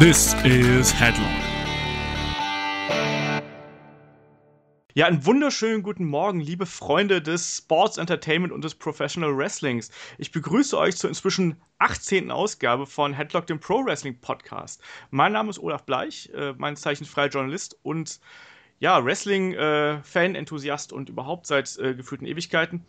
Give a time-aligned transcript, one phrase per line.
[0.00, 1.28] This is Headlock.
[4.94, 9.90] Ja, einen wunderschönen guten Morgen, liebe Freunde des Sports Entertainment und des Professional Wrestlings.
[10.16, 12.30] Ich begrüße euch zur inzwischen 18.
[12.30, 14.80] Ausgabe von Headlock, dem Pro Wrestling Podcast.
[15.10, 18.20] Mein Name ist Olaf Bleich, äh, mein Zeichen freier Journalist und
[18.78, 22.86] ja, Wrestling-Fan, äh, Enthusiast und überhaupt seit äh, gefühlten Ewigkeiten.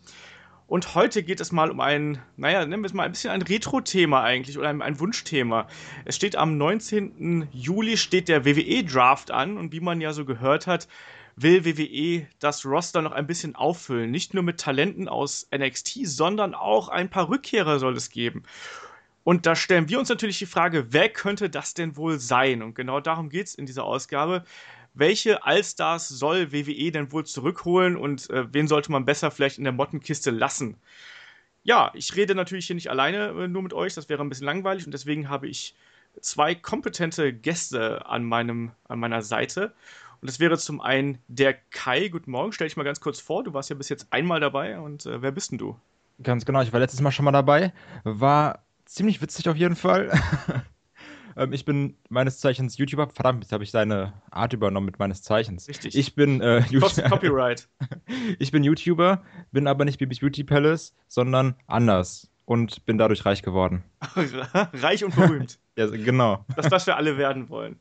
[0.66, 3.42] Und heute geht es mal um ein, naja, nennen wir es mal ein bisschen ein
[3.42, 5.66] Retro-Thema eigentlich oder ein, ein, Wunschthema.
[6.04, 7.48] Es steht am 19.
[7.52, 10.88] Juli steht der WWE-Draft an und wie man ja so gehört hat,
[11.36, 14.10] will WWE das Roster noch ein bisschen auffüllen.
[14.10, 18.44] Nicht nur mit Talenten aus NXT, sondern auch ein paar Rückkehrer soll es geben.
[19.24, 22.62] Und da stellen wir uns natürlich die Frage, wer könnte das denn wohl sein?
[22.62, 24.44] Und genau darum geht es in dieser Ausgabe
[24.94, 29.64] welche Allstars soll WWE denn wohl zurückholen und äh, wen sollte man besser vielleicht in
[29.64, 30.76] der Mottenkiste lassen?
[31.64, 34.46] Ja, ich rede natürlich hier nicht alleine äh, nur mit euch, das wäre ein bisschen
[34.46, 35.74] langweilig und deswegen habe ich
[36.20, 39.72] zwei kompetente Gäste an, meinem, an meiner Seite.
[40.20, 42.08] Und das wäre zum einen der Kai.
[42.08, 43.42] Guten Morgen, stell dich mal ganz kurz vor.
[43.42, 45.76] Du warst ja bis jetzt einmal dabei und äh, wer bist denn du?
[46.22, 47.72] Ganz genau, ich war letztes Mal schon mal dabei.
[48.04, 50.12] War ziemlich witzig auf jeden Fall.
[51.36, 53.08] Ähm, ich bin meines Zeichens YouTuber.
[53.08, 55.68] Verdammt, jetzt habe ich seine Art übernommen mit meines Zeichens.
[55.68, 55.96] Richtig.
[55.96, 57.08] Ich bin äh, YouTuber.
[57.08, 57.68] Copyright.
[58.38, 63.42] ich bin YouTuber, bin aber nicht Bibis Beauty Palace, sondern anders und bin dadurch reich
[63.42, 63.84] geworden.
[64.74, 65.58] reich und berühmt.
[65.76, 66.44] ja, genau.
[66.56, 67.80] Das, was wir alle werden wollen.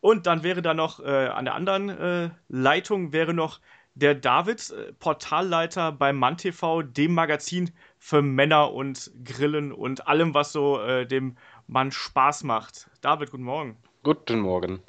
[0.00, 3.60] Und dann wäre da noch äh, an der anderen äh, Leitung wäre noch
[3.94, 10.52] der David, äh, Portalleiter bei MannTV, dem Magazin für Männer und Grillen und allem, was
[10.52, 12.90] so äh, dem Mann Spaß macht.
[13.00, 13.76] David, guten Morgen.
[14.02, 14.82] Guten Morgen.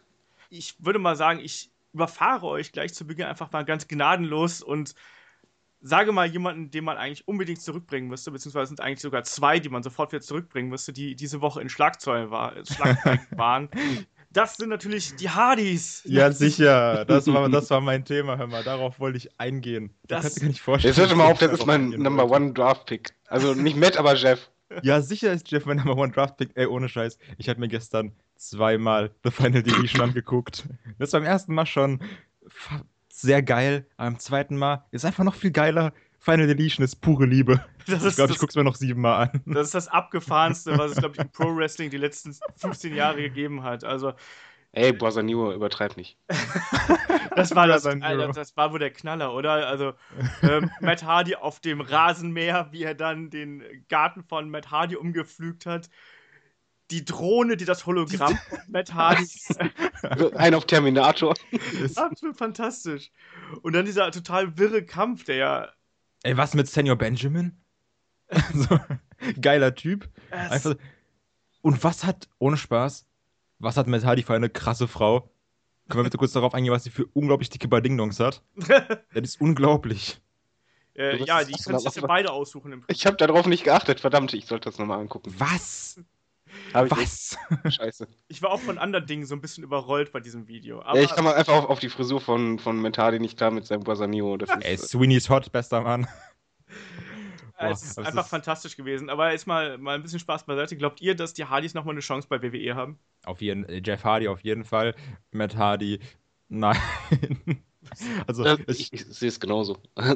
[0.50, 4.96] Ich würde mal sagen, ich überfahre euch gleich zu Beginn einfach mal ganz gnadenlos und
[5.82, 9.70] sage mal jemanden, den man eigentlich unbedingt zurückbringen müsste, beziehungsweise sind eigentlich sogar zwei, die
[9.70, 13.70] man sofort wieder zurückbringen müsste, die diese Woche in Schlagzeilen, war, Schlagzeilen waren.
[14.32, 16.02] Das sind natürlich die Hardys.
[16.06, 17.06] Ja, sicher.
[17.06, 18.64] Das war, das war mein Thema, hör mal.
[18.64, 19.94] Darauf wollte ich eingehen.
[20.08, 20.96] Das, das kannst du dir nicht vorstellen.
[20.96, 23.14] Jetzt hört mal auf, das ist mein Number One Draft Pick.
[23.28, 24.50] Also nicht Matt, aber Jeff.
[24.84, 26.52] Ja, sicher ist Jeff mein Number One Draft Pick.
[26.56, 27.18] Ey, ohne Scheiß.
[27.38, 30.66] Ich habe mir gestern zweimal The Final Division angeguckt.
[31.00, 32.00] Das war beim ersten Mal schon
[33.10, 33.86] sehr geil.
[33.98, 35.94] Beim zweiten Mal ist einfach noch viel geiler.
[36.20, 37.64] Final Deletion ist pure Liebe.
[37.86, 39.42] Das ich glaube, ich gucke es mir noch siebenmal an.
[39.46, 43.18] Das ist das Abgefahrenste, was es, glaube ich, im Pro Wrestling die letzten 15 Jahre
[43.22, 43.84] gegeben hat.
[43.84, 44.14] Also.
[44.76, 46.18] Ey, Bosanio, übertreib nicht.
[47.36, 49.68] das war das, Alter, das war wohl der Knaller, oder?
[49.68, 49.94] Also
[50.42, 55.68] ähm, Matt Hardy auf dem Rasenmäher, wie er dann den Garten von Matt Hardy umgepflügt
[55.68, 55.92] hat.
[56.90, 59.28] Die Drohne, die das Hologramm von Matt Hardy.
[60.36, 61.36] Ein auf Terminator.
[61.96, 63.12] Absolut fantastisch.
[63.62, 65.70] Und dann dieser total wirre Kampf, der ja.
[66.24, 67.62] Ey, was mit Senior Benjamin?
[68.54, 68.80] so,
[69.40, 70.10] geiler Typ.
[70.32, 70.76] Einfach,
[71.62, 73.06] und was hat, ohne Spaß,
[73.64, 75.30] was hat Matt Hardy für eine krasse Frau?
[75.90, 78.42] Können wir bitte kurz darauf eingehen, was sie für unglaublich dicke Badingdongs hat?
[78.56, 80.22] das ist unglaublich.
[80.96, 82.72] Äh, ja, die kannst du ja beide aussuchen.
[82.72, 84.00] Im ich habe darauf nicht geachtet.
[84.00, 85.34] Verdammt, ich sollte das nochmal angucken.
[85.38, 86.00] Was?
[86.72, 87.36] was?
[87.68, 88.08] Scheiße.
[88.28, 90.82] Ich war auch von anderen Dingen so ein bisschen überrollt bei diesem Video.
[90.82, 93.52] Aber ja, ich kann mal einfach auf, auf, die Frisur von, von Mentali nicht klar
[93.52, 94.38] mit seinem Guasanio.
[94.62, 96.08] Ey, Sweeney's hot, bester Mann.
[97.60, 98.30] Boah, es ist einfach ist...
[98.30, 99.10] fantastisch gewesen.
[99.10, 100.76] Aber jetzt mal, mal ein bisschen Spaß beiseite.
[100.76, 103.00] Glaubt ihr, dass die Hardys nochmal eine Chance bei WWE haben?
[103.26, 104.96] Auf jeden äh, Jeff Hardy auf jeden Fall.
[105.32, 106.00] Matt Hardy,
[106.50, 106.78] nein.
[108.28, 109.78] Also, ja, ich, ich, sehe es genauso.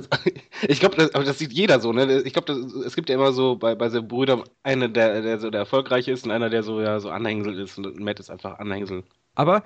[0.67, 2.21] ich glaube, aber das sieht jeder so, ne?
[2.21, 5.49] Ich glaube, es gibt ja immer so bei, bei seinen Brüdern einen, der, der so
[5.49, 7.77] der erfolgreich ist und einer, der so, ja, so Anhängsel ist.
[7.77, 9.03] Und Matt ist einfach Anhängsel.
[9.35, 9.63] Aber,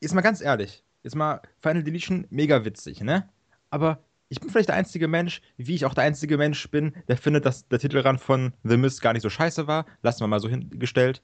[0.00, 3.28] jetzt mal ganz ehrlich, jetzt mal Final Deletion mega witzig, ne?
[3.70, 7.16] Aber ich bin vielleicht der einzige Mensch, wie ich auch der einzige Mensch bin, der
[7.16, 9.86] findet, dass der Titelrand von The Mist gar nicht so scheiße war.
[10.02, 11.22] Lassen wir mal so hingestellt.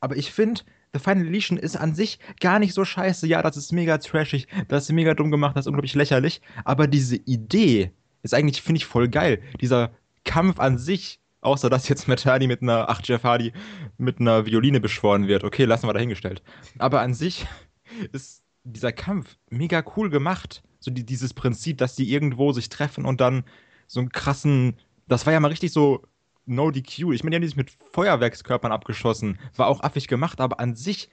[0.00, 0.62] Aber ich finde,
[0.92, 3.26] The Final Deletion ist an sich gar nicht so scheiße.
[3.26, 6.40] Ja, das ist mega trashig, das ist mega dumm gemacht, das ist unglaublich lächerlich.
[6.64, 7.92] Aber diese Idee
[8.22, 9.40] ist eigentlich, finde ich, voll geil.
[9.60, 9.90] Dieser
[10.24, 13.52] Kampf an sich, außer dass jetzt Hardy mit einer, ach, Jeff Hardy
[13.96, 15.44] mit einer Violine beschworen wird.
[15.44, 16.42] Okay, lassen wir dahingestellt.
[16.78, 17.46] Aber an sich
[18.12, 20.62] ist dieser Kampf mega cool gemacht.
[20.80, 23.44] So die, dieses Prinzip, dass die irgendwo sich treffen und dann
[23.86, 24.76] so einen krassen.
[25.06, 26.02] Das war ja mal richtig so
[26.46, 27.12] No DQ.
[27.12, 29.38] Ich meine, die haben sich mit Feuerwerkskörpern abgeschossen.
[29.56, 31.10] War auch affig gemacht, aber an sich,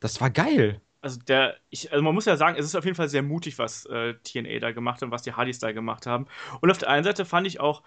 [0.00, 0.80] das war geil.
[1.00, 3.58] Also, der, ich, also man muss ja sagen, es ist auf jeden Fall sehr mutig,
[3.58, 6.26] was äh, TNA da gemacht hat und was die Hardys da gemacht haben.
[6.60, 7.82] Und auf der einen Seite fand ich auch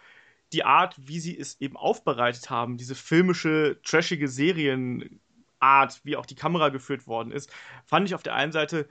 [0.53, 6.35] die Art, wie sie es eben aufbereitet haben, diese filmische, trashige Serienart, wie auch die
[6.35, 7.51] Kamera geführt worden ist,
[7.85, 8.87] fand ich auf der einen Seite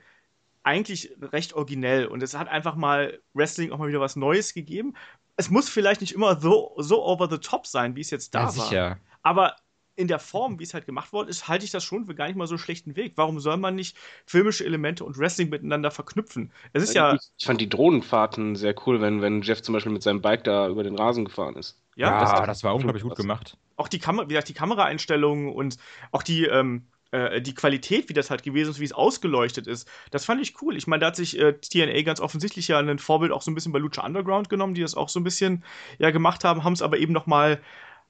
[0.67, 4.95] eigentlich recht originell und es hat einfach mal Wrestling auch mal wieder was Neues gegeben.
[5.37, 8.41] Es muss vielleicht nicht immer so, so over the top sein, wie es jetzt da
[8.41, 8.51] ja, war.
[8.51, 8.97] Sicher.
[9.23, 9.55] Aber
[9.95, 12.27] in der Form, wie es halt gemacht worden ist, halte ich das schon für gar
[12.27, 13.13] nicht mal so schlechten Weg.
[13.15, 16.51] Warum soll man nicht filmische Elemente und Wrestling miteinander verknüpfen?
[16.73, 17.17] Es ist ja.
[17.37, 20.67] Ich fand die Drohnenfahrten sehr cool, wenn, wenn Jeff zum Beispiel mit seinem Bike da
[20.67, 21.81] über den Rasen gefahren ist.
[21.95, 23.57] Ja, ja das, das, war unglaublich gut gemacht.
[23.77, 25.77] Auch die, Kam wie gesagt, die Kameraeinstellungen und
[26.11, 29.89] auch die, ähm, äh, die Qualität, wie das halt gewesen ist, wie es ausgeleuchtet ist,
[30.11, 30.75] das fand ich cool.
[30.75, 33.55] Ich meine, da hat sich äh, TNA ganz offensichtlich ja ein Vorbild auch so ein
[33.55, 35.63] bisschen bei Lucha Underground genommen, die das auch so ein bisschen
[35.99, 37.61] ja gemacht haben, haben es aber eben noch mal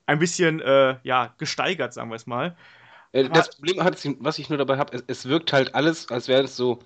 [0.07, 2.55] ein bisschen äh, ja, gesteigert, sagen wir es mal.
[3.11, 3.77] Äh, das Problem
[4.19, 6.79] was ich nur dabei habe, es, es, wirkt halt alles, als wäre es so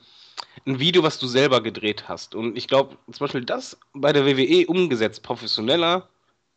[0.65, 2.35] ein Video, was du selber gedreht hast.
[2.35, 6.09] Und ich glaube, zum Beispiel das bei der WWE umgesetzt, professioneller,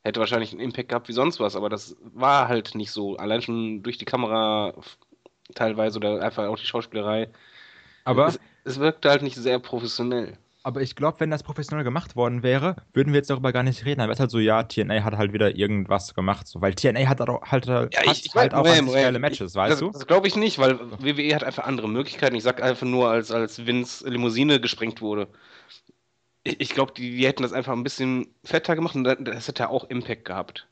[0.02, 3.16] hätte wahrscheinlich einen Impact gehabt wie sonst was, aber das war halt nicht so.
[3.16, 4.74] Allein schon durch die Kamera
[5.54, 7.28] teilweise oder einfach auch die Schauspielerei.
[8.04, 10.38] Aber es, es wirkte halt nicht sehr professionell.
[10.66, 13.84] Aber ich glaube, wenn das professionell gemacht worden wäre, würden wir jetzt darüber gar nicht
[13.84, 13.98] reden.
[13.98, 16.48] Dann wäre es halt so, ja, TNA hat halt wieder irgendwas gemacht.
[16.48, 19.72] So, weil TNA hat auch halt, ja, ich, ich halt auch Moment, geile Matches, weißt
[19.72, 19.90] das, du?
[19.90, 22.34] Das glaube ich nicht, weil WWE hat einfach andere Möglichkeiten.
[22.34, 25.28] Ich sag einfach nur, als, als Vince Limousine gesprengt wurde.
[26.44, 29.68] Ich, ich glaube, die, die, hätten das einfach ein bisschen fetter gemacht und das hätte
[29.68, 30.66] auch Impact gehabt.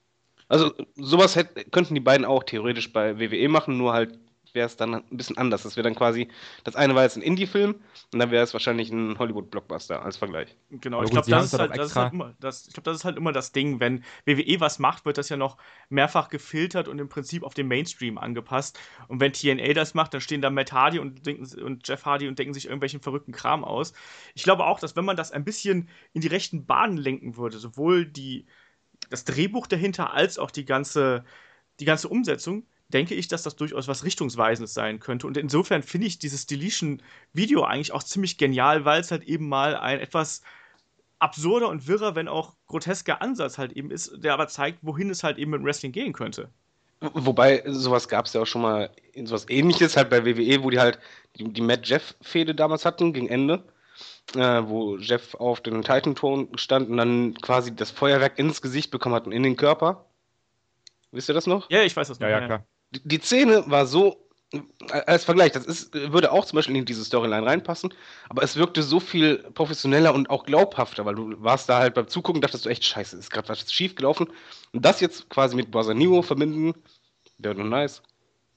[0.49, 4.19] Also sowas hätte, könnten die beiden auch theoretisch bei WWE machen, nur halt
[4.55, 5.63] wäre es dann ein bisschen anders.
[5.63, 6.29] Das wäre dann quasi,
[6.65, 7.75] das eine war jetzt ein Indie-Film
[8.13, 10.57] und dann wäre es wahrscheinlich ein Hollywood-Blockbuster als Vergleich.
[10.71, 13.33] Genau, ich glaube, das, halt, das, ist halt immer, das, glaub, das ist halt immer
[13.33, 15.57] das Ding, wenn WWE was macht, wird das ja noch
[15.89, 18.79] mehrfach gefiltert und im Prinzip auf den Mainstream angepasst.
[19.09, 22.29] Und wenn TNA das macht, dann stehen da Matt Hardy und, denken, und Jeff Hardy
[22.29, 23.93] und denken sich irgendwelchen verrückten Kram aus.
[24.35, 27.59] Ich glaube auch, dass wenn man das ein bisschen in die rechten Bahnen lenken würde,
[27.59, 28.47] sowohl die,
[29.11, 31.25] das Drehbuch dahinter als auch die ganze,
[31.81, 35.27] die ganze Umsetzung, denke ich, dass das durchaus was Richtungsweisendes sein könnte.
[35.27, 39.77] Und insofern finde ich dieses Deletion-Video eigentlich auch ziemlich genial, weil es halt eben mal
[39.77, 40.43] ein etwas
[41.19, 45.23] absurder und wirrer, wenn auch grotesker Ansatz halt eben ist, der aber zeigt, wohin es
[45.23, 46.51] halt eben mit Wrestling gehen könnte.
[47.01, 48.91] Wobei, sowas gab es ja auch schon mal,
[49.25, 50.99] sowas ähnliches halt bei WWE, wo die halt
[51.37, 53.65] die, die Matt-Jeff-Fehde damals hatten, gegen Ende,
[54.37, 59.17] äh, wo Jeff auf den Titan-Ton stand und dann quasi das Feuerwerk ins Gesicht bekommen
[59.17, 60.05] hat und in den Körper.
[61.11, 61.69] Wisst ihr das noch?
[61.71, 62.29] Ja, ich weiß das noch.
[62.29, 62.65] Ja, ja, klar
[63.05, 64.23] die Szene war so,
[65.07, 67.95] als Vergleich, das ist, würde auch zum Beispiel in diese Storyline reinpassen,
[68.29, 72.09] aber es wirkte so viel professioneller und auch glaubhafter, weil du warst da halt beim
[72.09, 74.29] Zugucken, dachtest du echt, scheiße, ist gerade was schief gelaufen.
[74.73, 76.75] Und das jetzt quasi mit Nero verbinden,
[77.39, 78.03] wäre doch nice.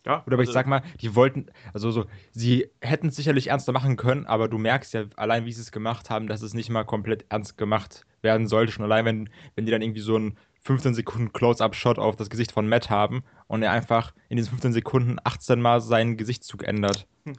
[0.05, 3.47] Ja, oder aber ich also sag mal, die wollten, also so, sie hätten es sicherlich
[3.47, 6.53] ernster machen können, aber du merkst ja allein, wie sie es gemacht haben, dass es
[6.53, 8.71] nicht mal komplett ernst gemacht werden sollte.
[8.71, 12.51] Schon allein, wenn, wenn die dann irgendwie so ein 15 Sekunden Close-Up-Shot auf das Gesicht
[12.51, 17.07] von Matt haben und er einfach in diesen 15 Sekunden 18 Mal seinen Gesichtszug ändert.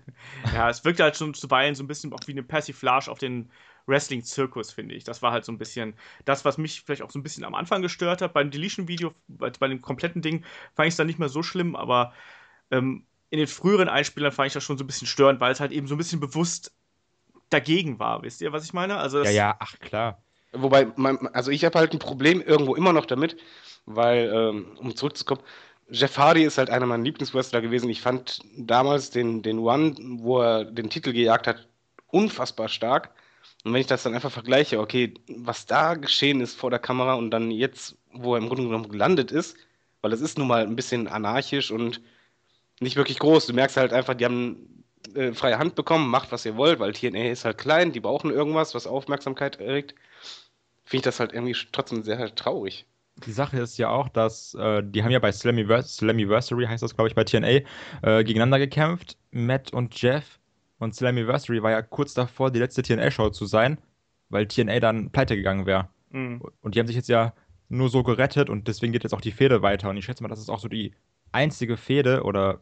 [0.52, 3.50] Ja, es wirkt halt schon zuweilen so ein bisschen auch wie eine Persiflage auf den
[3.86, 5.04] Wrestling-Zirkus, finde ich.
[5.04, 5.94] Das war halt so ein bisschen
[6.24, 8.32] das, was mich vielleicht auch so ein bisschen am Anfang gestört hat.
[8.32, 10.44] Beim Deletion-Video, bei, bei, dem kompletten Ding,
[10.74, 12.12] fand ich es dann nicht mehr so schlimm, aber
[12.72, 15.60] ähm, in den früheren Einspielern fand ich das schon so ein bisschen störend, weil es
[15.60, 16.74] halt eben so ein bisschen bewusst
[17.50, 18.22] dagegen war.
[18.22, 18.96] Wisst ihr, was ich meine?
[18.96, 20.20] Also ja, ja, ach klar.
[20.52, 20.86] Wobei,
[21.32, 23.36] also ich habe halt ein Problem irgendwo immer noch damit,
[23.84, 25.42] weil, ähm, um zurückzukommen,
[25.88, 27.88] Jeff Hardy ist halt einer meiner Lieblingswrestler gewesen.
[27.90, 31.68] Ich fand damals den, den One, wo er den Titel gejagt hat,
[32.08, 33.10] unfassbar stark.
[33.64, 37.14] Und wenn ich das dann einfach vergleiche, okay, was da geschehen ist vor der Kamera
[37.14, 39.56] und dann jetzt, wo er im Grunde genommen gelandet ist,
[40.02, 42.00] weil es ist nun mal ein bisschen anarchisch und
[42.80, 43.46] nicht wirklich groß.
[43.46, 44.84] Du merkst halt einfach, die haben
[45.14, 48.30] äh, freie Hand bekommen, macht was ihr wollt, weil TNA ist halt klein, die brauchen
[48.30, 49.94] irgendwas, was Aufmerksamkeit erregt
[50.86, 52.86] finde ich das halt irgendwie trotzdem sehr traurig.
[53.26, 57.08] Die Sache ist ja auch, dass äh, die haben ja bei Slammiversary, heißt das glaube
[57.08, 57.48] ich bei TNA,
[58.02, 60.38] äh, gegeneinander gekämpft, Matt und Jeff.
[60.78, 63.78] Und Slammiversary war ja kurz davor, die letzte TNA-Show zu sein,
[64.28, 65.88] weil TNA dann pleite gegangen wäre.
[66.10, 66.42] Mhm.
[66.60, 67.32] Und die haben sich jetzt ja
[67.68, 69.88] nur so gerettet und deswegen geht jetzt auch die Fehde weiter.
[69.90, 70.92] Und ich schätze mal, das ist auch so die
[71.32, 72.60] einzige Fehde oder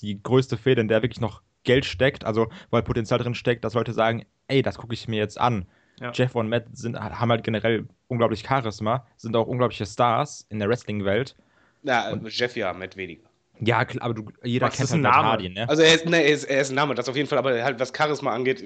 [0.00, 3.74] die größte Fehde, in der wirklich noch Geld steckt, also weil Potenzial drin steckt, dass
[3.74, 5.66] Leute sagen, ey, das gucke ich mir jetzt an.
[6.00, 6.10] Ja.
[6.12, 10.68] Jeff und Matt sind, haben halt generell unglaublich Charisma, sind auch unglaubliche Stars in der
[10.68, 11.36] Wrestling-Welt.
[11.82, 13.28] Ja, und Jeff ja, Matt weniger.
[13.60, 15.68] Ja, klar, aber du, jeder was kennt halt Matt Hardy, ne?
[15.68, 17.62] Also er ist, ne, er, ist, er ist ein Name, das auf jeden Fall, aber
[17.62, 18.64] halt was Charisma angeht,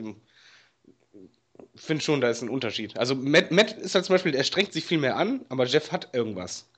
[1.74, 2.96] finde schon, da ist ein Unterschied.
[2.98, 5.92] Also Matt, Matt ist halt zum Beispiel, er strengt sich viel mehr an, aber Jeff
[5.92, 6.68] hat irgendwas.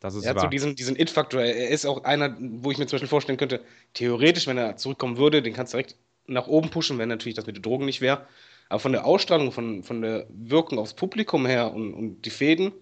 [0.00, 0.44] Das ist er hat wahr.
[0.44, 1.40] so diesen, diesen It-Faktor.
[1.40, 3.60] Er ist auch einer, wo ich mir zum Beispiel vorstellen könnte,
[3.94, 7.46] theoretisch, wenn er zurückkommen würde, den kannst du direkt nach oben pushen, wenn natürlich das
[7.46, 8.26] mit den Drogen nicht wäre.
[8.68, 12.72] Aber von der Ausstrahlung, von, von der Wirkung aufs Publikum her und, und die Fäden,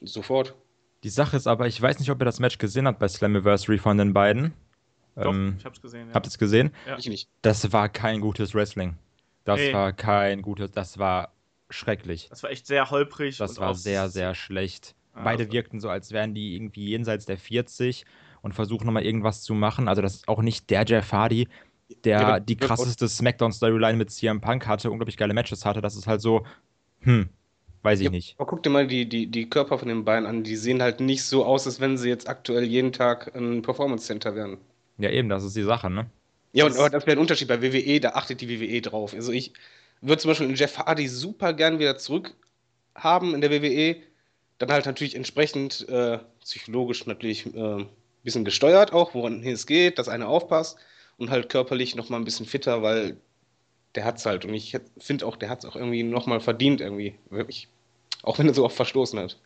[0.00, 0.54] sofort.
[1.02, 3.78] Die Sache ist aber, ich weiß nicht, ob ihr das Match gesehen habt bei Slammiversary
[3.78, 4.52] von den beiden.
[5.16, 6.08] Doch, ähm, ich hab's gesehen.
[6.08, 6.14] Ja.
[6.14, 6.70] Habt ihr es gesehen?
[6.86, 6.96] Ja.
[6.96, 7.28] Ich nicht.
[7.42, 8.96] Das war kein gutes Wrestling.
[9.44, 9.72] Das hey.
[9.72, 11.32] war kein gutes, das war
[11.68, 12.28] schrecklich.
[12.30, 13.38] Das war echt sehr holprig.
[13.38, 14.94] Das war sehr, sehr schlecht.
[15.14, 15.52] Ah, Beide also.
[15.52, 18.04] wirkten so, als wären die irgendwie jenseits der 40
[18.40, 19.88] und versuchen nochmal irgendwas zu machen.
[19.88, 21.48] Also das ist auch nicht der Jeff Hardy,
[22.04, 25.80] der die krasseste Smackdown-Storyline mit CM Punk hatte, unglaublich geile Matches hatte.
[25.80, 26.44] Das ist halt so,
[27.00, 27.28] hm,
[27.82, 28.34] weiß ich ja, nicht.
[28.38, 30.42] Aber guck dir mal die, die, die Körper von den beiden an.
[30.42, 34.06] Die sehen halt nicht so aus, als wenn sie jetzt aktuell jeden Tag ein Performance
[34.06, 34.58] Center wären.
[34.98, 36.10] Ja, eben, das ist die Sache, ne?
[36.52, 37.48] Ja, und, aber das wäre ein Unterschied.
[37.48, 39.14] Bei WWE, da achtet die WWE drauf.
[39.14, 39.52] Also ich
[40.00, 42.34] würde zum Beispiel Jeff Hardy super gern wieder zurück
[42.94, 43.96] haben in der WWE.
[44.58, 47.88] Dann halt natürlich entsprechend äh, psychologisch natürlich äh, ein
[48.22, 50.78] bisschen gesteuert auch, woran es geht, dass einer aufpasst
[51.18, 53.16] und halt körperlich nochmal ein bisschen fitter, weil
[53.94, 54.44] der hat's halt.
[54.44, 57.14] Und ich finde auch, der hat's auch irgendwie nochmal verdient, irgendwie.
[57.30, 57.68] Wirklich.
[58.22, 59.38] Auch wenn er so oft verstoßen hat.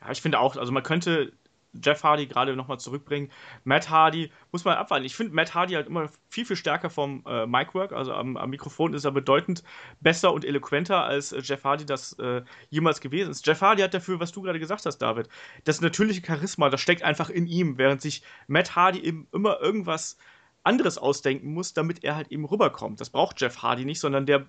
[0.00, 1.32] Ja, ich finde auch, also man könnte
[1.74, 3.30] Jeff Hardy gerade nochmal zurückbringen.
[3.64, 5.04] Matt Hardy muss man abwarten.
[5.04, 8.50] Ich finde Matt Hardy halt immer viel, viel stärker vom äh, Micwork, also am, am,
[8.50, 9.62] Mikrofon ist er bedeutend
[10.00, 13.46] besser und eloquenter, als äh, Jeff Hardy das äh, jemals gewesen ist.
[13.46, 15.28] Jeff Hardy hat dafür, was du gerade gesagt hast, David,
[15.64, 20.16] das natürliche Charisma, das steckt einfach in ihm, während sich Matt Hardy eben immer irgendwas
[20.64, 23.00] anderes ausdenken muss, damit er halt eben rüberkommt.
[23.00, 24.46] Das braucht Jeff Hardy nicht, sondern der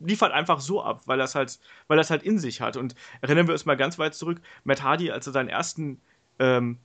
[0.00, 2.76] liefert einfach so ab, weil es halt, weil es halt in sich hat.
[2.76, 6.00] Und erinnern wir uns mal ganz weit zurück, Matt Hardy, als er seinen ersten
[6.38, 6.78] ähm,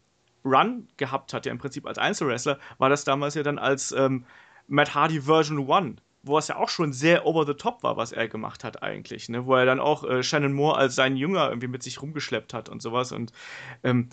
[0.45, 4.25] Run gehabt hat, ja im Prinzip als Einzelwrestler, war das damals ja dann als ähm,
[4.67, 8.11] Matt Hardy Version 1 wo es ja auch schon sehr over the top war, was
[8.11, 9.45] er gemacht hat eigentlich, ne?
[9.45, 12.67] wo er dann auch äh, Shannon Moore als seinen Jünger irgendwie mit sich rumgeschleppt hat
[12.67, 13.31] und sowas und
[13.83, 14.09] ähm,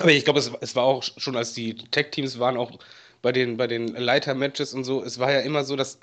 [0.00, 2.72] aber ich glaube, es, es, war auch schon, als die Tech-Teams waren, auch
[3.24, 5.98] bei den, bei den Leiter-Matches und so, es war ja immer so, dass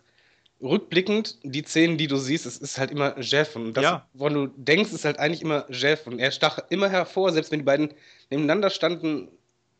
[0.59, 3.55] rückblickend die Szenen, die du siehst, es ist halt immer Jeff.
[3.55, 4.07] Und das, ja.
[4.13, 6.07] woran du denkst, ist halt eigentlich immer Jeff.
[6.07, 7.93] Und er stach immer hervor, selbst wenn die beiden
[8.31, 9.27] nebeneinander standen,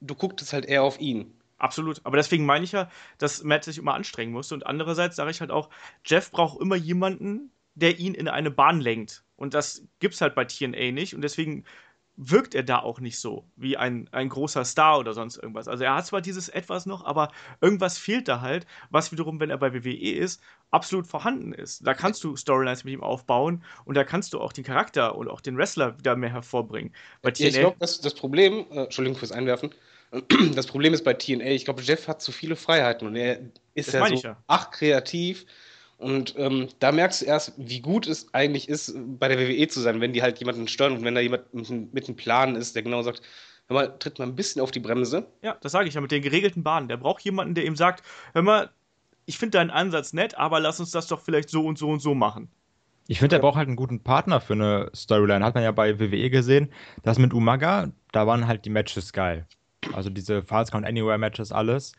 [0.02, 1.34] du gucktest halt eher auf ihn.
[1.58, 2.00] Absolut.
[2.04, 4.54] Aber deswegen meine ich ja, dass Matt sich immer anstrengen musste.
[4.54, 5.70] Und andererseits sage ich halt auch,
[6.06, 9.24] Jeff braucht immer jemanden, der ihn in eine Bahn lenkt.
[9.36, 11.16] Und das gibt es halt bei TNA nicht.
[11.16, 11.66] Und deswegen
[12.18, 15.68] wirkt er da auch nicht so wie ein, ein großer Star oder sonst irgendwas.
[15.68, 19.50] Also er hat zwar dieses etwas noch, aber irgendwas fehlt da halt, was wiederum, wenn
[19.50, 20.42] er bei WWE ist,
[20.72, 21.86] absolut vorhanden ist.
[21.86, 25.30] Da kannst du Storylines mit ihm aufbauen und da kannst du auch den Charakter und
[25.30, 26.94] auch den Wrestler wieder mehr hervorbringen.
[27.22, 29.72] Bei TNA, ich glaube, das, das Problem, äh, Entschuldigung fürs Einwerfen,
[30.56, 33.40] das Problem ist bei TNA, ich glaube, Jeff hat zu viele Freiheiten und er
[33.74, 34.38] ist ja so ja.
[34.48, 35.46] ach kreativ
[36.02, 39.80] und ähm, da merkst du erst, wie gut es eigentlich ist, bei der WWE zu
[39.80, 42.76] sein, wenn die halt jemanden steuern und wenn da jemand mit, mit einem Plan ist,
[42.76, 43.22] der genau sagt,
[43.68, 45.28] hör mal, tritt mal ein bisschen auf die Bremse.
[45.44, 46.88] Ja, das sage ich ja mit den geregelten Bahnen.
[46.88, 48.04] Der braucht jemanden, der ihm sagt,
[48.34, 48.72] hör mal,
[49.26, 52.00] ich finde deinen Ansatz nett, aber lass uns das doch vielleicht so und so und
[52.00, 52.50] so machen.
[53.08, 55.46] Ich finde, er braucht halt einen guten Partner für eine Storyline.
[55.46, 56.72] Hat man ja bei WWE gesehen.
[57.04, 59.46] Das mit Umaga, da waren halt die Matches geil.
[59.94, 61.94] Also diese Falls Count Anywhere Matches, alles.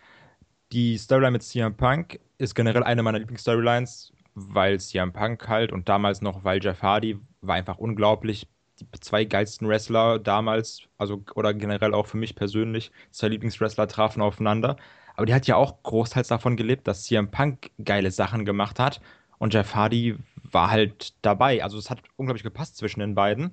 [0.72, 5.88] Die Storyline mit CM Punk ist generell eine meiner Lieblingsstorylines, weil CM Punk halt und
[5.88, 8.48] damals noch, weil Jeff Hardy war einfach unglaublich.
[8.80, 14.22] Die zwei geilsten Wrestler damals, also oder generell auch für mich persönlich, zwei Lieblingswrestler trafen
[14.22, 14.76] aufeinander.
[15.14, 19.02] Aber die hat ja auch großteils davon gelebt, dass CM Punk geile Sachen gemacht hat
[19.38, 21.62] und Jeff Hardy war halt dabei.
[21.62, 23.52] Also es hat unglaublich gepasst zwischen den beiden,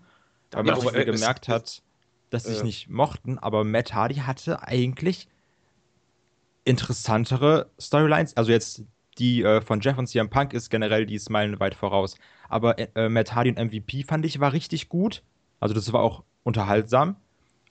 [0.52, 1.84] weil man ja, auch gemerkt hat,
[2.30, 3.38] dass sie sich nicht mochten.
[3.38, 5.28] Aber Matt Hardy hatte eigentlich
[6.66, 8.36] interessantere Storylines.
[8.38, 8.84] Also jetzt
[9.18, 12.16] die äh, von Jeff und CM Punk ist generell, die ist meilenweit voraus.
[12.48, 15.24] Aber äh, Matt Hardy und MVP fand ich war richtig gut.
[15.60, 17.18] Also das war auch unterhaltsam.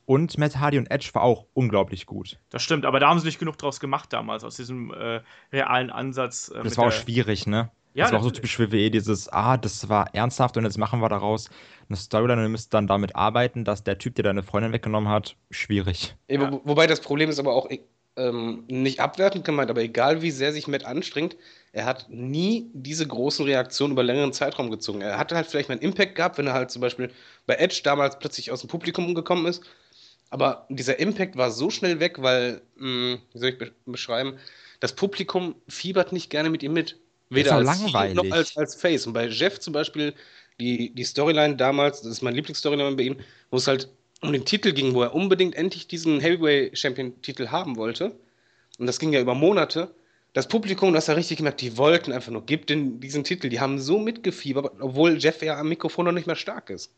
[0.05, 2.39] Und Matt Hardy und Edge war auch unglaublich gut.
[2.49, 5.21] Das stimmt, aber da haben sie nicht genug draus gemacht damals, aus diesem äh,
[5.53, 6.49] realen Ansatz.
[6.49, 7.71] Äh, das war auch schwierig, ne?
[7.93, 11.01] Ja, das war auch so typisch WWE, dieses, ah, das war ernsthaft und jetzt machen
[11.01, 11.51] wir daraus
[11.89, 15.11] eine Storyline und ihr müsst dann damit arbeiten, dass der Typ, der deine Freundin weggenommen
[15.11, 16.15] hat, schwierig.
[16.29, 16.53] Ja.
[16.53, 17.69] Wo, wobei das Problem ist aber auch,
[18.19, 21.37] ähm, nicht abwertend gemeint, aber egal wie sehr sich Matt anstrengt,
[21.73, 25.01] er hat nie diese großen Reaktionen über längeren Zeitraum gezogen.
[25.01, 27.11] Er hatte halt vielleicht mal einen Impact gehabt, wenn er halt zum Beispiel
[27.47, 29.63] bei Edge damals plötzlich aus dem Publikum umgekommen ist.
[30.31, 34.39] Aber dieser Impact war so schnell weg, weil, mh, hm, wie soll ich beschreiben,
[34.81, 36.97] das Publikum fiebert nicht gerne mit ihm mit.
[37.31, 38.15] Weder als langweilig.
[38.15, 39.07] noch als, als Face.
[39.07, 40.15] Und bei Jeff zum Beispiel,
[40.61, 43.17] die, die Storyline damals, das ist mein Lieblingsstoryline bei ihm,
[43.51, 43.89] wo es halt
[44.21, 48.17] um den Titel ging, wo er unbedingt endlich diesen Heavyweight Champion Titel haben wollte.
[48.79, 49.95] Und das ging ja über Monate.
[50.33, 53.49] Das Publikum, das hat richtig gemerkt, die wollten einfach nur, gib den, diesen Titel.
[53.49, 56.93] Die haben so mitgefiebert, obwohl Jeff ja am Mikrofon noch nicht mehr stark ist.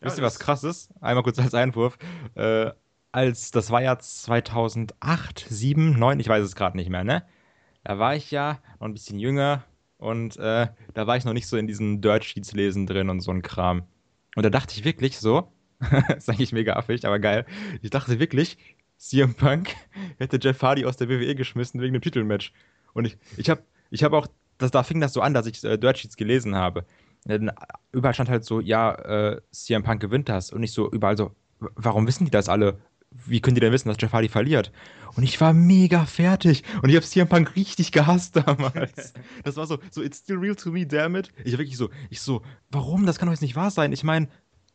[0.00, 0.90] Ja, Wisst ihr, was krass ist?
[1.00, 1.98] Einmal kurz als Einwurf.
[2.34, 2.70] Äh,
[3.10, 7.24] als, das war ja 2008, 7, 9, ich weiß es gerade nicht mehr, ne?
[7.84, 9.64] Da war ich ja noch ein bisschen jünger
[9.96, 13.20] und äh, da war ich noch nicht so in diesen Dirt Sheets lesen drin und
[13.20, 13.82] so ein Kram.
[14.36, 15.50] Und da dachte ich wirklich so,
[16.16, 17.46] ist eigentlich mega affig, aber geil.
[17.82, 18.58] Ich dachte wirklich,
[18.96, 19.74] CM Punk
[20.18, 22.52] hätte Jeff Hardy aus der WWE geschmissen wegen dem Titelmatch.
[22.94, 24.26] Und ich, ich habe ich hab auch,
[24.58, 26.84] das, da fing das so an, dass ich äh, Dirt Sheets gelesen habe.
[27.24, 27.50] Denn
[27.92, 30.52] überall stand halt so, ja, äh, CM Punk gewinnt das.
[30.52, 32.78] Und nicht so überall so, warum wissen die das alle?
[33.10, 34.72] wie könnt ihr denn wissen, dass Jeff Hardy verliert?
[35.16, 36.62] Und ich war mega fertig.
[36.82, 39.14] Und ich habe CM Punk richtig gehasst damals.
[39.44, 41.30] das war so, so, it's still real to me, damn it.
[41.44, 43.06] Ich war wirklich so, ich so, warum?
[43.06, 43.92] Das kann doch jetzt nicht wahr sein.
[43.92, 44.28] Ich meine,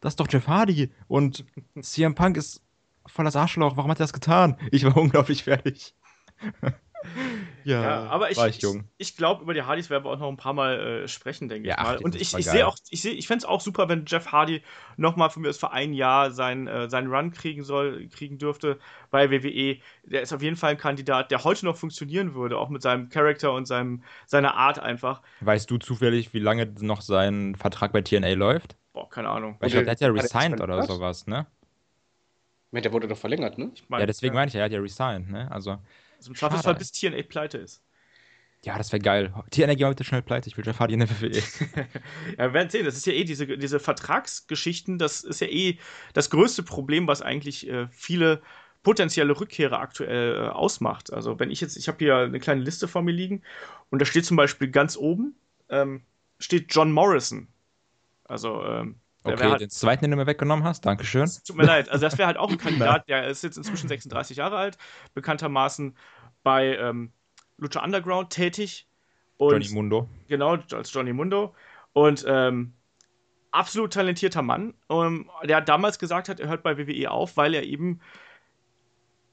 [0.03, 0.91] das ist doch Jeff Hardy.
[1.07, 1.45] Und
[1.81, 2.61] CM Punk ist
[3.05, 3.77] voll das Arschloch.
[3.77, 4.57] Warum hat er das getan?
[4.71, 5.95] Ich war unglaublich fertig.
[7.63, 10.27] ja, ja, aber ich, ich, ich, ich glaube, über die Hardys werden wir auch noch
[10.27, 11.97] ein paar Mal äh, sprechen, denke ja, ich mal.
[11.99, 14.61] Und ich, ich sehe auch, ich, seh, ich fände es auch super, wenn Jeff Hardy
[14.97, 18.79] nochmal von mir aus für ein Jahr sein, äh, seinen Run kriegen soll, kriegen dürfte
[19.09, 19.77] bei WWE.
[20.03, 23.07] Der ist auf jeden Fall ein Kandidat, der heute noch funktionieren würde, auch mit seinem
[23.07, 25.21] Charakter und seinem, seiner Art einfach.
[25.39, 28.75] Weißt du zufällig, wie lange noch sein Vertrag bei TNA läuft?
[28.93, 29.57] Boah, keine Ahnung.
[29.59, 31.47] Weil ich glaube, der hat ja resigned oder sowas, ne?
[32.71, 33.71] Der wurde doch verlängert, ne?
[33.75, 34.39] Ich mein, ja, deswegen ja.
[34.39, 35.51] meine ich, er hat ja resigned, ne?
[35.51, 35.77] Also.
[36.17, 37.83] Also im Zweifelsfall bis TNA pleite ist.
[38.63, 39.33] Ja, das wäre geil.
[39.51, 40.47] TNA geht heute schnell pleite.
[40.47, 41.31] Ich will Jeff Hardy in der WWE.
[42.37, 42.85] ja, wir werden sehen.
[42.85, 44.97] Das ist ja eh diese, diese Vertragsgeschichten.
[44.97, 45.77] Das ist ja eh
[46.13, 48.41] das größte Problem, was eigentlich äh, viele
[48.81, 51.11] potenzielle Rückkehrer aktuell äh, ausmacht.
[51.11, 53.41] Also, wenn ich jetzt, ich habe hier eine kleine Liste vor mir liegen
[53.89, 55.35] und da steht zum Beispiel ganz oben,
[55.69, 56.03] ähm,
[56.39, 57.47] steht John Morrison.
[58.25, 61.29] Also, ähm, Okay, halt, den zweiten, den du mir weggenommen hast, Dankeschön.
[61.47, 64.35] Tut mir leid, also das wäre halt auch ein Kandidat, der ist jetzt inzwischen 36
[64.35, 64.77] Jahre alt,
[65.13, 65.95] bekanntermaßen
[66.43, 67.13] bei ähm,
[67.57, 68.87] Lucha Underground tätig.
[69.37, 70.09] Und, Johnny Mundo.
[70.27, 71.55] Genau, als Johnny Mundo.
[71.93, 72.73] Und ähm,
[73.51, 74.73] absolut talentierter Mann.
[74.89, 78.01] Ähm, der damals gesagt hat, er hört bei WWE auf, weil er eben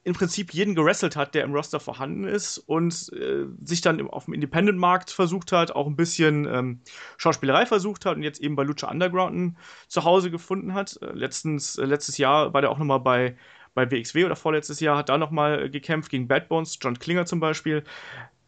[0.03, 4.25] im Prinzip jeden gerasselt hat, der im Roster vorhanden ist und äh, sich dann auf
[4.25, 6.81] dem Independent-Markt versucht hat, auch ein bisschen ähm,
[7.17, 10.97] Schauspielerei versucht hat und jetzt eben bei Lucha Underground ein Zuhause gefunden hat.
[11.01, 13.37] Äh, letztens, äh, letztes Jahr war der auch nochmal bei,
[13.75, 17.27] bei WXW oder vorletztes Jahr, hat da nochmal äh, gekämpft gegen Bad Bones, John Klinger
[17.27, 17.83] zum Beispiel.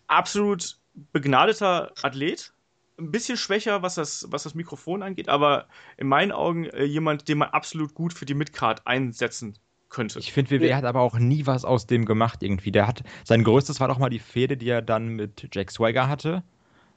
[0.07, 0.79] Absolut
[1.11, 2.53] begnadeter Athlet,
[2.99, 5.67] ein bisschen schwächer, was das, was das Mikrofon angeht, aber
[5.97, 9.57] in meinen Augen äh, jemand, den man absolut gut für die Midcard einsetzen
[9.93, 10.19] könnte.
[10.19, 10.75] Ich finde, WWE ja.
[10.75, 12.71] hat aber auch nie was aus dem gemacht irgendwie.
[12.71, 16.09] Der hat, sein größtes war doch mal die Fehde, die er dann mit Jack Swagger
[16.09, 16.43] hatte.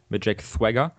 [0.08, 0.92] Mit Jack Swagger.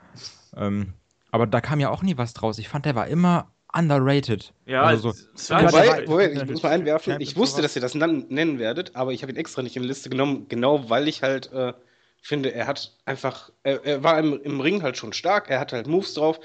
[0.55, 0.93] Ähm,
[1.31, 2.57] aber da kam ja auch nie was draus.
[2.59, 4.53] Ich fand, der war immer underrated.
[4.65, 8.59] Ja, also so, wobei, wobei, ich muss mal einwerfen, ich wusste, dass ihr das nennen
[8.59, 11.51] werdet, aber ich habe ihn extra nicht in die Liste genommen, genau weil ich halt
[11.51, 11.73] äh,
[12.21, 15.73] finde, er hat einfach, er, er war im, im, Ring halt schon stark, er hat
[15.73, 16.39] halt Moves drauf,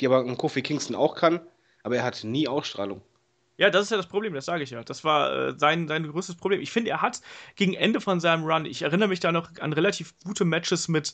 [0.00, 1.40] die aber ein Kofi Kingston auch kann,
[1.82, 3.02] aber er hat nie Ausstrahlung.
[3.58, 4.84] Ja, das ist ja das Problem, das sage ich ja.
[4.84, 6.60] Das war äh, sein, sein größtes Problem.
[6.60, 7.20] Ich finde, er hat
[7.56, 11.12] gegen Ende von seinem Run, ich erinnere mich da noch an relativ gute Matches mit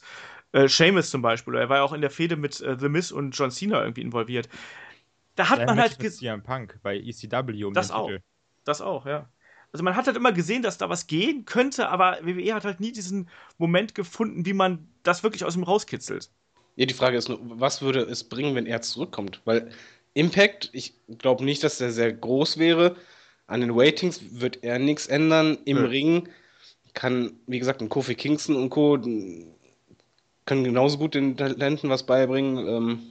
[0.52, 1.54] äh, Seamus zum Beispiel.
[1.54, 4.02] Er war ja auch in der Fehde mit äh, The Miz und John Cena irgendwie
[4.02, 4.48] involviert.
[5.37, 6.42] Da hat Sein man halt gesehen.
[6.42, 8.09] Punk bei ECW um Das auch.
[8.09, 8.22] Titel.
[8.64, 9.28] Das auch, ja.
[9.72, 12.78] Also man hat halt immer gesehen, dass da was gehen könnte, aber WWE hat halt
[12.78, 13.28] nie diesen
[13.59, 16.30] Moment gefunden, wie man das wirklich aus ihm rauskitzelt.
[16.76, 19.40] Ja, die Frage ist nur, was würde es bringen, wenn er zurückkommt?
[19.44, 19.70] Weil
[20.14, 22.96] Impact, ich glaube nicht, dass der sehr groß wäre.
[23.46, 25.59] An den Ratings wird er nichts ändern.
[25.64, 25.85] Im ja.
[25.85, 26.29] Ring
[26.94, 28.98] kann, wie gesagt, ein Kofi Kingston und Co.
[28.98, 32.66] können genauso gut den Talenten was beibringen.
[32.66, 33.03] Ähm,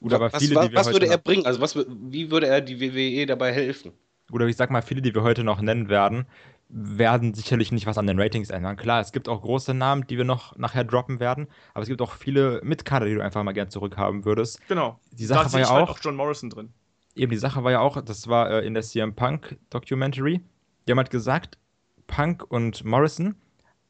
[0.00, 1.46] Gut, aber was, viele, was, was würde er bringen?
[1.46, 3.92] Also was, wie würde er die WWE dabei helfen?
[4.30, 6.26] Oder ich sag mal, viele, die wir heute noch nennen werden,
[6.68, 8.76] werden sicherlich nicht was an den Ratings ändern.
[8.76, 12.02] Klar, es gibt auch große Namen, die wir noch nachher droppen werden, aber es gibt
[12.02, 14.60] auch viele Mitkader, die du einfach mal gern zurückhaben würdest.
[14.68, 14.98] Genau.
[15.12, 16.72] Die Sache da war ja auch, auch John Morrison drin.
[17.14, 20.40] Eben, die Sache war ja auch, das war äh, in der CM Punk Documentary.
[20.86, 21.58] Die haben halt gesagt,
[22.06, 23.36] Punk und Morrison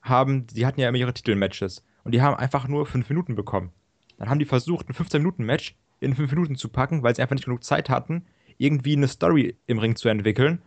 [0.03, 3.73] haben, die hatten ja immer ihre Titelmatches und die haben einfach nur fünf Minuten bekommen.
[4.19, 7.47] Dann haben die versucht, ein 15-Minuten-Match in fünf Minuten zu packen, weil sie einfach nicht
[7.47, 8.27] genug Zeit hatten,
[8.59, 10.63] irgendwie eine Story im Ring zu entwickeln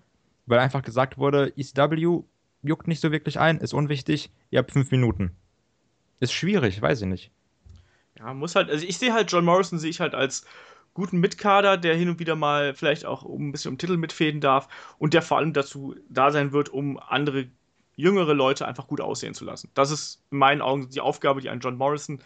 [0.49, 2.23] weil einfach gesagt wurde, ECW
[2.63, 5.31] juckt nicht so wirklich ein, ist unwichtig, ihr habt fünf Minuten.
[6.19, 7.31] Ist schwierig, weiß ich nicht.
[8.17, 10.45] Ja, muss halt, also ich sehe halt John Morrison sehe ich halt als
[10.93, 14.67] guten Mitkader, der hin und wieder mal vielleicht auch ein bisschen um Titel mitfäden darf
[14.97, 17.47] und der vor allem dazu da sein wird, um andere
[17.95, 19.69] jüngere Leute einfach gut aussehen zu lassen.
[19.75, 22.19] Das ist in meinen Augen die Aufgabe, die ein John Morrison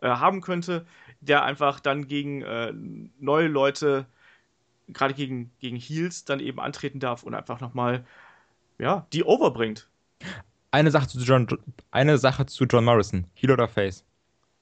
[0.00, 0.86] äh, haben könnte,
[1.20, 2.72] der einfach dann gegen äh,
[3.18, 4.06] neue Leute
[4.92, 8.04] gerade gegen, gegen Heels dann eben antreten darf und einfach nochmal,
[8.78, 9.88] ja, die overbringt.
[10.70, 11.48] Eine Sache zu John,
[11.90, 13.26] eine Sache zu John Morrison.
[13.34, 14.04] Heel oder Face?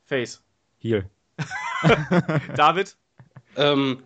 [0.04, 0.42] Face.
[0.78, 1.08] Heel.
[2.56, 2.96] David?
[3.56, 4.02] ähm,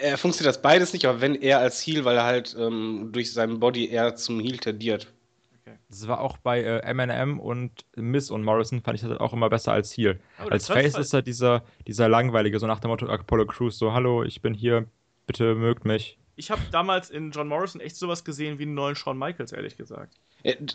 [0.00, 3.32] er funktioniert das beides nicht, aber wenn er als Heel, weil er halt ähm, durch
[3.32, 5.12] seinen Body eher zum Heel tendiert.
[5.60, 5.76] Okay.
[5.88, 9.50] Das war auch bei äh, Eminem und Miss und Morrison, fand ich das auch immer
[9.50, 10.20] besser als Heel.
[10.50, 14.22] als Face ist er dieser, dieser langweilige, so nach dem Motto Apollo Crews, so, hallo,
[14.22, 14.86] ich bin hier,
[15.26, 16.18] bitte mögt mich.
[16.36, 19.76] Ich habe damals in John Morrison echt sowas gesehen wie einen neuen Shawn Michaels, ehrlich
[19.76, 20.14] gesagt.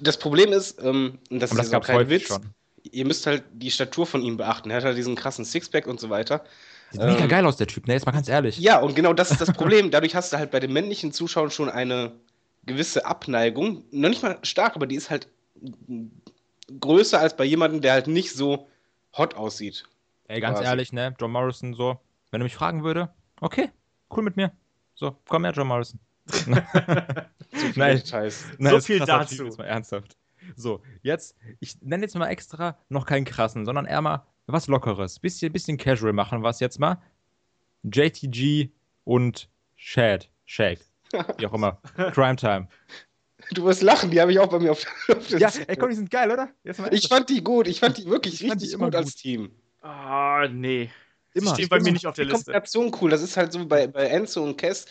[0.02, 2.28] Das Problem ist, ähm, das Aber ist das so kein Witz.
[2.28, 2.54] Schon.
[2.84, 4.72] Ihr müsst halt die Statur von ihm beachten.
[4.72, 6.44] Er hat halt diesen krassen Sixpack und so weiter.
[6.92, 7.94] Sieht ähm, mega geil aus, der Typ, ne?
[7.94, 8.58] Jetzt mal ganz ehrlich.
[8.58, 9.92] Ja, und genau das ist das Problem.
[9.92, 12.14] Dadurch hast du halt bei den männlichen Zuschauern schon eine
[12.66, 13.84] gewisse Abneigung.
[13.92, 15.28] Noch nicht mal stark, aber die ist halt
[16.80, 18.68] größer als bei jemandem, der halt nicht so
[19.18, 19.84] hot aussieht.
[20.28, 20.70] Ey, ganz quasi.
[20.70, 21.16] ehrlich, ne?
[21.20, 22.00] John Morrison so,
[22.32, 23.10] wenn er mich fragen würde,
[23.42, 23.70] okay,
[24.16, 24.52] cool mit mir.
[24.96, 26.00] So, komm her, John Morrison.
[26.28, 26.52] so
[27.76, 28.46] Nein, Details.
[28.58, 29.46] Nein, so viel dazu.
[29.46, 30.18] Jetzt mal ernsthaft.
[30.56, 35.20] So, jetzt, ich nenne jetzt mal extra noch keinen krassen, sondern eher mal was Lockeres.
[35.20, 37.02] Bisschen, bisschen casual machen was jetzt mal.
[37.84, 38.72] JTG
[39.04, 40.30] und Shad.
[40.46, 40.80] Shake.
[41.38, 41.82] Wie auch immer.
[42.14, 42.68] Crime Time.
[43.52, 45.90] Du wirst lachen, die habe ich auch bei mir auf, auf der Ja, ey, komm,
[45.90, 46.50] die sind geil, oder?
[46.92, 49.52] Ich fand die gut, ich fand die wirklich ich richtig gut, gut als Team.
[49.82, 50.90] Ah, nee.
[51.42, 51.52] Immer.
[51.52, 52.46] Die stehen bei mir nicht auf der Liste.
[52.46, 54.86] Kombination cool, das ist halt so bei, bei Enzo und Kess.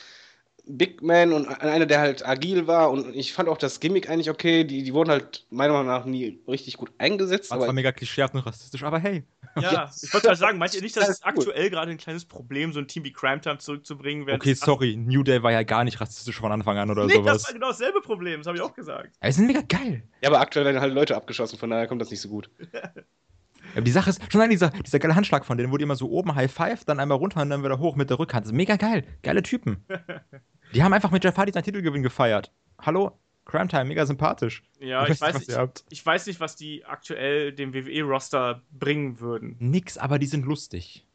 [0.69, 2.91] Big Man und einer, der halt agil war.
[2.91, 4.65] Und ich fand auch das Gimmick eigentlich okay.
[4.65, 7.51] Die, die wurden halt meiner Meinung nach nie richtig gut eingesetzt.
[7.51, 9.25] Das war mega klischeehaft und rassistisch, aber hey.
[9.57, 12.73] Ja, ich wollte gerade sagen, meint ihr nicht, dass es aktuell gerade ein kleines Problem,
[12.73, 14.29] so ein Team wie Crime Time zurückzubringen?
[14.31, 17.39] Okay, sorry, New Day war ja gar nicht rassistisch von Anfang an oder nee, sowas.
[17.39, 19.17] das war genau dasselbe Problem, das habe ich auch gesagt.
[19.21, 20.03] Ja, die sind mega geil.
[20.23, 22.51] Ja, aber aktuell werden halt Leute abgeschossen, von daher kommt das nicht so gut.
[23.75, 25.97] Ja, die Sache ist, schon allein dieser, dieser geile Handschlag von denen, wo die immer
[25.97, 28.47] so oben High Five, dann einmal runter und dann wieder hoch mit der Rückhand.
[28.47, 29.05] Das ist mega geil.
[29.23, 29.85] Geile Typen.
[30.75, 32.53] Die haben einfach mit Jeff Hardy seinen Titelgewinn gefeiert.
[32.79, 33.19] Hallo?
[33.47, 34.63] Crime Time, mega sympathisch.
[34.79, 39.21] Ja, ich, ich weiß, nicht, ich, ich, weiß nicht, was die aktuell dem WWE-Roster bringen
[39.21, 39.57] würden.
[39.59, 41.07] Nix, aber die sind lustig.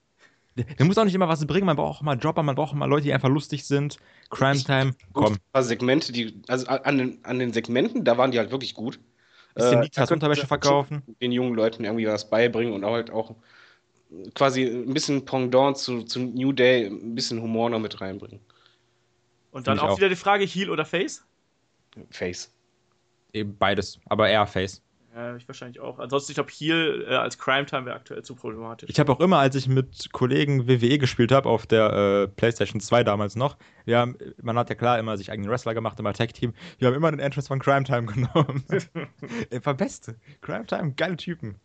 [0.56, 2.76] Der muss auch nicht immer was bringen, man braucht auch mal Jobber, man braucht auch
[2.76, 3.98] mal Leute, die einfach lustig sind.
[4.30, 5.34] Crime Time, komm.
[5.34, 8.76] Ein paar Segmente, die, also an den, an den Segmenten, da waren die halt wirklich
[8.76, 9.00] gut.
[9.54, 11.04] Bisschen äh, Nitas Unterwäsche verkaufen.
[11.22, 13.36] Den jungen Leuten irgendwie was beibringen und auch halt auch
[14.36, 18.40] quasi ein bisschen Pendant zu, zu New Day, ein bisschen Humor noch mit reinbringen.
[19.52, 21.24] Und dann auch, auch, wieder die Frage, Heal oder Face?
[22.10, 22.52] Face.
[23.34, 24.82] Eben beides, aber eher Face.
[25.16, 26.00] Ja, ich wahrscheinlich auch.
[26.00, 28.90] Ansonsten, ich glaube, Heal äh, als Crime Time wäre aktuell zu problematisch.
[28.90, 32.82] Ich habe auch immer, als ich mit Kollegen WWE gespielt habe, auf der äh, PlayStation
[32.82, 36.14] 2 damals noch, wir haben, man hat ja klar immer sich eigenen Wrestler gemacht, immer
[36.14, 38.64] Tag-Team, wir haben immer den Entrance von Crime Time genommen.
[39.64, 40.16] war beste.
[40.42, 41.60] Crime Time, geile Typen.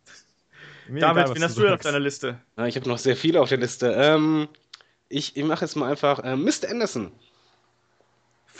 [0.87, 2.39] Mir David, egal, wen hast du denn auf deiner Liste?
[2.55, 3.93] Ja, ich habe noch sehr viele auf der Liste.
[3.97, 4.47] Ähm,
[5.07, 6.69] ich, ich mache jetzt mal einfach äh, Mr.
[6.69, 7.11] Anderson.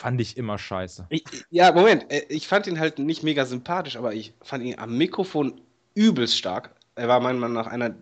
[0.00, 1.08] Fand ich immer scheiße.
[1.10, 2.10] Ich, ja, Moment.
[2.10, 5.60] Äh, ich fand ihn halt nicht mega sympathisch, aber ich fand ihn am Mikrofon
[5.92, 6.74] übelst stark.
[6.94, 7.94] Er war meiner Meinung nach einer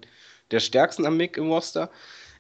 [0.52, 1.90] der stärksten am Mic im Roster.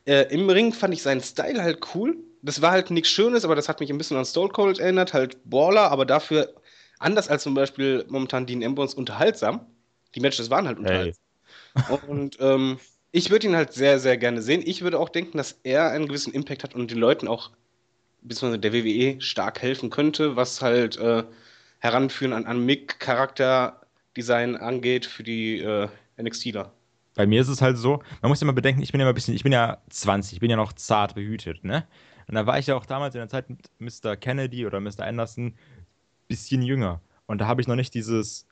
[0.04, 2.16] Äh, Im Ring fand ich seinen Style halt cool.
[2.40, 5.12] Das war halt nichts Schönes, aber das hat mich ein bisschen an Stone Cold erinnert.
[5.12, 6.54] Halt Baller, aber dafür
[7.00, 9.66] anders als zum Beispiel momentan Dean Ambrose unterhaltsam.
[10.14, 11.24] Die Matches waren halt unterhaltsam.
[11.74, 11.98] Hey.
[12.06, 12.78] Und ähm,
[13.10, 14.62] ich würde ihn halt sehr, sehr gerne sehen.
[14.64, 17.50] Ich würde auch denken, dass er einen gewissen Impact hat und den Leuten auch
[18.22, 21.24] beziehungsweise der WWE stark helfen könnte, was halt äh,
[21.78, 25.88] Heranführen an, an Mick-Charakterdesign angeht für die äh,
[26.20, 26.72] NXTler.
[27.14, 29.34] Bei mir ist es halt so, man muss immer bedenken, ich bin ja ein bisschen,
[29.34, 31.86] ich bin ja 20, ich bin ja noch zart behütet, ne?
[32.28, 34.14] Und da war ich ja auch damals in der Zeit mit Mr.
[34.16, 35.00] Kennedy oder Mr.
[35.00, 35.54] Anderson
[36.28, 37.00] bisschen jünger.
[37.26, 38.46] Und da habe ich noch nicht dieses,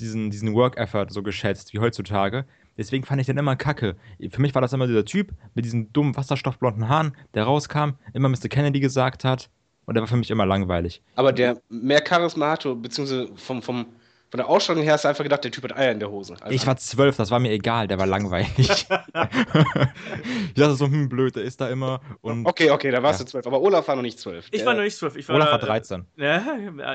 [0.00, 2.46] diesen, diesen Work-Effort so geschätzt wie heutzutage.
[2.76, 3.96] Deswegen fand ich den immer kacke.
[4.30, 8.28] Für mich war das immer dieser Typ mit diesen dummen wasserstoffblonden Haaren, der rauskam, immer
[8.28, 8.48] Mr.
[8.48, 9.50] Kennedy gesagt hat.
[9.86, 11.02] Und der war für mich immer langweilig.
[11.14, 13.86] Aber der mehr Charisma hatte, beziehungsweise vom, vom,
[14.34, 16.34] von der Ausstrahlung her hast du einfach gedacht, der Typ hat Eier in der Hose.
[16.40, 18.58] Also ich war zwölf, das war mir egal, der war langweilig.
[18.68, 22.00] ich dachte so, hm, blöd, der ist da immer.
[22.20, 23.26] Und okay, okay, da warst ja.
[23.26, 23.46] du zwölf.
[23.46, 24.48] Aber Olaf war noch nicht zwölf.
[24.50, 25.14] Ich war noch nicht zwölf.
[25.28, 26.04] Olaf war 13.
[26.16, 26.44] Ja,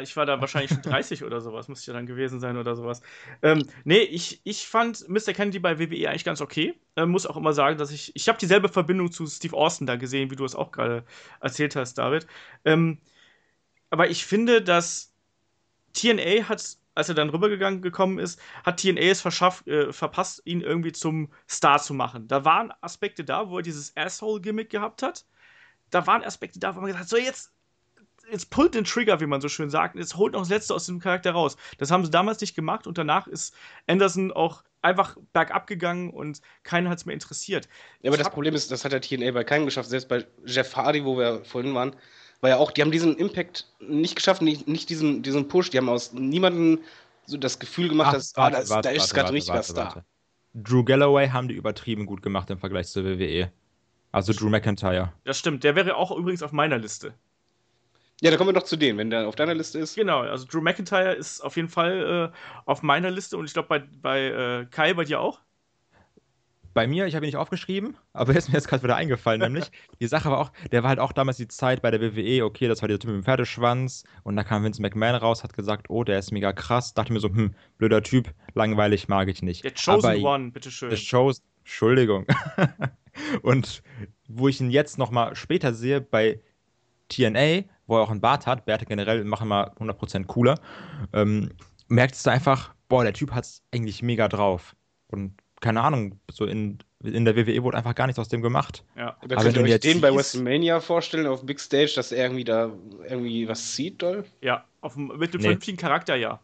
[0.04, 2.76] ich war da wahrscheinlich schon 30 oder sowas, muss ich ja dann gewesen sein oder
[2.76, 3.02] sowas.
[3.42, 5.32] Ähm, nee, ich, ich fand Mr.
[5.32, 6.74] Kennedy bei WWE eigentlich ganz okay.
[6.98, 8.14] Äh, muss auch immer sagen, dass ich.
[8.18, 11.06] Ich habe dieselbe Verbindung zu Steve Austin da gesehen, wie du es auch gerade
[11.40, 12.28] erzählt hast, David.
[12.66, 12.98] Ähm,
[13.92, 15.14] aber ich finde, dass
[15.94, 20.60] TNA hat als er dann rübergegangen gekommen ist, hat TNA es verschafft, äh, verpasst, ihn
[20.60, 22.28] irgendwie zum Star zu machen.
[22.28, 25.26] Da waren Aspekte da, wo er dieses Asshole-Gimmick gehabt hat.
[25.90, 27.54] Da waren Aspekte da, wo man gesagt hat, so jetzt,
[28.30, 30.86] jetzt pullt den Trigger, wie man so schön sagt, jetzt holt noch das Letzte aus
[30.86, 31.56] dem Charakter raus.
[31.78, 33.56] Das haben sie damals nicht gemacht und danach ist
[33.88, 37.70] Anderson auch einfach bergab gegangen und keiner hat es mehr interessiert.
[38.02, 40.26] Ja, aber ich das Problem ist, das hat der TNA bei keinem geschafft, selbst bei
[40.46, 41.96] Jeff Hardy, wo wir vorhin waren,
[42.42, 45.78] weil ja auch, die haben diesen Impact nicht geschafft, nicht, nicht diesen, diesen Push, die
[45.78, 46.80] haben aus niemandem
[47.26, 49.64] so das Gefühl gemacht, Ach, dass warte, ah, da, warte, da ist gerade ein richtiger
[49.64, 50.04] Star.
[50.54, 53.52] Drew Galloway haben die übertrieben gut gemacht im Vergleich zur WWE.
[54.12, 55.14] Also Drew McIntyre.
[55.24, 57.14] Das stimmt, der wäre auch übrigens auf meiner Liste.
[58.22, 59.96] Ja, da kommen wir doch zu denen, wenn der auf deiner Liste ist.
[59.96, 63.70] Genau, also Drew McIntyre ist auf jeden Fall äh, auf meiner Liste und ich glaube
[63.70, 65.40] bei, bei äh, Kai bei dir auch
[66.80, 69.42] bei mir, ich habe ihn nicht aufgeschrieben, aber er ist mir jetzt gerade wieder eingefallen,
[69.42, 72.46] nämlich die Sache war auch, der war halt auch damals die Zeit bei der WWE,
[72.46, 75.52] okay, das war der Typ mit dem Pferdeschwanz und da kam Vince McMahon raus, hat
[75.52, 79.42] gesagt, oh, der ist mega krass, dachte mir so, hm, blöder Typ, langweilig, mag ich
[79.42, 79.66] nicht.
[79.66, 80.90] Der Chosen aber, One, bitteschön.
[80.90, 82.26] Der Chosen, Entschuldigung.
[83.42, 83.84] und
[84.30, 86.40] wo ich ihn jetzt nochmal später sehe, bei
[87.10, 90.62] TNA, wo er auch einen Bart hat, Bärte generell machen mal 100% cooler,
[91.12, 91.50] ähm,
[91.90, 94.78] merkst du einfach, boah, der Typ hat es eigentlich mega drauf.
[95.08, 98.84] Und keine Ahnung, so in, in der WWE wurde einfach gar nichts aus dem gemacht.
[98.96, 102.44] Ja, aber könnt ihr euch den bei WrestleMania vorstellen, auf Big Stage, dass er irgendwie
[102.44, 102.72] da
[103.08, 104.26] irgendwie was sieht, doll?
[104.42, 105.40] Ja, auf, mit einem nee.
[105.40, 106.40] vernünftigen Charakter, ja.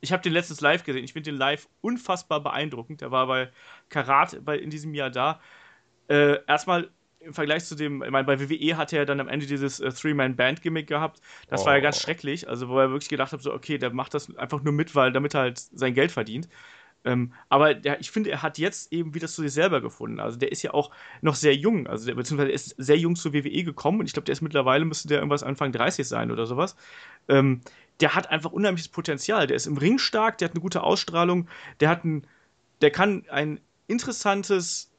[0.00, 1.04] Ich habe den letztens live gesehen.
[1.04, 3.00] Ich finde den live unfassbar beeindruckend.
[3.00, 3.48] Der war bei
[3.88, 5.40] Karat bei, in diesem Jahr da.
[6.08, 9.46] Äh, erstmal im Vergleich zu dem, ich meine, bei WWE hat er dann am Ende
[9.46, 11.20] dieses äh, Three-Man-Band-Gimmick gehabt.
[11.48, 11.66] Das oh.
[11.66, 12.48] war ja ganz schrecklich.
[12.48, 15.12] Also, wo er wirklich gedacht hat, so, okay, der macht das einfach nur mit, weil
[15.12, 16.48] damit er halt sein Geld verdient.
[17.06, 20.18] Ähm, aber der, ich finde, er hat jetzt eben wieder zu sich selber gefunden.
[20.18, 20.90] Also der ist ja auch
[21.22, 24.24] noch sehr jung, also der, beziehungsweise ist sehr jung zur WWE gekommen und ich glaube,
[24.26, 26.76] der ist mittlerweile, müsste der irgendwas Anfang 30 sein oder sowas.
[27.28, 27.60] Ähm,
[28.00, 29.46] der hat einfach unheimliches Potenzial.
[29.46, 31.48] Der ist im Ring stark, der hat eine gute Ausstrahlung,
[31.80, 32.26] der hat ein,
[32.80, 34.90] der kann ein interessantes,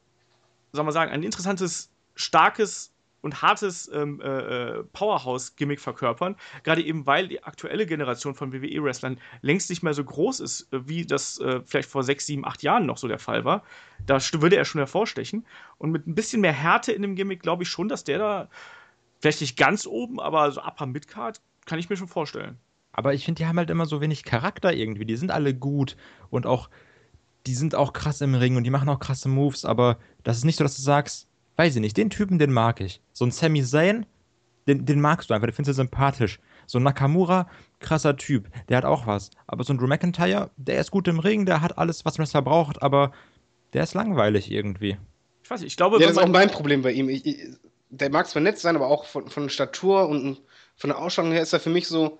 [0.72, 6.36] sagen wir sagen, ein interessantes, starkes und hartes ähm, äh, äh, Powerhouse-Gimmick verkörpern.
[6.63, 10.88] Gerade eben, weil die aktuelle Generation von WWE-Wrestlern längst nicht mehr so groß ist, äh,
[10.88, 13.63] wie das äh, vielleicht vor sechs, sieben, acht Jahren noch so der Fall war.
[14.06, 15.45] Da würde er schon hervorstechen.
[15.77, 18.49] Und mit ein bisschen mehr Härte in dem Gimmick glaube ich schon, dass der da
[19.19, 22.58] vielleicht nicht ganz oben, aber so Upper Midcard kann ich mir schon vorstellen.
[22.91, 25.06] Aber ich finde, die haben halt immer so wenig Charakter irgendwie.
[25.06, 25.97] Die sind alle gut
[26.30, 26.69] und auch,
[27.45, 30.45] die sind auch krass im Ring und die machen auch krasse Moves, aber das ist
[30.45, 31.27] nicht so, dass du sagst,
[31.58, 33.02] weiß ich nicht, den Typen, den mag ich.
[33.13, 34.06] So ein Sami Zayn,
[34.67, 36.39] den, den magst du einfach, den findest du sympathisch.
[36.65, 39.32] So ein Nakamura, krasser Typ, der hat auch was.
[39.48, 42.41] Aber so ein Drew McIntyre, der ist gut im Ring, der hat alles, was Wrestler
[42.41, 43.12] braucht, aber
[43.74, 44.98] der ist langweilig irgendwie.
[45.43, 46.00] Ich weiß nicht, ich glaube.
[46.00, 47.10] Ja, das ist auch mein Problem bei ihm.
[47.10, 47.38] Ich, ich,
[47.89, 50.41] der mag zwar nett sein, aber auch von, von Statur und
[50.76, 52.20] von der Ausstrahlung her ist er für mich so,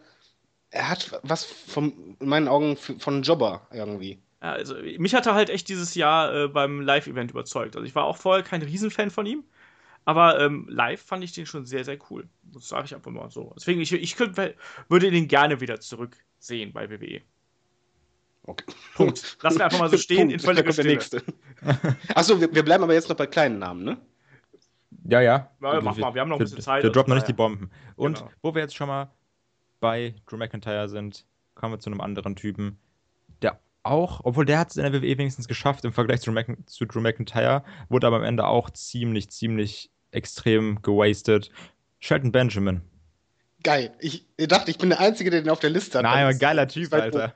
[0.70, 4.20] er hat was von, in meinen Augen von Jobber irgendwie.
[4.42, 7.76] Ja, also mich hat er halt echt dieses Jahr äh, beim Live-Event überzeugt.
[7.76, 9.44] Also ich war auch vorher kein Riesenfan von ihm,
[10.06, 12.28] aber ähm, live fand ich den schon sehr, sehr cool.
[12.44, 13.54] Das sage ich einfach mal so.
[13.56, 17.22] Deswegen, ich, ich könnt, würde den gerne wieder zurücksehen bei WWE.
[18.44, 18.66] Okay.
[18.96, 19.38] Punkt.
[19.42, 21.24] Lassen wir einfach mal so stehen in völliger Stille.
[22.16, 23.98] Achso, wir, wir bleiben aber jetzt noch bei kleinen Namen, ne?
[25.04, 25.52] Ja, ja.
[25.62, 26.84] ja mach mal, wir haben noch ein bisschen Zeit.
[26.84, 27.70] Wir droppen noch nicht die Bomben.
[27.96, 28.32] Und genau.
[28.42, 29.12] wo wir jetzt schon mal
[29.80, 32.80] bei Drew McIntyre sind, kommen wir zu einem anderen Typen,
[33.88, 36.86] auch, obwohl der hat es in der WWE wenigstens geschafft im Vergleich zu, Mac zu
[36.86, 41.50] Drew McIntyre, wurde aber am Ende auch ziemlich, ziemlich extrem gewastet.
[42.00, 42.82] Shelton Benjamin.
[43.64, 43.92] Geil.
[44.00, 46.04] Ich dachte, ich bin der Einzige, der den auf der Liste hat.
[46.04, 47.34] Nein, aber geiler Typ, Alter.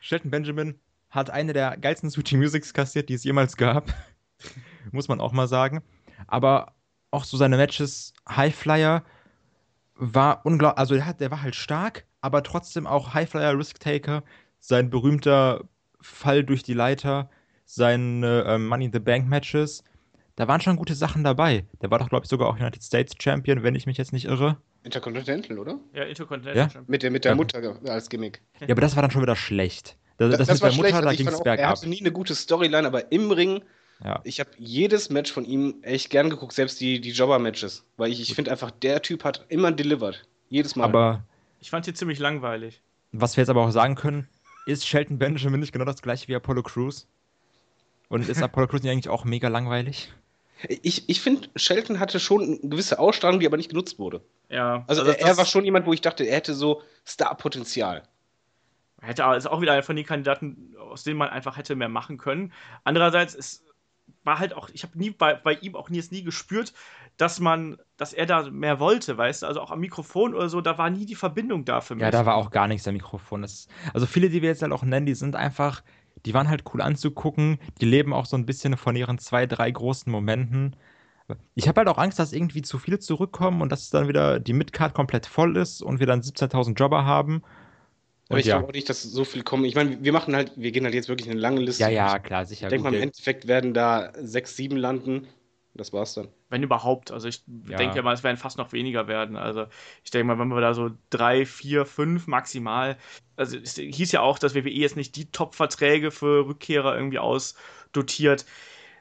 [0.00, 0.78] Shelton Benjamin
[1.10, 3.92] hat eine der geilsten Switching Musics kassiert, die es jemals gab.
[4.92, 5.82] Muss man auch mal sagen.
[6.26, 6.74] Aber
[7.10, 9.04] auch so seine Matches, Highflyer,
[9.94, 14.22] war unglaublich, also der, hat, der war halt stark, aber trotzdem auch Highflyer, Risk-Taker,
[14.66, 15.64] sein berühmter
[16.00, 17.30] Fall durch die Leiter,
[17.64, 19.84] seine äh, Money in the Bank Matches.
[20.34, 21.64] Da waren schon gute Sachen dabei.
[21.80, 24.26] Der war doch, glaube ich, sogar auch United States Champion, wenn ich mich jetzt nicht
[24.26, 24.56] irre.
[24.82, 25.78] Intercontinental, oder?
[25.94, 26.84] Ja, Intercontinental ja?
[26.86, 27.36] Mit der, mit der ja.
[27.36, 28.42] Mutter als Gimmick.
[28.60, 29.96] Ja, aber das war dann schon wieder schlecht.
[30.18, 31.04] Das, das, das mit der Mutter, schlecht.
[31.04, 31.64] da ging es bergab.
[31.64, 33.62] Er hatte nie eine gute Storyline, aber im Ring
[34.04, 34.20] ja.
[34.24, 37.86] Ich habe jedes Match von ihm echt gern geguckt, selbst die, die Jobber-Matches.
[37.96, 40.22] Weil ich, ich finde einfach, der Typ hat immer delivered.
[40.50, 40.84] Jedes Mal.
[40.84, 41.24] Aber
[41.60, 42.82] ich fand die ziemlich langweilig.
[43.12, 44.28] Was wir jetzt aber auch sagen können,
[44.66, 47.08] ist Shelton Benjamin nicht genau das gleiche wie Apollo Crews?
[48.08, 50.12] Und ist Apollo Crews nicht eigentlich auch mega langweilig?
[50.68, 54.22] Ich, ich finde, Shelton hatte schon eine gewisse Ausstrahlung, die aber nicht genutzt wurde.
[54.48, 54.84] Ja.
[54.86, 58.02] Also, also er, war schon jemand, wo ich dachte, er hätte so Star-Potenzial.
[59.02, 62.16] Hätte ist auch wieder einer von den Kandidaten, aus denen man einfach hätte mehr machen
[62.16, 62.52] können.
[62.84, 63.66] Andererseits ist
[64.26, 66.74] war halt auch, ich habe nie bei, bei ihm auch nie, nie gespürt,
[67.16, 70.60] dass man, dass er da mehr wollte, weißt du, also auch am Mikrofon oder so,
[70.60, 72.02] da war nie die Verbindung da für mich.
[72.02, 73.42] Ja, da war auch gar nichts am Mikrofon.
[73.42, 75.82] Das, also viele, die wir jetzt halt auch nennen, die sind einfach,
[76.24, 79.70] die waren halt cool anzugucken, die leben auch so ein bisschen von ihren zwei, drei
[79.70, 80.76] großen Momenten.
[81.54, 84.52] Ich habe halt auch Angst, dass irgendwie zu viele zurückkommen und dass dann wieder die
[84.52, 87.42] Midcard komplett voll ist und wir dann 17.000 Jobber haben
[88.28, 88.56] aber ich ja.
[88.56, 89.64] glaube auch nicht, dass so viel kommen.
[89.64, 91.82] Ich meine, wir machen halt, wir gehen halt jetzt wirklich eine lange Liste.
[91.82, 92.66] Ja, ja, klar, sicher.
[92.66, 95.28] Ich denke mal, im Endeffekt werden da sechs, sieben landen.
[95.76, 96.28] Das war's dann.
[96.48, 97.10] Wenn überhaupt.
[97.10, 97.76] Also ich ja.
[97.76, 99.36] denke mal, es werden fast noch weniger werden.
[99.36, 99.66] Also
[100.04, 102.96] ich denke mal, wenn wir da so drei, vier, fünf maximal.
[103.36, 108.46] Also es hieß ja auch, dass WWE jetzt nicht die Top-Verträge für Rückkehrer irgendwie ausdotiert.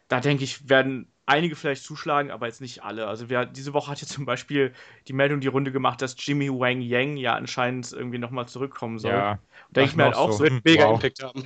[0.07, 3.07] Da denke ich, werden einige vielleicht zuschlagen, aber jetzt nicht alle.
[3.07, 4.73] Also wir, diese Woche hat jetzt zum Beispiel
[5.07, 9.11] die Meldung die Runde gemacht, dass Jimmy Wang Yang ja anscheinend irgendwie nochmal zurückkommen soll.
[9.11, 10.43] Ja, denke ich mir halt auch so.
[10.43, 10.95] Wird mega wow.
[10.95, 11.43] Impact haben.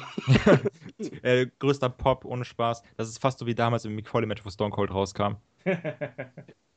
[1.24, 2.84] äh, größter Pop, ohne Spaß.
[2.98, 5.36] Das ist fast so wie damals im Mick Foley-Match, wo Stone Cold rauskam.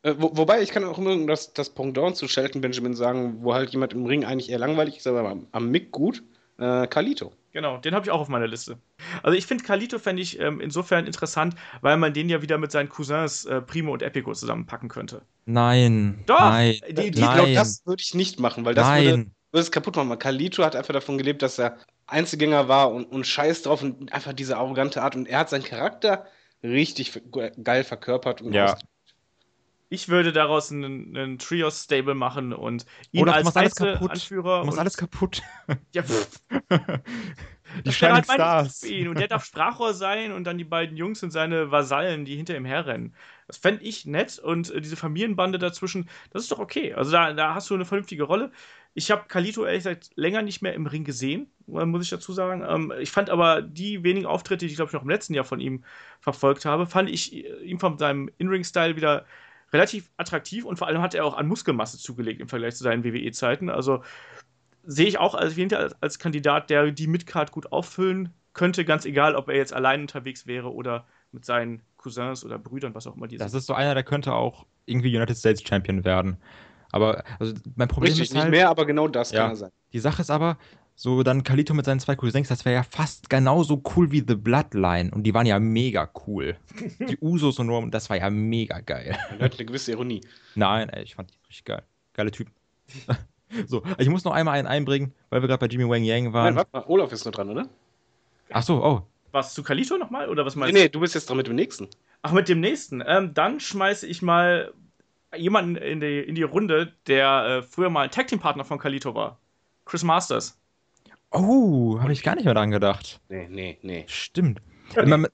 [0.05, 3.55] Äh, wo, wobei, ich kann auch immer das, das Pendant zu Shelton Benjamin sagen, wo
[3.55, 6.25] halt jemand im Ring eigentlich eher langweilig ist, aber am, am Mick gut.
[6.63, 7.33] Äh, Kalito.
[7.53, 8.79] Genau, den habe ich auch auf meiner Liste.
[9.23, 12.73] Also ich finde Kalito fände ich ähm, insofern interessant, weil man den ja wieder mit
[12.73, 15.23] seinen Cousins äh, Primo und Epico zusammenpacken könnte.
[15.45, 16.23] Nein.
[16.27, 16.41] Doch!
[16.41, 16.79] Nein.
[16.89, 17.37] Die, die, nein.
[17.37, 19.05] Glaub, das würde ich nicht machen, weil das nein.
[19.05, 19.17] würde,
[19.51, 20.19] würde es kaputt machen.
[20.19, 24.33] Kalito hat einfach davon gelebt, dass er Einzelgänger war und, und scheiß drauf und einfach
[24.33, 25.15] diese arrogante Art.
[25.15, 26.27] Und er hat seinen Charakter
[26.63, 27.13] richtig
[27.63, 28.41] geil verkörpert.
[28.41, 28.77] Und ja.
[29.93, 34.11] Ich würde daraus einen, einen Trios-Stable machen und ihn Oder als kaputt.
[34.11, 34.61] Anführer.
[34.61, 35.43] Du machst alles kaputt.
[35.93, 36.03] Ja,
[37.85, 38.81] die Shining halt Stars.
[38.81, 39.09] für ihn.
[39.09, 42.57] Und der darf Sprachrohr sein und dann die beiden Jungs sind seine Vasallen, die hinter
[42.57, 43.15] ihm herrennen.
[43.47, 46.95] Das fände ich nett und äh, diese Familienbande dazwischen, das ist doch okay.
[46.95, 48.51] Also da, da hast du eine vernünftige Rolle.
[48.95, 52.33] Ich habe Kalito ehrlich gesagt länger nicht mehr im Ring gesehen, äh, muss ich dazu
[52.33, 52.65] sagen.
[52.67, 55.45] Ähm, ich fand aber die wenigen Auftritte, die ich glaube ich noch im letzten Jahr
[55.45, 55.85] von ihm
[56.21, 59.27] verfolgt habe, fand ich äh, ihm von seinem In-Ring-Style wieder
[59.73, 63.05] relativ attraktiv und vor allem hat er auch an Muskelmasse zugelegt im Vergleich zu seinen
[63.05, 63.71] WWE-Zeiten.
[63.71, 64.03] Also
[64.85, 69.35] sehe ich auch als, als, als Kandidat, der die Midcard gut auffüllen könnte, ganz egal,
[69.37, 73.29] ob er jetzt allein unterwegs wäre oder mit seinen Cousins oder Brüdern, was auch immer
[73.29, 73.61] die Das sind.
[73.61, 76.37] ist so einer, der könnte auch irgendwie United States Champion werden.
[76.91, 79.45] Aber also mein Problem Richtig, ist halt, nicht mehr, aber genau das Ja.
[79.45, 79.71] kann er sein.
[79.93, 80.59] die Sache ist aber,
[80.95, 84.35] so dann Kalito mit seinen zwei Cousins, das wäre ja fast genauso cool wie The
[84.35, 85.11] Bloodline.
[85.11, 86.57] Und die waren ja mega cool.
[87.01, 89.17] die Usos und Roman, das war ja mega geil.
[89.39, 90.21] Er hat eine gewisse Ironie.
[90.55, 91.83] Nein, ey, ich fand die richtig geil.
[92.13, 92.53] Geile Typen.
[93.67, 96.33] so, ich muss noch einmal einen einbringen, weil wir gerade bei Jimmy Wang Yang Nein,
[96.33, 96.57] waren.
[96.57, 97.69] warte mal, Olaf ist noch dran, oder?
[98.51, 99.03] Ach so, oh.
[99.33, 100.29] Was zu Kalito nochmal?
[100.29, 101.89] Oder was Nee, meinst nee, du bist jetzt dran mit dem nächsten.
[102.21, 103.03] Ach, mit dem nächsten.
[103.07, 104.73] Ähm, dann schmeiße ich mal
[105.35, 108.79] jemanden in die, in die Runde, der äh, früher mal ein Tag Team Partner von
[108.79, 109.39] Kalito war.
[109.87, 110.59] Chris Masters.
[111.33, 113.21] Oh, habe ich gar nicht mehr dran gedacht.
[113.29, 114.05] Nee, nee, nee.
[114.07, 114.61] Stimmt.
[114.95, 115.33] Mit,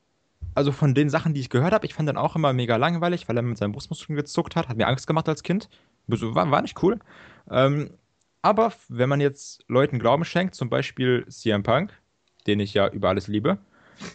[0.54, 3.28] also von den Sachen, die ich gehört habe, ich fand den auch immer mega langweilig,
[3.28, 4.68] weil er mit seinen Brustmuskeln gezuckt hat.
[4.68, 5.68] Hat mir Angst gemacht als Kind.
[6.06, 6.98] War, war nicht cool.
[7.50, 7.90] Ähm,
[8.42, 11.92] aber wenn man jetzt Leuten Glauben schenkt, zum Beispiel CM Punk,
[12.46, 13.58] den ich ja über alles liebe,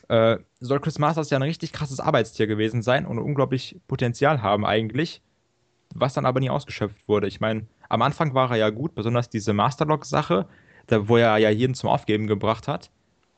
[0.07, 4.65] äh, soll Chris Masters ja ein richtig krasses Arbeitstier gewesen sein und unglaublich Potenzial haben
[4.65, 5.21] eigentlich,
[5.93, 7.27] was dann aber nie ausgeschöpft wurde.
[7.27, 10.47] Ich meine, am Anfang war er ja gut, besonders diese Masterlock-Sache,
[10.87, 12.89] da, wo er ja jeden zum Aufgeben gebracht hat.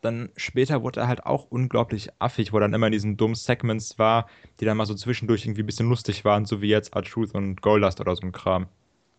[0.02, 3.36] Dann später wurde er halt auch unglaublich affig, wo er dann immer in diesen dummen
[3.36, 4.28] Segments war,
[4.60, 7.62] die dann mal so zwischendurch irgendwie ein bisschen lustig waren, so wie jetzt R-Truth und
[7.62, 8.68] Goldust oder so ein Kram.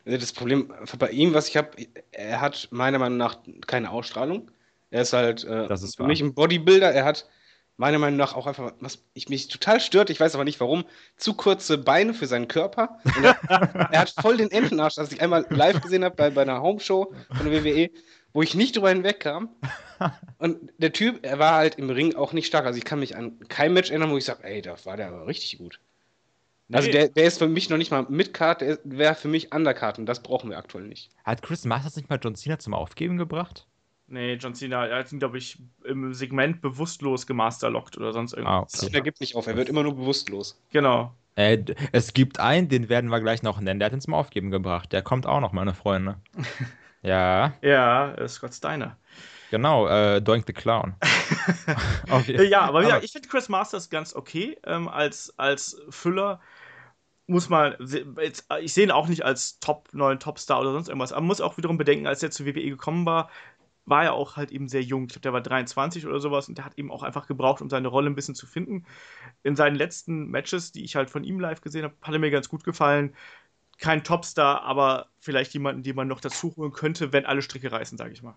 [0.05, 1.71] Das Problem bei ihm, was ich habe,
[2.13, 4.51] er hat meiner Meinung nach keine Ausstrahlung.
[4.91, 6.93] Er ist halt äh, Das ist für mich ein Bodybuilder.
[6.93, 7.27] Er hat
[7.77, 10.85] meiner Meinung nach auch einfach, was ich mich total stört, ich weiß aber nicht warum,
[11.17, 12.99] zu kurze Beine für seinen Körper.
[13.23, 13.37] Er,
[13.93, 17.13] er hat voll den Entenarsch, das ich einmal live gesehen habe bei, bei einer Homeshow
[17.37, 17.91] von der WWE,
[18.37, 19.49] wo ich nicht drüber hinwegkam.
[20.39, 22.67] Und der Typ, er war halt im Ring auch nicht stark.
[22.67, 25.09] Also ich kann mich an kein Match erinnern, wo ich sage, ey, da war der
[25.09, 25.81] aber richtig gut.
[26.71, 26.93] Also Nee.
[26.93, 30.05] der, der ist für mich noch nicht mal Midcard, der wäre für mich Undercard und
[30.05, 31.09] das brauchen wir aktuell nicht.
[31.25, 33.67] Hat Chris Masters nicht mal John Cena zum Aufgeben gebracht?
[34.07, 38.75] Nee, John Cena, er hat ihn, glaube ich, im Segment bewusstlos gemasterlockt oder sonst irgendwas.
[38.75, 38.97] Ah, okay.
[38.97, 40.61] Er gibt nicht auf, er wird immer nur bewusstlos.
[40.73, 41.15] Genau.
[41.37, 44.51] Äh, es gibt einen, den werden wir gleich noch nennen, der hat ihn zum Aufgeben
[44.51, 44.93] gebracht.
[44.93, 46.17] Der kommt auch noch, meine Freunde.
[47.03, 48.97] ja, Ja, Scott Steiner.
[49.51, 50.95] genau, äh, Doink the Clown.
[52.11, 52.37] okay.
[52.37, 56.41] Äh, Ja, aber, ja, ich finde Chris Masters ganz okay ähm, als, als Füller.
[57.29, 57.75] Muss man,
[58.21, 61.23] jetzt, äh, ich sehe ihn auch nicht als Top, neuen Topstar oder sonst irgendwas, aber
[61.23, 63.31] man muss auch wiederum bedenken, als er zu WWE gekommen war,
[63.87, 65.05] war er auch halt eben sehr jung.
[65.05, 67.71] Ich glaube, der war 23 oder sowas und der hat eben auch einfach gebraucht, um
[67.71, 68.85] seine Rolle ein bisschen zu finden.
[69.45, 72.31] In seinen letzten Matches, die ich halt von ihm live gesehen habe, hat er mir
[72.31, 73.15] ganz gut gefallen.
[73.79, 77.99] Kein Topstar, aber vielleicht jemanden, den man noch dazu holen könnte, wenn alle Stricke reißen,
[77.99, 78.37] sage ich mal.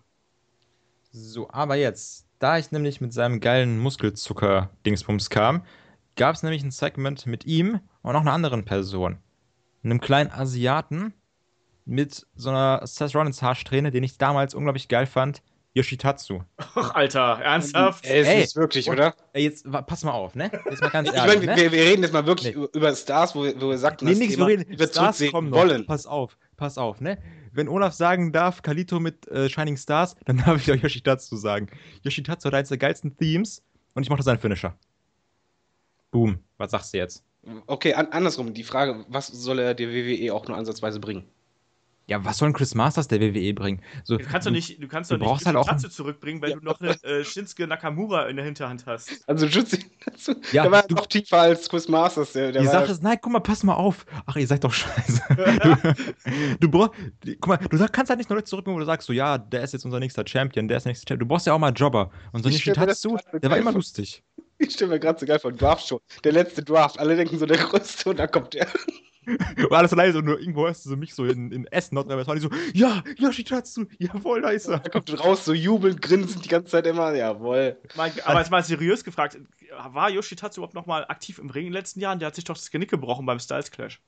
[1.11, 5.63] So, aber jetzt, da ich nämlich mit seinem geilen Muskelzucker-Dingsbums kam,
[6.15, 9.17] gab es nämlich ein Segment mit ihm und noch einer anderen Person.
[9.83, 11.13] Einem kleinen Asiaten
[11.85, 15.41] mit so einer Seth Rollins Haarsträhne, den ich damals unglaublich geil fand,
[15.79, 16.41] Yoshitatsu.
[16.57, 18.05] Ach, Alter, ernsthaft?
[18.05, 19.15] Er ist Ey, nicht wirklich, und- oder?
[19.33, 20.51] Ey, jetzt pass mal auf, ne?
[20.69, 21.55] Jetzt mal ganz Ich ehrlich, meine, ne?
[21.61, 22.67] wir, wir reden jetzt mal wirklich Nee.
[22.73, 24.87] über- Stars, wo wir, wo wir sagten, Nee, das nichts, wir reden.
[24.87, 25.57] Stars kommen noch.
[25.57, 25.85] wollen.
[25.85, 27.17] Pass auf, pass auf, ne?
[27.51, 31.67] Wenn Olaf sagen darf, Kalito mit äh, Shining Stars, dann darf ich auch Yoshitatsu sagen.
[32.03, 33.63] Yoshitatsu hat eines der geilsten Themes
[33.95, 34.75] und ich mochte seinen Finisher.
[36.11, 36.39] Boom.
[36.57, 37.23] Was sagst du jetzt?
[37.67, 41.23] Okay, an, andersrum, die Frage, was soll er der WWE auch nur ansatzweise bringen?
[42.09, 43.81] Ja, was soll ein Chris Masters der WWE bringen?
[44.03, 46.41] So, Du kannst doch nicht, du kannst du doch nicht brauchst halt auch Katze zurückbringen,
[46.41, 49.11] weil du noch eine äh, Shinsuke Nakamura in der Hinterhand hast.
[49.27, 52.33] Also Jutsu, dazu, Ja, der war du- noch tiefer als Chris Masters.
[52.33, 54.05] Der, der Die Sache ist, nein, guck mal, pass mal auf.
[54.25, 55.21] Ach, ihr seid doch scheiße.
[56.49, 56.93] du, du brauchst,
[57.39, 59.37] guck mal, du sag- kannst halt nicht nur Leute zurückbringen, wo du sagst, so, ja,
[59.37, 61.27] der ist jetzt unser nächster Champion, der ist der nächste Champion.
[61.27, 62.09] Du brauchst ja auch mal Jobber.
[62.31, 64.23] Und so Yoshitatsu, gerade der war immer lustig.
[64.57, 65.99] Ich stelle mir gerade so geil vor, Draft schon.
[66.23, 68.67] Der letzte Draft, alle denken so der größte und dann kommt der.
[69.57, 72.41] Und alles leise und nur irgendwo hörst du so mich so in, in Essen, Nordrhein-Westfalen,
[72.41, 74.81] so, ja, Yoshitatsu, jawohl, da ist er.
[74.83, 77.77] Er kommt raus, so jubelnd, grinsend die ganze Zeit immer, jawohl.
[77.95, 79.37] Mal, aber jetzt mal seriös gefragt,
[79.71, 82.19] war Yoshitatsu überhaupt noch mal aktiv im Ring in den letzten Jahren?
[82.19, 84.01] Der hat sich doch das Genick gebrochen beim Styles Clash.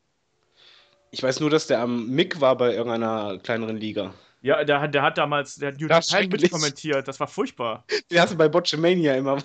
[1.12, 4.14] Ich weiß nur, dass der am Mick war bei irgendeiner kleineren Liga.
[4.44, 6.42] Ja, der, hat- der hat damals, der hat New Das Japan schrecklich.
[6.44, 7.86] mitkommentiert, das war furchtbar.
[8.10, 9.38] Den hast du bei Botchamania immer.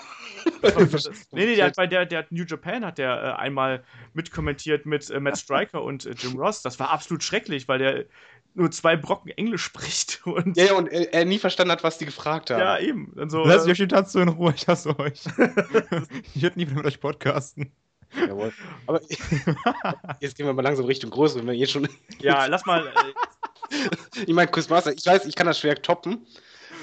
[0.62, 3.84] Das, nee, nee, der hat bei der, der hat New Japan hat der äh, einmal
[4.14, 6.62] mitkommentiert mit äh, Matt Striker und äh, Jim Ross.
[6.62, 8.04] Das war absolut schrecklich, weil der
[8.54, 10.22] nur zwei Brocken Englisch spricht.
[10.24, 12.60] Und Ja, ja, und er, er nie verstanden hat, was die gefragt haben.
[12.60, 13.12] ja, eben.
[13.16, 15.20] Dann so, Lass äh, Yoshitatsu in Ruhe, ich hasse euch.
[16.34, 17.70] ich würde nie wieder mit euch podcasten.
[18.16, 18.50] Jawohl.
[18.86, 19.00] Aber
[20.20, 21.86] jetzt gehen wir mal langsam Richtung Größere, wenn wir jetzt schon.
[22.20, 22.90] ja, lass mal.
[24.26, 26.26] Ich meine, Chris Master, ich weiß, ich kann das schwer toppen.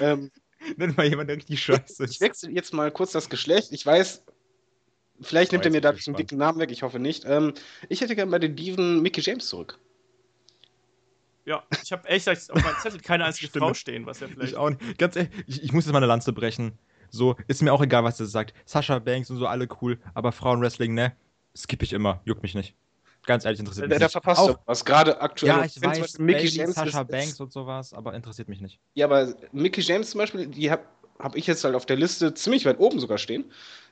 [0.01, 0.31] Ähm,
[0.77, 2.21] Nenn mal jemand, der richtig scheiße ich ist.
[2.21, 3.71] wechsle jetzt mal kurz das Geschlecht.
[3.71, 4.23] Ich weiß,
[5.21, 7.25] vielleicht nimmt er mir dadurch ich einen dicken Namen weg, ich hoffe nicht.
[7.25, 7.53] Ähm,
[7.89, 9.79] ich hätte gerne bei den Diven Mickey James zurück.
[11.45, 13.65] ja, ich habe ehrlich gesagt auf meinem Zettel keine einzige Stimme.
[13.67, 14.53] Frau stehen, was ja vielleicht.
[14.53, 14.97] Ich auch nicht.
[14.97, 16.77] Ganz ehrlich, ich, ich muss jetzt mal eine Lanze brechen.
[17.09, 18.53] So, ist mir auch egal, was er sagt.
[18.65, 19.99] Sascha Banks und so, alle cool.
[20.13, 21.15] Aber Frauenwrestling, ne?
[21.55, 22.21] Skippe ich immer.
[22.25, 22.75] Juckt mich nicht.
[23.25, 24.11] Ganz ehrlich, interessiert Da, mich nicht.
[24.11, 24.83] verpasst auch, was.
[24.83, 25.51] Gerade aktuell.
[25.57, 28.59] Ja, ich weiß, Beispiel Mickey Bayley, James Sascha ist- Banks und sowas, aber interessiert mich
[28.61, 28.79] nicht.
[28.95, 30.83] Ja, aber Mickey James zum Beispiel, die habe
[31.19, 33.45] hab ich jetzt halt auf der Liste ziemlich weit oben sogar stehen.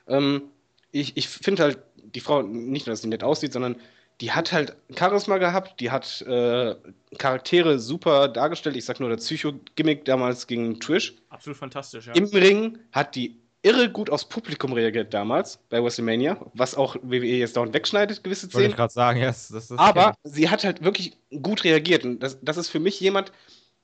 [0.07, 0.43] Ähm,
[0.91, 3.77] ich ich finde halt, die Frau, nicht nur, dass sie nett aussieht, sondern
[4.19, 6.75] die hat halt Charisma gehabt, die hat äh,
[7.17, 8.75] Charaktere super dargestellt.
[8.75, 11.15] Ich sag nur, der Psycho-Gimmick damals gegen Trish.
[11.29, 12.13] Absolut fantastisch, ja.
[12.13, 17.25] Im Ring hat die irre gut aufs Publikum reagiert damals bei WrestleMania, was auch WWE
[17.37, 18.75] jetzt dauernd wegschneidet, gewisse Wollte ich Szenen.
[18.75, 22.03] gerade sagen, ja, das, das Aber sie hat halt wirklich gut reagiert.
[22.03, 23.31] Und das, das ist für mich jemand,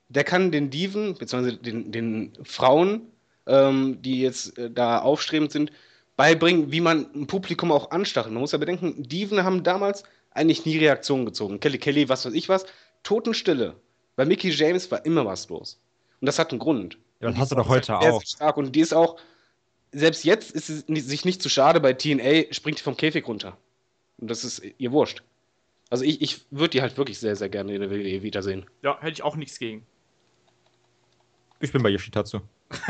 [0.10, 3.02] der kann den Diven, beziehungsweise den, den Frauen,
[3.46, 5.72] ähm, die jetzt äh, da aufstrebend sind,
[6.16, 8.34] beibringen, wie man ein Publikum auch anstachelt.
[8.34, 11.60] Man muss ja bedenken, Diven haben damals eigentlich nie Reaktionen gezogen.
[11.60, 12.66] Kelly Kelly, was weiß ich was,
[13.04, 13.76] Totenstille.
[14.16, 15.80] Bei Mickey James war immer was los.
[16.20, 16.98] Und das hat einen Grund.
[17.20, 18.22] Ja, das Und hast du ist doch heute auch.
[18.24, 18.58] stark.
[18.58, 19.18] Und die ist auch,
[19.98, 23.58] selbst jetzt ist es sich nicht zu schade, bei TNA springt die vom Käfig runter.
[24.18, 25.24] Und das ist ihr wurscht.
[25.90, 28.66] Also ich, ich würde die halt wirklich sehr, sehr gerne in der WWE wiedersehen.
[28.82, 29.86] Ja, hätte ich auch nichts gegen.
[31.60, 32.40] Ich bin bei Yoshitatsu.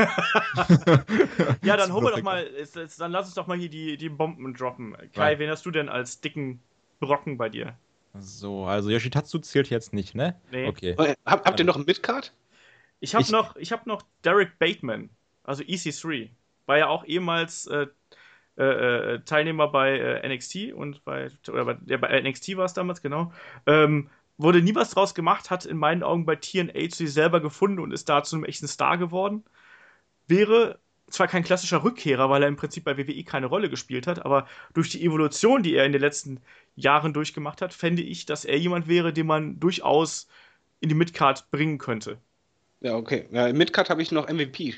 [1.63, 2.49] Ja, dann holen wir doch mal,
[2.97, 4.95] dann lass uns doch mal hier die, die Bomben droppen.
[5.13, 5.39] Kai, Ja.
[5.39, 6.59] wen hast du denn als dicken
[6.99, 7.75] Brocken bei dir?
[8.19, 10.39] So, also Yoshitatsu zählt jetzt nicht, ne?
[10.51, 10.67] Nee.
[10.67, 10.91] Okay.
[10.97, 12.33] Äh, Hab, habt ihr noch einen Midcard?
[12.99, 15.09] Ich habe Ich- noch, ich hab noch Derek Bateman,
[15.43, 16.29] also EC3.
[16.67, 17.87] War ja auch ehemals äh,
[18.57, 22.73] äh, äh, Teilnehmer bei äh, NXT und bei, oder bei, ja, bei NXT war es
[22.73, 23.31] damals, genau.
[23.67, 27.39] Ähm, wurde nie was draus gemacht, hat in meinen Augen bei TNA zu sich selber
[27.39, 29.43] gefunden und ist da zu einem echten Star geworden.
[30.27, 34.25] Wäre zwar kein klassischer Rückkehrer, weil er im Prinzip bei WWE keine Rolle gespielt hat,
[34.25, 36.41] aber durch die Evolution, die er in den letzten
[36.75, 40.27] Jahren durchgemacht hat, fände ich, dass er jemand wäre, den man durchaus
[40.79, 42.17] in die Midcard bringen könnte.
[42.81, 43.27] Ja, okay.
[43.31, 44.75] Ja, Midcard habe ich noch MVP.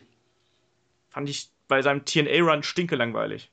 [1.10, 3.50] Fand ich bei seinem TNA-Run stinkelangweilig.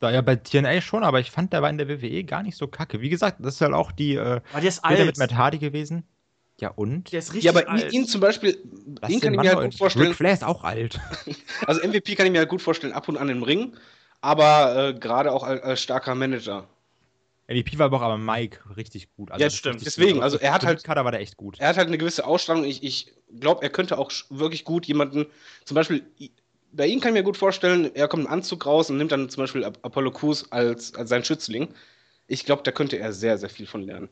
[0.00, 2.56] Da ja bei TNA schon, aber ich fand, der war in der WWE gar nicht
[2.56, 3.00] so kacke.
[3.00, 5.04] Wie gesagt, das ist halt auch die äh, Aber der ist alt.
[5.06, 6.04] mit Matt Hardy gewesen.
[6.58, 7.10] Ja und?
[7.12, 7.92] Der ist richtig Ja, aber alt.
[7.92, 8.58] ihn, zum Beispiel,
[9.00, 10.08] Lass ihn den kann ich Mann mir halt gut vorstellen.
[10.08, 10.98] Ric Flair ist auch alt.
[11.66, 13.74] Also MVP kann ich mir halt gut vorstellen, ab und an im Ring,
[14.20, 16.66] aber äh, gerade auch als, als starker Manager.
[17.48, 19.30] MVP war aber auch aber Mike richtig gut.
[19.32, 19.84] Also Ja, stimmt.
[19.84, 20.22] Deswegen, gut.
[20.22, 21.58] also er hat halt- Kader war der echt gut.
[21.58, 22.64] Er hat halt eine gewisse Ausstrahlung.
[22.64, 25.26] Ich, ich glaube, er könnte auch wirklich gut jemanden,
[25.64, 26.04] zum Beispiel,
[26.72, 29.28] bei ihm kann ich mir gut vorstellen, er kommt im Anzug raus und nimmt dann
[29.28, 31.74] zum Beispiel Ap- Apollo Crews als, als seinen Schützling.
[32.26, 34.08] Ich glaube, da könnte er sehr, sehr viel von lernen.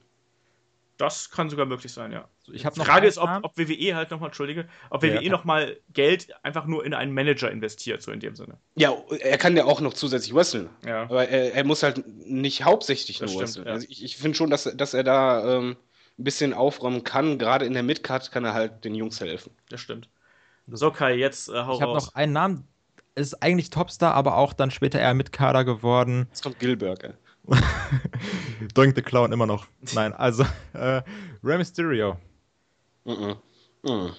[0.96, 2.26] Das kann sogar möglich sein, ja.
[2.52, 5.14] Ich habe Die Frage ist, ob, ob WWE halt nochmal, Entschuldige, ob Ja.
[5.20, 8.58] WWE nochmal Geld einfach nur in einen Manager investiert, so in dem Sinne.
[8.74, 10.68] Ja, er kann ja auch noch zusätzlich wresteln.
[10.84, 11.02] Ja.
[11.02, 13.66] Aber er, er muss halt nicht hauptsächlich Das nur stimmt, wresteln.
[13.66, 13.72] ja.
[13.74, 15.76] Also ich, ich finde schon, dass, dass er da ähm,
[16.18, 17.38] ein bisschen aufräumen kann.
[17.38, 19.52] Gerade in der Midcard kann er halt den Jungs helfen.
[19.68, 20.08] Das stimmt.
[20.70, 22.68] So, Kai, jetzt äh, hau Ich habe noch einen Namen.
[23.14, 26.26] Ist eigentlich Topstar, aber auch dann später eher mit Kader geworden.
[26.28, 27.02] Jetzt kommt Gilbert.
[27.02, 27.12] ey.
[28.74, 29.66] Doink the Clown immer noch.
[29.92, 30.44] Nein, also
[30.74, 31.02] äh,
[31.42, 32.16] Rey Mysterio.
[33.04, 33.36] Mhm.
[33.82, 34.12] Mhm.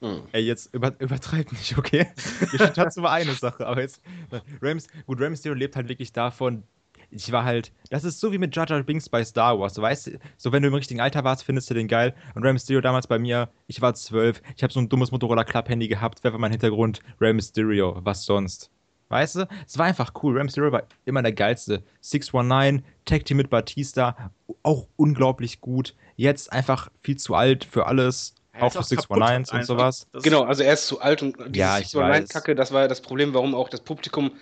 [0.00, 0.22] Mhm.
[0.32, 2.10] Ey, jetzt über, übertreib nicht, okay?
[2.52, 4.00] Yoshitatsu war eine Sache, aber jetzt.
[4.30, 4.76] äh, Rey,
[5.06, 6.64] gut, Rey Mysterio lebt halt wirklich davon.
[7.12, 7.72] Ich war halt.
[7.90, 9.74] Das ist so wie mit Jar Jar Binks bei Star Wars.
[9.74, 12.14] Du weißt, so wenn du im richtigen Alter warst, findest du den geil.
[12.34, 15.44] Und Rey Mysterio damals bei mir, ich war zwölf, ich habe so ein dummes Motorola
[15.44, 16.20] Club-Handy gehabt.
[16.22, 17.00] Wer war mein Hintergrund?
[17.20, 18.70] Rey Mysterio, was sonst?
[19.10, 19.48] Weißt du?
[19.66, 20.34] Es war einfach cool.
[20.34, 21.82] Rey Mysterio war immer der geilste.
[22.00, 24.32] 619, Tag Team mit Batista,
[24.62, 25.94] auch unglaublich gut.
[26.16, 28.34] Jetzt einfach viel zu alt für alles.
[28.54, 30.06] Er auch für kaputt 619s und sowas.
[30.22, 32.28] Genau, also er ist zu alt und diese Ja, ich Six Online weiß.
[32.30, 34.32] Kacke, das war ja das Problem, warum auch das Publikum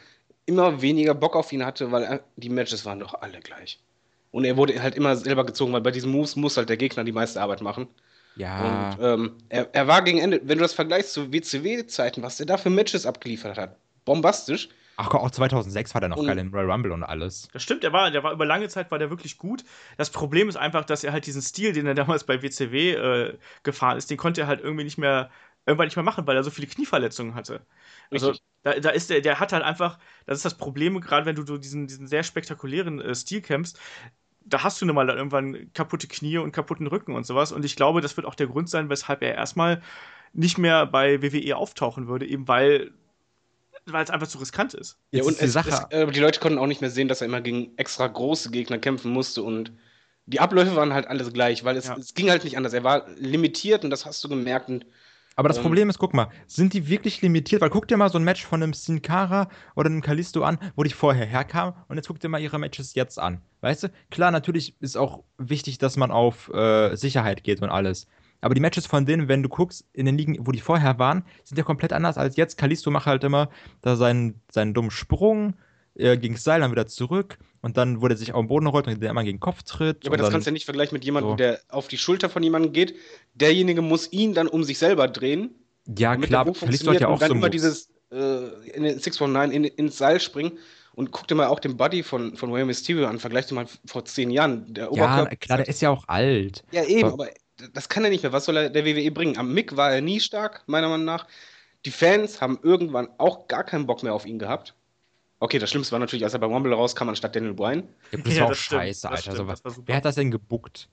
[0.51, 3.79] immer weniger Bock auf ihn hatte, weil äh, die Matches waren doch alle gleich.
[4.33, 7.05] Und er wurde halt immer selber gezogen, weil bei diesen Moves muss halt der Gegner
[7.05, 7.89] die meiste Arbeit machen.
[8.37, 8.91] Ja.
[8.97, 12.47] Und ähm, er, er war gegen Ende, wenn du das vergleichst zu WCW-Zeiten, was der
[12.47, 14.69] da für Matches abgeliefert hat, bombastisch.
[14.97, 17.49] Ach Gott, auch 2006 war der noch Und- geil im Royal Rumble und alles.
[17.53, 19.65] Das stimmt, der war, der war über lange Zeit war der wirklich gut.
[19.97, 23.39] Das Problem ist einfach, dass er halt diesen Stil, den er damals bei WCW äh,
[23.63, 25.31] gefahren ist, den konnte er halt irgendwie nicht mehr,
[25.67, 27.63] irgendwann nicht mehr machen, weil er so viele Knieverletzungen hatte.
[28.11, 28.47] Also Richtig.
[28.63, 31.47] Da, da ist der, der hat halt einfach, das ist das Problem, gerade wenn du
[31.47, 33.79] so diesen, diesen sehr spektakulären äh, Stil kämpfst,
[34.45, 37.53] da hast du nun mal dann irgendwann kaputte Knie und kaputten Rücken und sowas.
[37.53, 39.83] Und ich glaube, das wird auch der Grund sein, weshalb er erstmal
[40.33, 42.93] nicht mehr bei WWE auftauchen würde, eben weil
[43.87, 44.99] weil es einfach zu riskant ist.
[45.11, 45.69] Ja, Jetzt und ist die es, Sache.
[45.71, 48.51] Es, äh, die Leute konnten auch nicht mehr sehen, dass er immer gegen extra große
[48.51, 49.73] Gegner kämpfen musste und
[50.27, 51.97] die Abläufe waren halt alles gleich, weil es, Ja.
[51.97, 52.73] es ging halt nicht anders.
[52.73, 54.69] Er war limitiert und das hast du gemerkt.
[54.69, 54.87] Und
[55.41, 55.63] Aber das Ähm.
[55.63, 57.63] Problem ist, guck mal, sind die wirklich limitiert?
[57.63, 60.59] Weil guck dir mal so ein Match von einem Sin Cara oder einem Kalisto an,
[60.77, 63.41] wo die vorher herkamen und jetzt guck dir mal ihre Matches jetzt an.
[63.63, 63.89] Weißt du?
[64.11, 68.07] Klar, natürlich ist auch wichtig, dass man auf äh, Sicherheit geht und alles.
[68.43, 71.25] Aber die Matches von denen, wenn du guckst, in den Ligen, wo die vorher waren,
[71.45, 72.59] sind ja komplett anders als jetzt.
[72.59, 73.49] Kalisto macht halt immer
[73.81, 75.55] da seinen, seinen dummen Sprung
[75.95, 78.87] äh, gegen Seil, dann wieder zurück und dann, wo der sich auf den Boden rollt
[78.87, 80.05] und der immer gegen den Kopf tritt.
[80.05, 81.37] Ja, aber das dann, kannst du ja nicht vergleichen mit jemandem, so.
[81.37, 82.95] der auf die Schulter von jemandem geht.
[83.35, 85.55] Derjenige muss ihn dann um sich selber drehen.
[85.99, 87.51] ja, klar, Kalisto hat ja auch und dann so Moves.
[87.51, 90.59] dieses äh, in den 619 in, ins Seil springen.
[90.93, 93.21] Und guck dir mal auch den Buddy von, von Rey Mysterio an.
[93.21, 94.73] Vergleich dir mal vor zehn Jahren.
[94.75, 96.65] Der Ja, klar, der ist ja auch alt.
[96.73, 97.31] Ja, eben, Aber- aber
[97.73, 98.33] das kann er nicht mehr.
[98.33, 99.39] Was soll er der WWE bringen?
[99.39, 101.27] Am Mick war er nie stark, meiner Meinung nach.
[101.87, 104.75] Die Fans haben irgendwann auch gar keinen Bock mehr auf ihn gehabt.
[105.41, 107.89] Okay, das Schlimmste war natürlich, als er bei Rumble rauskam anstatt Daniel Bryan.
[108.13, 109.31] Ja, das Ja, war auch das stimmt, scheiße, Alter.
[109.31, 109.87] stimmt, Also, war super.
[109.87, 110.89] wer hat das denn gebuckt?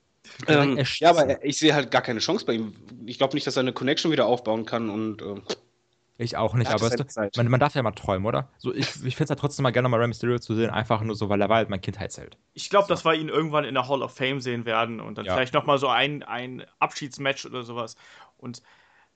[0.46, 2.74] Ähm, ja, aber ich sehe halt gar keine Chance bei ihm.
[3.06, 5.40] Ich glaube nicht, dass er eine Connection wieder aufbauen kann und äh,
[6.16, 8.50] Ich auch nicht, Er aber du, man, man darf ja mal träumen, oder?
[8.58, 11.00] So, ich ich finde es ja trotzdem mal gerne, mal Rey Mysterio zu sehen, einfach
[11.02, 12.36] nur so, weil er war halt mein Kindheitsheld.
[12.54, 15.26] Ich glaube, dass wir ihn irgendwann in der Hall of Fame sehen werden und dann
[15.26, 15.34] Ja.
[15.34, 17.94] vielleicht nochmal so ein, ein Abschiedsmatch oder sowas.
[18.36, 18.62] Und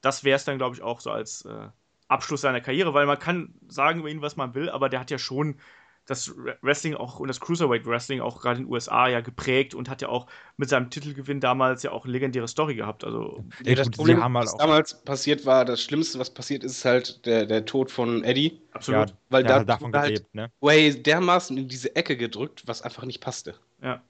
[0.02, 1.68] das wäre es dann, glaube ich, auch so als äh,
[2.12, 5.10] Abschluss seiner Karriere, weil man kann sagen über ihn, was man will, aber der hat
[5.10, 5.56] ja schon
[6.04, 9.88] das Wrestling auch und das Cruiserweight Wrestling auch gerade in den USA ja geprägt und
[9.88, 13.04] hat ja auch mit seinem Titelgewinn damals ja auch eine legendäre Story gehabt.
[13.04, 16.64] Also Ja, das Problem, haben halt was auch- damals passiert war, das Schlimmste, was passiert
[16.64, 18.60] ist, ist halt der, der Tod von Eddie.
[18.72, 19.10] absolut.
[19.10, 20.50] Ja, Weil der da hat davon wurde halt gelebt, ne?
[20.60, 23.54] Way dermaßen in diese Ecke gedrückt, was einfach nicht passte.
[23.80, 24.02] Ja.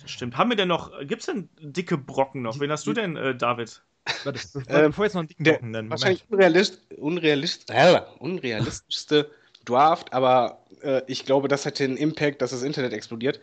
[0.00, 0.36] Das stimmt.
[0.36, 2.60] Haben wir denn noch, gibt es denn dicke Brocken noch?
[2.60, 3.82] Wen hast du denn, äh, David?
[4.24, 5.90] Warte, Ähm, bevor wir jetzt noch einen dicken Brocken nennen.
[5.90, 9.30] wahrscheinlich unrealist, unrealist, äh, unrealistischste
[9.64, 13.40] Draft, aber äh, ich glaube, das hätte den Impact, dass das Internet explodiert.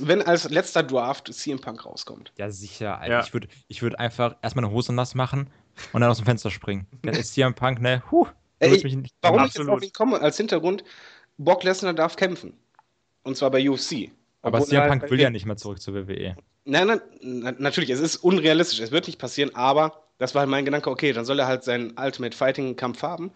[0.00, 2.32] Wenn als letzter Draft CM Punk rauskommt.
[2.38, 3.12] Ja, sicher, Alter.
[3.14, 3.20] Ja.
[3.24, 5.50] Ich würde ich würd einfach erstmal eine Hose nass machen
[5.92, 6.86] und dann aus dem Fenster springen.
[7.02, 8.00] Dann ist CM Punk, ne?
[8.12, 8.26] Huh,
[8.60, 9.48] Ey, nicht- Warum Absolut.
[9.50, 10.84] ich jetzt auf ihn komme, als Hintergrund,
[11.36, 12.52] Brock Lesnar darf kämpfen.
[13.24, 14.12] Und zwar bei UFC.
[14.42, 15.94] Aber CM halt Punk bei will ja nicht mehr zurück zur.
[15.94, 16.36] WWE.
[16.64, 20.50] Nein, nein, na, natürlich, es ist unrealistisch, es wird nicht passieren, aber das war halt
[20.50, 23.32] mein Gedanke, okay, dann soll er halt seinen Ultimate Fighting Kampf haben,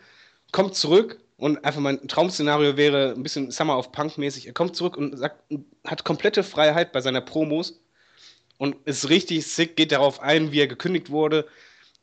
[0.52, 4.76] kommt zurück und einfach mein Traumszenario wäre ein bisschen Summer of Punk mäßig, er kommt
[4.76, 5.42] zurück und sagt,
[5.84, 7.80] hat komplette Freiheit bei seiner Promos
[8.58, 11.46] und ist richtig sick, geht darauf ein, wie er gekündigt wurde,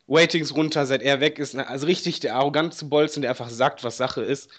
[0.10, 3.96] Ratings runter, seit er weg ist, also richtig der arrogante Bolzen, der einfach sagt, was
[3.96, 4.50] Sache ist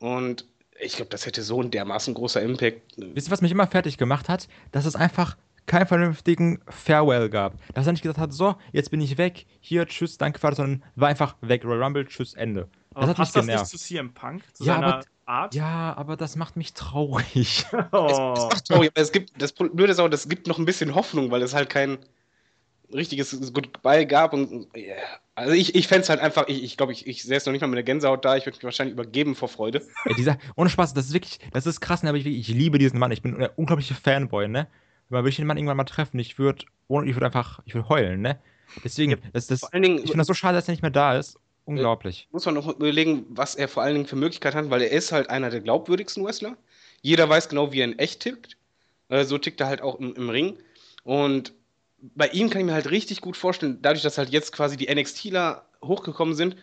[0.00, 0.46] und
[0.80, 2.80] ich glaube, das hätte so ein dermaßen großer Impact.
[2.96, 4.48] Wisst ihr, was mich immer fertig gemacht hat?
[4.72, 5.36] Dass es einfach
[5.66, 7.54] keinen vernünftigen Farewell gab.
[7.74, 10.82] Dass er nicht gesagt hat, so, jetzt bin ich weg, hier, tschüss, danke, Vater, sondern
[10.96, 12.68] war einfach weg, Royal Rumble, tschüss, Ende.
[12.90, 13.70] Das Aber hat mich passt das nicht genervt.
[13.70, 14.42] zu CM Punk?
[14.54, 15.54] Zu Ja, seiner aber- Art?
[15.54, 17.64] Ja, aber das macht mich traurig.
[17.92, 18.06] Oh.
[18.34, 20.94] Es macht traurig, aber es gibt, das Blöde ist auch, das gibt noch ein bisschen
[20.94, 21.98] Hoffnung, weil es halt kein
[22.92, 24.94] richtiges Goodbye gab und ja.
[25.34, 27.62] also ich, ich fände es halt einfach, ich, ich glaube, ich, ich es noch nicht
[27.62, 29.80] mal mit der Gänsehaut da, ich würde mich wahrscheinlich übergeben vor Freude.
[30.04, 32.76] Ey, dieser, ohne Spaß, das ist wirklich, das ist krass, ne, aber ich, ich liebe
[32.78, 33.10] diesen Mann.
[33.12, 34.66] Ich bin ein unglaublicher Fanboy, ne?
[35.12, 36.18] Man ich den Mann irgendwann mal treffen.
[36.18, 38.38] Ich würde, ich würde einfach, ich würde heulen, ne?
[38.82, 40.90] Deswegen, das, das, Vor allen Dingen ich finde das so schade, dass er nicht mehr
[40.90, 41.38] da ist.
[41.66, 42.28] Unglaublich.
[42.32, 45.12] muss man noch überlegen, was er vor allen Dingen für Möglichkeiten hat, weil er ist
[45.12, 46.56] halt einer der glaubwürdigsten Wrestler.
[47.02, 48.56] Jeder weiß genau, wie er in echt tickt.
[49.10, 50.56] Äh, so tickt er halt auch im, im Ring.
[51.04, 51.52] Und
[52.00, 54.92] bei ihm kann ich mir halt richtig gut vorstellen, dadurch, dass halt jetzt quasi die
[54.92, 56.56] NXTler hochgekommen sind,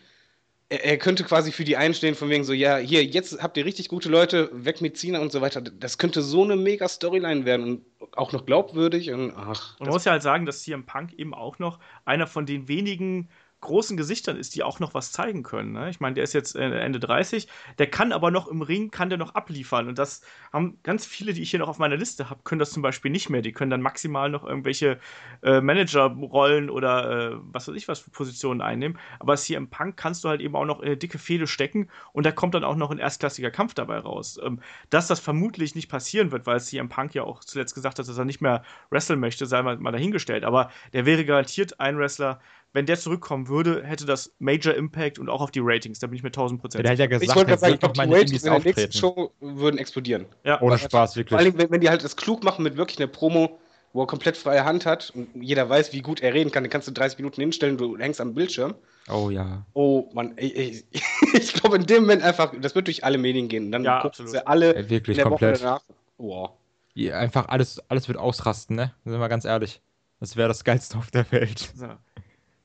[0.70, 3.88] er, könnte quasi für die einstehen, von wegen so, ja, hier, jetzt habt ihr richtig
[3.88, 5.60] gute Leute, weg mit Cena und so weiter.
[5.60, 7.84] Das könnte so eine mega Storyline werden und
[8.16, 9.78] auch noch glaubwürdig und ach.
[9.80, 13.28] Man muss ja halt sagen, dass CM Punk eben auch noch einer von den wenigen
[13.60, 15.72] großen Gesichtern ist, die auch noch was zeigen können.
[15.72, 15.90] Ne?
[15.90, 17.48] Ich meine, der ist jetzt äh, Ende 30,
[17.78, 19.88] der kann aber noch im Ring, kann der noch abliefern.
[19.88, 22.70] Und das haben ganz viele, die ich hier noch auf meiner Liste habe, können das
[22.70, 23.42] zum Beispiel nicht mehr.
[23.42, 24.98] Die können dann maximal noch irgendwelche
[25.42, 28.98] äh, Managerrollen oder äh, was weiß ich was für Positionen einnehmen.
[29.18, 31.88] Aber hier im Punk kannst du halt eben auch noch in eine dicke Fehde stecken
[32.12, 34.38] und da kommt dann auch noch ein erstklassiger Kampf dabei raus.
[34.42, 38.08] Ähm, dass das vermutlich nicht passieren wird, weil im Punk ja auch zuletzt gesagt hat,
[38.08, 40.44] dass er nicht mehr wresteln möchte, sei mal, mal dahingestellt.
[40.44, 42.40] Aber der wäre garantiert ein Wrestler,
[42.72, 45.98] wenn der zurückkommen würde, hätte das Major Impact und auch auf die Ratings.
[45.98, 46.98] Da bin ich mir 1000 Prozent sicher.
[46.98, 50.26] Ja gesagt, ich wollte sagen, ich glaube, die Ratings in der nächsten Show würden explodieren.
[50.44, 50.60] Ja.
[50.60, 51.30] Ohne Spaß, wirklich.
[51.30, 53.58] Vor allem, wenn, wenn die halt das klug machen mit wirklich einer Promo,
[53.92, 56.70] wo er komplett freie Hand hat und jeder weiß, wie gut er reden kann, dann
[56.70, 58.74] kannst du 30 Minuten hinstellen, du hängst am Bildschirm.
[59.08, 59.66] Oh ja.
[59.72, 63.48] Oh Mann, ich, ich, ich glaube in dem Moment einfach, das wird durch alle Medien
[63.48, 63.72] gehen.
[63.72, 64.30] Dann ja, gucken absolut.
[64.30, 65.56] sie alle Ja, wirklich in der komplett.
[65.56, 65.82] Woche danach.
[66.18, 66.50] Wow.
[66.94, 68.92] Ja, einfach alles, alles wird ausrasten, ne?
[69.04, 69.80] Sind wir mal ganz ehrlich.
[70.20, 71.72] Das wäre das Geilste auf der Welt.
[71.74, 71.88] So.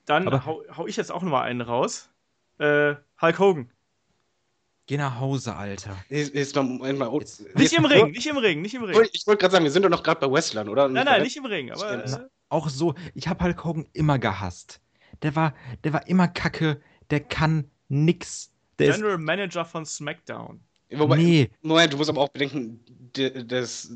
[0.05, 2.09] Dann Aber- hau, hau ich jetzt auch nochmal einen raus.
[2.59, 3.69] Äh, Hulk Hogan.
[4.87, 5.95] Geh nach Hause, Alter.
[6.09, 7.11] Jetzt, jetzt mal, Moment mal.
[7.19, 8.95] Jetzt- Nicht im Ring, nicht im Ring, nicht im Ring.
[9.13, 10.87] Ich wollte gerade sagen, wir sind doch noch gerade bei Wrestlern, oder?
[10.87, 11.71] Nein, nein, nicht im Ring.
[11.71, 12.17] Aber äh,
[12.49, 14.79] Auch so, ich habe Hulk Hogan immer gehasst.
[15.23, 16.79] Der war, der war immer kacke,
[17.09, 18.51] der kann nix.
[18.77, 20.59] Der ist, General Manager von SmackDown.
[20.91, 22.79] Wobei, nee, Moment, du musst aber auch bedenken,
[23.15, 23.89] de- das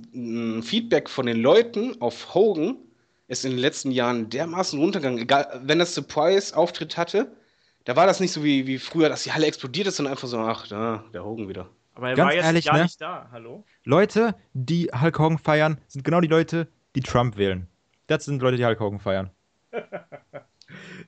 [0.63, 2.77] Feedback von den Leuten auf Hogan
[3.29, 5.21] ist in den letzten Jahren dermaßen runtergegangen.
[5.21, 7.31] Egal, wenn das Surprise-Auftritt hatte,
[7.85, 10.27] da war das nicht so wie, wie früher, dass die Halle explodiert ist, sondern einfach
[10.27, 11.69] so, ach, da, der Hogan wieder.
[11.93, 12.83] Aber er Ganz war jetzt ehrlich, gar ne?
[12.83, 13.29] nicht da.
[13.31, 13.63] Hallo?
[13.83, 17.67] Leute, die Hulk Hogan feiern, sind genau die Leute, die Trump wählen.
[18.07, 19.29] Das sind Leute, die Hulk Hogan feiern.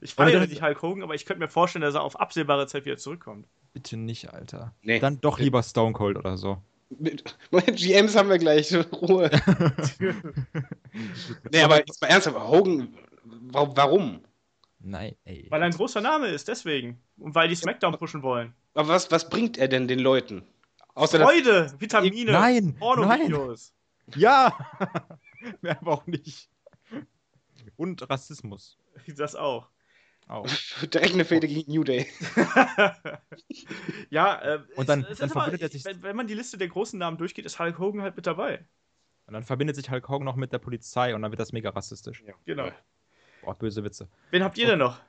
[0.03, 2.85] Ich feiere nicht Hulk Hogan, aber ich könnte mir vorstellen, dass er auf absehbare Zeit
[2.85, 3.47] wieder zurückkommt.
[3.73, 4.73] Bitte nicht, Alter.
[4.81, 4.99] Nee.
[4.99, 6.57] Dann doch lieber Stone Cold oder so.
[6.99, 9.29] Mit, Moment, GMs haben wir gleich, Ruhe.
[11.51, 14.21] nee, aber jetzt mal ernsthaft, Hogan, wa- warum?
[14.79, 15.47] Nein, ey.
[15.49, 16.99] Weil er ein großer Name ist, deswegen.
[17.17, 18.53] Und weil die SmackDown pushen wollen.
[18.73, 20.43] Aber was, was bringt er denn den Leuten?
[20.95, 23.73] Außer Freude, Vitamine, Nein, Porno-Videos.
[24.15, 24.57] Ja!
[25.61, 26.49] Mehr aber auch nicht.
[27.77, 28.77] Und Rassismus.
[29.07, 29.69] Das auch.
[30.31, 30.47] Auch.
[30.93, 32.07] direkt eine Fehde gegen New Day.
[34.09, 36.27] ja, äh, Und dann- es, es dann ist aber, verbindet er sich- wenn, wenn man
[36.27, 38.65] die Liste der großen Namen durchgeht, ist Hulk Hogan halt mit dabei.
[39.27, 41.69] Und dann verbindet sich Hulk Hogan noch mit der Polizei und dann wird das mega
[41.69, 42.23] rassistisch.
[42.45, 42.69] Genau.
[43.43, 44.07] Boah, böse Witze.
[44.29, 44.99] Wen habt ihr denn noch?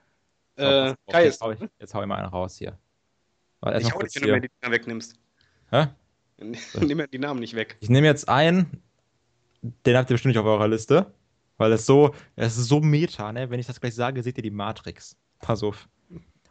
[0.56, 1.40] So, Äh, Kai jetzt, ist.
[1.40, 2.78] hau ich, jetzt hau ich mal einen raus hier.
[3.60, 4.40] Warte, Ich hau dich, wenn du mir hier.
[4.42, 5.16] die Dinger wegnimmst.
[5.70, 5.86] Hä?
[6.80, 7.76] Nimm mir die Namen nicht weg.
[7.80, 8.82] Ich nehme jetzt einen,
[9.62, 11.12] den habt ihr bestimmt nicht auf eurer Liste,
[11.62, 13.48] weil es so, es ist so meta, ne?
[13.48, 15.16] Wenn ich das gleich sage, seht ihr die Matrix.
[15.38, 15.88] Pass auf.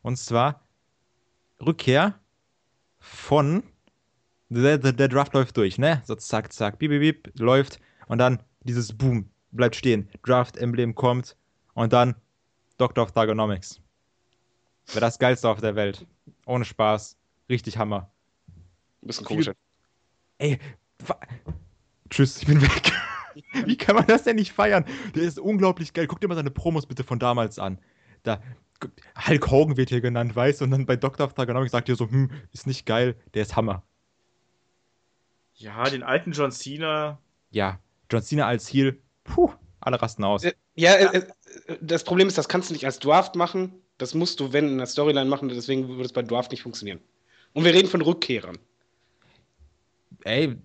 [0.01, 0.65] Und zwar
[1.59, 2.17] Rückkehr
[2.97, 3.61] von
[4.47, 6.01] der, der, der Draft läuft durch, ne?
[6.05, 10.09] So zack, zack, bip, bip, bip, läuft und dann dieses Boom, bleibt stehen.
[10.23, 11.35] Draft-Emblem kommt
[11.73, 12.15] und dann
[12.77, 13.81] Doctor of Thugonomics.
[14.87, 16.07] Wäre das geilste auf der Welt.
[16.45, 17.17] Ohne Spaß.
[17.49, 18.09] Richtig Hammer.
[19.01, 19.51] Ein bisschen komisch.
[20.37, 20.57] Ey,
[22.09, 22.93] tschüss, ich bin weg.
[23.65, 24.85] Wie kann man das denn nicht feiern?
[25.15, 26.07] Der ist unglaublich geil.
[26.07, 27.79] Guck dir mal seine Promos bitte von damals an.
[28.23, 28.41] Da,
[29.27, 30.65] Hulk Hogan wird hier genannt, weißt du?
[30.65, 31.25] Und dann bei Dr.
[31.25, 33.83] of Thugonomics sagt ihr so, hm, ist nicht geil, der ist Hammer.
[35.55, 37.19] Ja, den alten John Cena.
[37.51, 37.79] Ja,
[38.09, 40.43] John Cena als Heel, puh, alle rasten aus.
[40.43, 41.17] Äh, Ja, äh,
[41.67, 43.73] äh, das Problem ist, das kannst du nicht als Draft machen.
[43.97, 45.49] Das musst du, wenn, in der Storyline machen.
[45.49, 46.99] Deswegen würde es bei Draft nicht funktionieren.
[47.53, 48.57] Und wir reden von Rückkehrern.
[50.23, 50.57] Ey,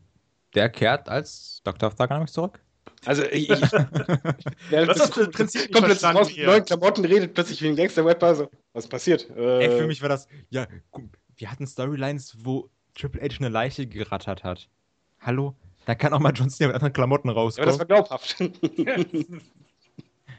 [0.56, 1.88] der kehrt als Dr.
[1.88, 2.58] of Thugonomics zurück?
[3.04, 3.48] Also, ich.
[3.50, 3.60] ich
[4.70, 6.46] Das ist das Prinzip kommt raus mit hier.
[6.46, 8.34] neuen Klamotten, redet plötzlich wie ein Gangster-Rapper.
[8.34, 9.28] So, was passiert?
[9.36, 11.04] Äh, Ey, für mich war das, ja, guck,
[11.36, 14.68] wir hatten Storylines, wo Triple H eine Leiche gerattert hat.
[15.20, 15.54] Hallo?
[15.84, 17.68] Da kann auch mal John Cena mit anderen Klamotten Aber rauskommen.
[17.68, 18.36] das war glaubhaft.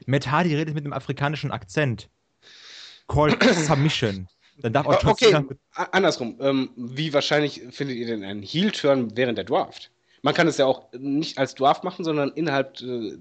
[0.05, 2.09] Matt Hardy redet mit einem afrikanischen Akzent.
[3.07, 4.27] Called Submission.
[4.57, 5.45] Dann darf auch John okay, Cena
[5.91, 6.37] andersrum.
[6.41, 9.91] Ähm, wie wahrscheinlich findet ihr denn einen Heel-Turn während der Draft?
[10.21, 13.17] Man kann es ja auch nicht als Draft machen, sondern innerhalb äh,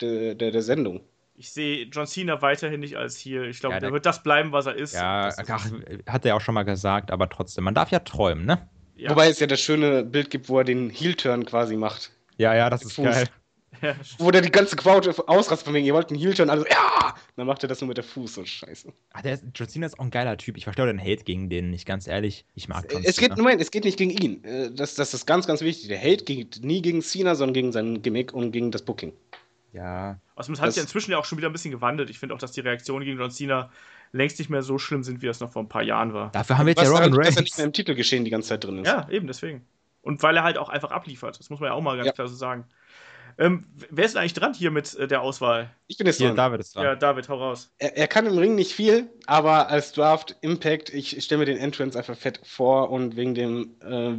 [0.00, 1.00] der, der, der Sendung.
[1.38, 3.42] Ich sehe John Cena weiterhin nicht als hier.
[3.44, 4.94] Ich glaube, Ja, der der- wird das bleiben, was er ist.
[4.94, 5.70] Ja, ist- ach,
[6.06, 8.68] hat er ja auch schon mal gesagt, aber trotzdem, man darf ja träumen, ne?
[8.96, 9.10] ja.
[9.10, 12.10] Wobei es ja das schöne Bild gibt, wo er den Heel-Turn quasi macht.
[12.38, 13.04] Ja, ja, das ist Fuß.
[13.04, 13.28] geil.
[13.82, 17.14] Ja, Wo der die ganze Crowd ausrastet von wegen, ihr wollt einen Heel-Turn, also ja!
[17.36, 18.92] Dann macht er das nur mit der Fuß, so scheiße.
[19.12, 20.56] Ach, der ist, John Cena ist auch ein geiler Typ.
[20.56, 22.44] Ich verstehe den Hate gegen den nicht, ganz ehrlich.
[22.54, 23.36] Ich mag John Es geht, Cena.
[23.42, 24.42] Moment, es geht nicht gegen ihn.
[24.44, 25.88] Äh, Das, das ist ganz, ganz wichtig.
[25.88, 29.12] Der Hate geht nie gegen Cena, sondern gegen sein Gimmick und gegen das Booking.
[29.72, 32.08] Ja, Außerdem hat sich Das- ja inzwischen ja auch schon wieder ein bisschen gewandelt.
[32.10, 33.70] Ich finde auch, dass die Reaktionen gegen John Cena
[34.12, 36.30] längst nicht mehr so schlimm sind, wie es noch vor ein paar Jahren war.
[36.32, 37.56] dafür haben wir jetzt ja Roman halt, dass er nicht Reigns.
[37.58, 38.86] mehr im Titelgeschehen die ganze Zeit drin ist.
[38.86, 39.66] Ja, eben deswegen.
[40.02, 41.38] Und weil er halt auch einfach abliefert.
[41.38, 42.12] Das muss man ja auch mal ganz Ja.
[42.12, 42.64] klar so sagen.
[43.38, 45.70] Ähm, wer ist denn eigentlich dran hier mit äh, der Auswahl?
[45.88, 46.36] Ich bin jetzt Hier, dran.
[46.36, 46.84] David ist dran.
[46.84, 47.70] Ja, David, hau raus.
[47.78, 51.58] Er, er kann im Ring nicht viel, aber als Draft Impact, ich stelle mir den
[51.58, 54.14] Entrance einfach fett vor und wegen dem äh,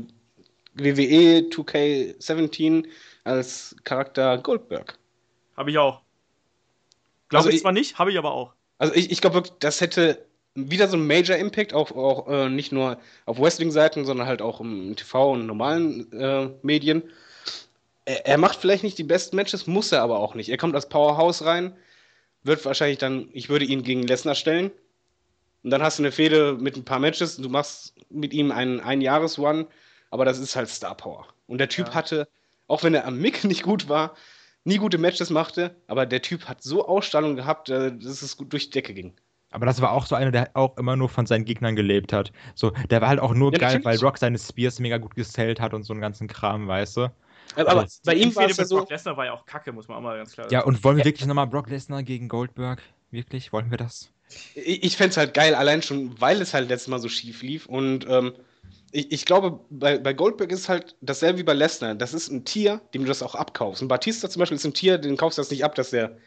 [0.75, 2.85] WWE 2K17
[3.23, 4.97] als Charakter Goldberg.
[5.55, 6.01] Habe ich auch.
[7.29, 8.53] Glaube Also ich ich- zwar nicht, habe ich aber auch.
[8.77, 12.49] Also ich, ich glaube wirklich, das hätte wieder so ein Major Impact, auch, auch äh,
[12.49, 17.03] nicht nur auf Wrestling-Seiten, sondern halt auch im TV und normalen äh, Medien.
[18.07, 20.49] Er, er macht vielleicht nicht die besten Matches, muss er aber auch nicht.
[20.49, 21.75] Er kommt als Powerhouse rein,
[22.43, 24.71] wird wahrscheinlich dann, ich würde ihn gegen Lesnar stellen.
[25.63, 28.79] Und dann hast du eine Fehde mit ein paar Matches, du machst mit ihm einen
[28.79, 29.67] Ein-Jahres-One,
[30.11, 31.27] aber das ist halt Star Power.
[31.47, 31.95] Und der Typ Ja.
[31.95, 32.27] hatte,
[32.67, 34.15] auch wenn er am Mick nicht gut war,
[34.63, 38.53] nie gute Matches machte, aber der Typ hat so Ausstrahlung gehabt, äh, dass es gut
[38.53, 39.13] durch die Decke ging.
[39.51, 42.31] Aber das war auch so einer, der auch immer nur von seinen Gegnern gelebt hat.
[42.55, 45.59] So, der war halt auch nur Ja, geil, weil Rock seine Spears mega gut gesellt
[45.61, 47.09] hat und so einen ganzen Kram, weißt du?
[47.55, 48.77] Aber, aber Also, bei ihm war es ja so.
[48.77, 50.67] Brock Lesnar war ja auch kacke, muss man auch mal ganz klar Ja, sagen.
[50.69, 52.81] und wollen wir wirklich nochmal Brock Lesnar gegen Goldberg?
[53.11, 53.53] Wirklich?
[53.53, 54.09] Wollen wir das?
[54.55, 57.41] Ich, ich fände es halt geil, allein schon, weil es halt letztes Mal so schief
[57.41, 57.65] lief.
[57.65, 58.33] Und ähm,
[58.91, 61.95] ich, ich glaube, bei, bei Goldberg ist halt dasselbe wie bei Lesnar.
[61.95, 63.81] Das ist ein Tier, dem du das auch abkaufst.
[63.81, 66.17] Und Batista zum Beispiel ist ein Tier, den kaufst du das nicht ab, dass der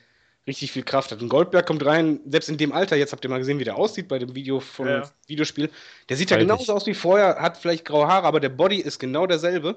[0.47, 1.21] richtig viel Kraft hat.
[1.21, 3.77] Und Goldberg kommt rein, selbst in dem Alter, jetzt habt ihr mal gesehen, wie der
[3.77, 5.11] aussieht bei dem Video von Ja.
[5.27, 5.68] Videospiel.
[6.09, 8.99] Der sieht ja genauso aus wie vorher, hat vielleicht graue Haare, aber der Body ist
[8.99, 9.77] genau derselbe.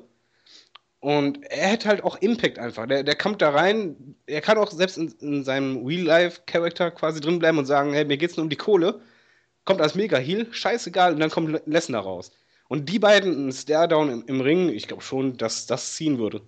[1.04, 2.88] Und er hat halt auch Impact einfach.
[2.88, 7.40] Der, der kommt da rein, er kann auch selbst in, in seinem Real-Life-Charakter quasi drin
[7.40, 9.02] bleiben und sagen, hey, mir geht's nur um die Kohle.
[9.66, 12.32] Kommt als Mega-Heal, scheißegal, und dann kommt Le- Lesnar raus.
[12.70, 16.42] Und die beiden, ein Stare-Down im, im Ring, ich glaube schon, dass das ziehen würde.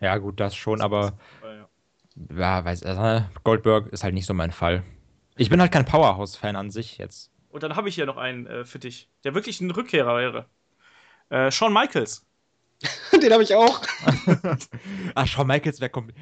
[0.00, 1.68] Ja, gut, das schon, aber Ja.
[2.38, 4.84] ja, weiß, äh, Goldberg ist halt nicht so mein Fall.
[5.36, 7.32] Ich bin halt kein Powerhouse-Fan an sich jetzt.
[7.48, 10.46] Und dann habe ich hier noch einen äh, für dich, der wirklich ein Rückkehrer wäre.
[11.30, 12.24] Äh, Shawn Michaels.
[13.22, 13.80] Den habe ich auch.
[15.14, 16.16] Ach, Shawn Michaels wäre komplett.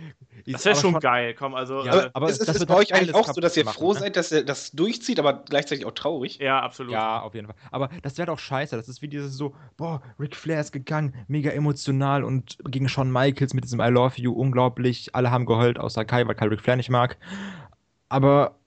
[0.46, 1.84] Das wäre schon geil, komm, also.
[1.84, 3.56] Ja, äh, Aber, aber ist, ist, das ist bei doch euch eigentlich auch so, dass
[3.56, 4.00] ihr kaputt froh machen, ne?
[4.00, 6.38] seid, dass er das durchzieht, aber gleichzeitig auch traurig?
[6.38, 6.92] ja, absolut.
[6.92, 7.56] Ja, auf jeden Fall.
[7.70, 8.76] Aber das wäre doch scheiße.
[8.76, 13.10] Das ist wie dieses so, boah, Ric Flair ist gegangen, mega emotional und gegen Shawn
[13.10, 15.14] Michaels mit diesem I Love You, unglaublich.
[15.14, 17.16] Alle haben geheult, außer Kai, weil Kai Ric Flair nicht mag.
[18.08, 18.58] Aber,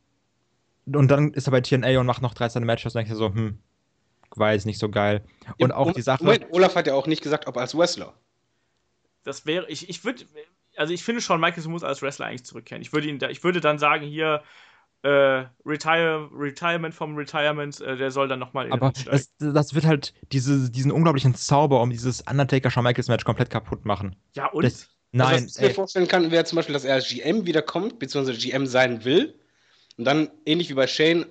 [0.88, 3.60] und dann ist er bei TNA und macht noch 13 Matches und denkt so, hm,
[4.36, 5.24] war jetzt nicht so geil.
[5.60, 8.14] Und auch die Sache, Moment, Olaf hat ja auch nicht gesagt, ob als Wrestler.
[9.24, 10.26] Das wäre, ich, ich würde,
[10.76, 12.82] also ich finde Shawn Michaels muss als Wrestler eigentlich zurückkehren.
[12.82, 14.44] Ich würde ihn, da, ich würde dann sagen, hier,
[15.04, 19.86] äh, Retire, Retirement vom Retirement, äh, der soll dann nochmal in aber das, das wird
[19.86, 24.16] halt diese, diesen unglaublichen Zauber um dieses Undertaker-Shawn Michaels-Match komplett kaputt machen.
[24.36, 24.64] Ja, und?
[24.64, 27.46] Das, Also, nein, was ich mir vorstellen kann, wäre zum Beispiel, dass er als GM
[27.46, 29.40] wiederkommt, beziehungsweise GM sein will.
[29.98, 31.26] Und dann, ähnlich wie bei Shane,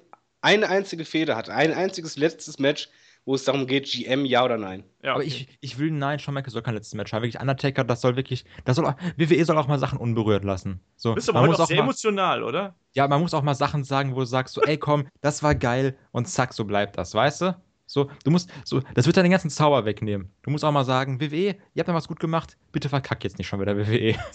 [0.46, 1.50] eine einzige Fehde hat.
[1.50, 2.88] Ein einziges letztes Match,
[3.24, 4.84] wo es darum geht, GM ja oder nein.
[5.02, 5.28] ja, Aber okay.
[5.28, 7.22] ich, ich will, nein, Shawn Michaels soll kein letztes Match haben.
[7.22, 10.80] Wirklich, Undertaker, das soll wirklich, das soll auch, WWE soll auch mal Sachen unberührt lassen.
[10.94, 12.76] So, bist aber man muss auch sehr mal, emotional, oder?
[12.94, 15.56] ja, man muss auch mal Sachen sagen, wo du sagst, so, ey, komm, das war
[15.56, 17.56] geil und zack, so bleibt das, weißt du?
[17.86, 20.30] So, du musst, so, das wird deinen ganzen Zauber wegnehmen.
[20.42, 23.38] Du musst auch mal sagen, WWE, ihr habt da was gut gemacht, bitte verkack jetzt
[23.38, 24.14] nicht schon wieder WWE.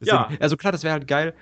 [0.00, 0.24] Ja.
[0.24, 1.34] Deswegen, Also klar, das wäre halt geil.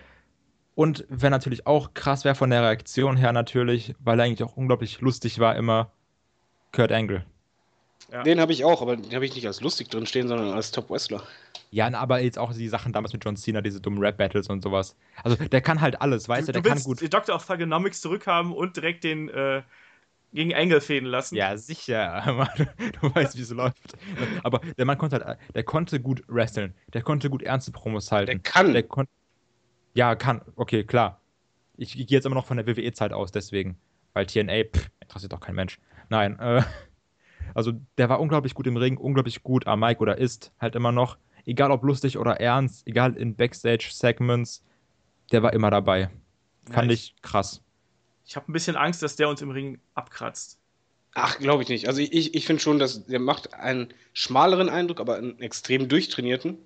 [0.74, 4.56] Und wäre natürlich auch krass, wäre von der Reaktion her natürlich, weil er eigentlich auch
[4.56, 5.90] unglaublich lustig war, immer
[6.72, 7.24] Kurt Angle.
[8.10, 8.22] Ja.
[8.22, 10.70] Den habe ich auch, aber den habe ich nicht als lustig drin stehen, sondern als
[10.70, 11.22] Top-Wrestler.
[11.70, 14.94] Ja, aber jetzt auch die Sachen damals mit John Cena, diese dummen Rap-Battles und sowas.
[15.24, 17.00] Also der kann halt alles, weißt du, der du kann willst gut.
[17.00, 19.62] die Doctor of Thugonomics zurückhaben und direkt den äh,
[20.34, 21.36] gegen Engel fäden lassen.
[21.36, 22.22] Ja, sicher.
[22.26, 22.68] Mann.
[23.00, 23.76] Du weißt, wie es läuft.
[24.42, 26.74] Aber der Mann konnte halt, der konnte gut wresteln.
[26.92, 28.26] Der konnte gut ernste Promos halten.
[28.26, 28.72] Der kann.
[28.72, 29.06] Der kon
[29.94, 30.42] ja, kann.
[30.56, 31.20] Okay, klar.
[31.76, 33.78] Ich, ich gehe jetzt immer noch von der WWE-Zeit aus, deswegen.
[34.12, 35.78] Weil TNA, pff, interessiert doch kein Mensch.
[36.08, 36.62] Nein, äh,
[37.54, 40.92] also der war unglaublich gut im Ring, unglaublich gut am Mic oder ist halt immer
[40.92, 41.18] noch.
[41.44, 44.62] Egal ob lustig oder ernst, egal in Backstage-Segments,
[45.32, 46.10] der war immer dabei.
[46.70, 47.62] Fand Ja, ich krass.
[48.24, 50.58] Ich habe ein bisschen Angst, dass der uns im Ring abkratzt.
[51.14, 51.88] Ach, glaube ich nicht.
[51.88, 56.58] Also ich, ich finde schon, dass der macht einen schmaleren Eindruck, aber einen extrem durchtrainierten.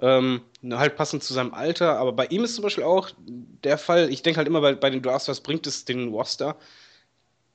[0.00, 0.40] Ähm,
[0.70, 1.98] halt passend zu seinem Alter.
[1.98, 4.90] Aber bei ihm ist zum Beispiel auch der Fall, ich denke halt immer bei, bei
[4.90, 6.56] den Drafts, was bringt es den Roster?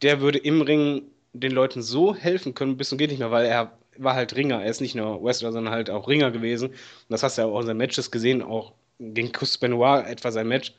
[0.02, 3.46] Der würde im Ring den Leuten so helfen können, bis zum geht nicht mehr, weil
[3.46, 4.64] er war halt Ringer.
[4.64, 6.70] Er ist nicht nur Wrestler, sondern halt auch Ringer gewesen.
[6.70, 6.78] Und
[7.10, 10.48] das hast du ja auch in seinen Matches gesehen, auch gegen Chris Benoit etwa sein
[10.48, 10.74] Match,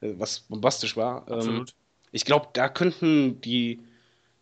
[0.00, 1.26] äh, was bombastisch war.
[1.28, 1.74] Ähm, Absolut.
[2.12, 3.80] ich glaube, da könnten die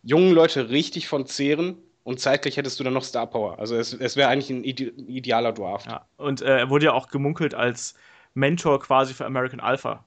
[0.03, 3.57] jungen Leute richtig von zehren und zeitgleich hättest du dann noch Star Power.
[3.57, 5.87] Also es, es wäre eigentlich ein ide idealer Draft.
[5.87, 6.07] Ja.
[6.17, 7.95] Und äh, er wurde ja auch gemunkelt als
[8.35, 10.05] Mentor quasi für American Alpha.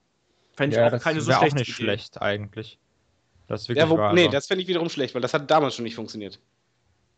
[0.53, 1.73] Fände ich auch keine so schlechte auch nicht Idee.
[1.73, 2.79] schlecht eigentlich.
[3.49, 4.31] Das ist wirklich Ja, wo, nee, also.
[4.31, 6.39] das fände ich wiederum schlecht, weil das hat damals schon nicht funktioniert.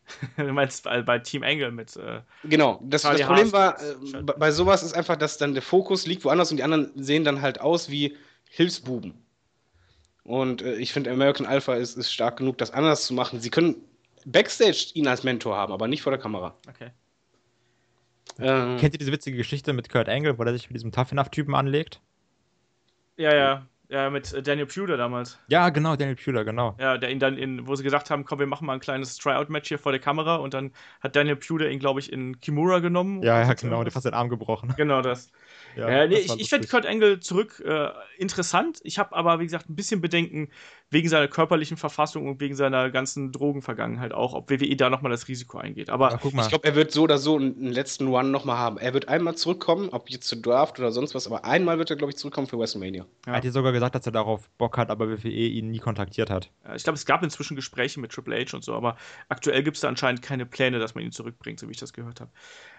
[0.37, 1.95] du meinst bei, bei Team Angle mit.
[1.95, 5.61] Äh, genau, das, das Problem war, äh, bei, bei sowas ist einfach, dass dann der
[5.61, 8.17] Fokus liegt woanders und die anderen sehen dann halt aus wie
[8.49, 9.13] Hilfsbuben.
[10.23, 13.39] Und äh, ich finde, American Alpha ist, ist stark genug, das anders zu machen.
[13.39, 13.75] Sie können
[14.25, 16.55] Backstage ihn als Mentor haben, aber nicht vor der Kamera.
[16.67, 16.91] Okay.
[18.39, 21.11] Ähm, Kennt ihr diese witzige Geschichte mit Kurt Angle, wo er sich mit diesem Tough
[21.11, 22.01] Enough-Typen anlegt?
[23.17, 23.67] Ja, ja.
[23.91, 25.37] Ja, mit äh, Daniel Puder damals.
[25.49, 26.75] Ja, genau, Daniel Puder, genau.
[26.79, 29.17] Ja, der ihn dann in, wo sie gesagt haben, komm, wir machen mal ein kleines
[29.17, 30.71] Tryout-Match hier vor der Kamera und dann
[31.01, 33.21] hat Daniel Puder ihn, glaube ich, in Kimura genommen.
[33.21, 34.73] Ja, ja, genau, der fast den Arm gebrochen.
[34.81, 35.31] Genau das.
[35.75, 38.79] Ja, äh, nee, ich, ich finde Kurt Angle zurück äh, interessant.
[38.83, 40.49] Ich habe aber, wie gesagt, ein bisschen Bedenken
[40.89, 45.27] wegen seiner körperlichen Verfassung und wegen seiner ganzen Drogenvergangenheit auch, ob WWE da nochmal das
[45.27, 45.89] Risiko eingeht.
[45.89, 48.77] Aber ich glaube, er wird so oder so einen letzten Run nochmal haben.
[48.77, 51.95] Er wird einmal zurückkommen, ob jetzt zu Draft oder sonst was, aber einmal wird er,
[51.95, 53.05] glaube ich, zurückkommen für WrestleMania.
[53.25, 53.31] Ja.
[53.31, 56.29] Er hat ja sogar gesagt, dass er darauf Bock hat, aber WWE ihn nie kontaktiert
[56.29, 56.51] hat.
[56.63, 58.97] Ja, ich glaube, es gab inzwischen Gespräche mit Triple H und so, aber
[59.29, 61.93] aktuell gibt es da anscheinend keine Pläne, dass man ihn zurückbringt, so wie ich das
[61.93, 62.31] gehört habe.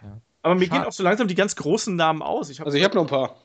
[0.03, 0.21] Ja.
[0.43, 0.81] Aber mir Schade.
[0.81, 2.51] gehen auch so langsam die ganz großen Namen aus.
[2.51, 3.37] Ich also ich habe noch ein paar.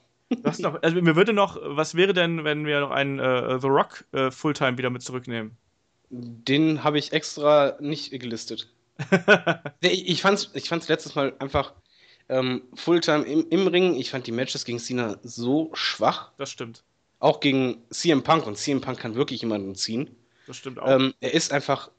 [0.59, 4.03] Noch, also mir würde noch, was wäre denn, wenn wir noch einen äh, The Rock
[4.11, 5.55] äh, Fulltime wieder mit zurücknehmen?
[6.09, 8.69] Den habe ich extra nicht gelistet.
[9.81, 11.73] ich, fand's, ich fand's letztes Mal einfach
[12.29, 13.95] ähm, Fulltime im, im Ring.
[13.95, 16.31] Ich fand die Matches gegen Cena so schwach.
[16.37, 16.83] Das stimmt.
[17.19, 20.15] Auch gegen CM Punk und CM Punk kann wirklich jemanden ziehen.
[20.45, 20.89] Das stimmt auch.
[20.89, 21.89] Ähm, er ist einfach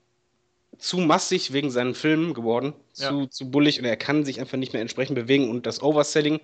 [0.79, 3.31] zu massig wegen seinen Filmen geworden, zu, ja.
[3.31, 6.41] zu bullig und er kann sich einfach nicht mehr entsprechend bewegen und das Overselling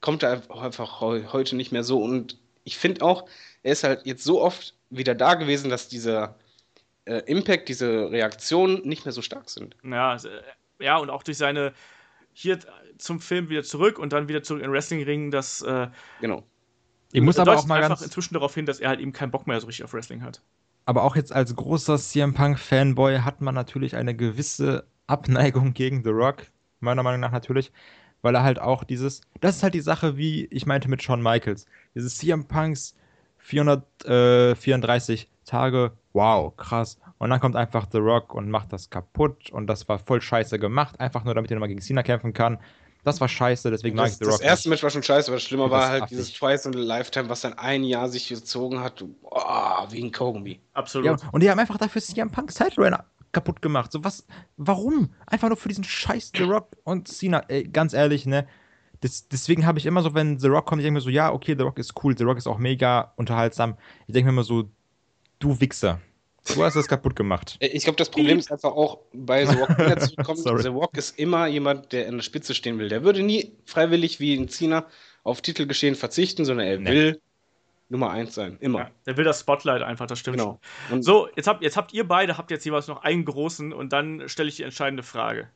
[0.00, 2.02] kommt da einfach heute nicht mehr so.
[2.02, 3.28] Und ich finde auch,
[3.62, 6.38] er ist halt jetzt so oft wieder da gewesen, dass dieser
[7.04, 9.76] äh, Impact, diese Reaktionen nicht mehr so stark sind.
[9.82, 10.28] Ja, äh,
[10.78, 11.72] ja, und auch durch seine
[12.32, 12.58] hier
[12.96, 15.88] zum Film wieder zurück und dann wieder zurück in Wrestling-Ringen, das äh,
[16.20, 16.44] genau.
[17.12, 19.46] Ich muss aber auch mal einfach inzwischen darauf hin, dass er halt eben keinen Bock
[19.46, 20.42] mehr so richtig auf Wrestling hat.
[20.86, 26.10] Aber auch jetzt als großer CM Punk-Fanboy hat man natürlich eine gewisse Abneigung gegen The
[26.10, 26.46] Rock,
[26.80, 27.72] meiner Meinung nach natürlich
[28.22, 31.22] weil er halt auch dieses, das ist halt die Sache, wie ich meinte mit Shawn
[31.22, 32.94] Michaels, dieses CM Punks
[33.38, 36.98] 434 Tage, wow, krass.
[37.18, 40.58] Und dann kommt einfach The Rock und macht das kaputt und das war voll scheiße
[40.58, 42.58] gemacht, einfach nur damit er nochmal gegen Cena kämpfen kann.
[43.04, 44.32] Das war scheiße, deswegen mag ich The Rock.
[44.32, 46.78] Das erste Match war schon scheiße, aber das Schlimmer war halt dieses Twice in a
[46.78, 49.02] Lifetime, was dann ein Jahr sich gezogen hat.
[49.22, 50.60] Oh, wie ein Kogenby.
[50.74, 51.06] Absolut.
[51.06, 53.92] Ja, und die haben einfach dafür CM Punk Title kaputt gemacht.
[53.92, 54.26] So was,
[54.56, 55.10] warum?
[55.26, 57.44] Einfach nur für diesen scheiß The Rock und Cena.
[57.48, 58.46] Ey, ganz ehrlich, ne?
[59.00, 61.32] Das, deswegen habe ich immer so, wenn The Rock kommt, ich denke mir so, ja,
[61.32, 63.76] okay, The Rock ist cool, The Rock ist auch mega unterhaltsam.
[64.06, 64.68] Ich denke mir immer so,
[65.38, 66.00] du Wichser.
[66.46, 67.56] Du hast das kaputt gemacht.
[67.60, 71.18] Äh, ich glaube, das Problem ist einfach auch bei The er zurückkommt, The Rock ist
[71.18, 72.88] immer jemand, der in der Spitze stehen will.
[72.88, 74.86] Der würde nie freiwillig wie ein Cena
[75.22, 76.90] auf Titelgeschehen verzichten, sondern er nee.
[76.90, 77.20] will
[77.90, 78.56] Nummer eins sein.
[78.60, 78.78] Immer.
[78.78, 80.60] Ja, der will das Spotlight einfach, das stimmt genau.
[80.88, 81.02] schon.
[81.02, 84.28] so, jetzt habt, jetzt habt ihr beide, habt jetzt jeweils noch einen großen und dann
[84.28, 85.48] stelle ich die entscheidende Frage.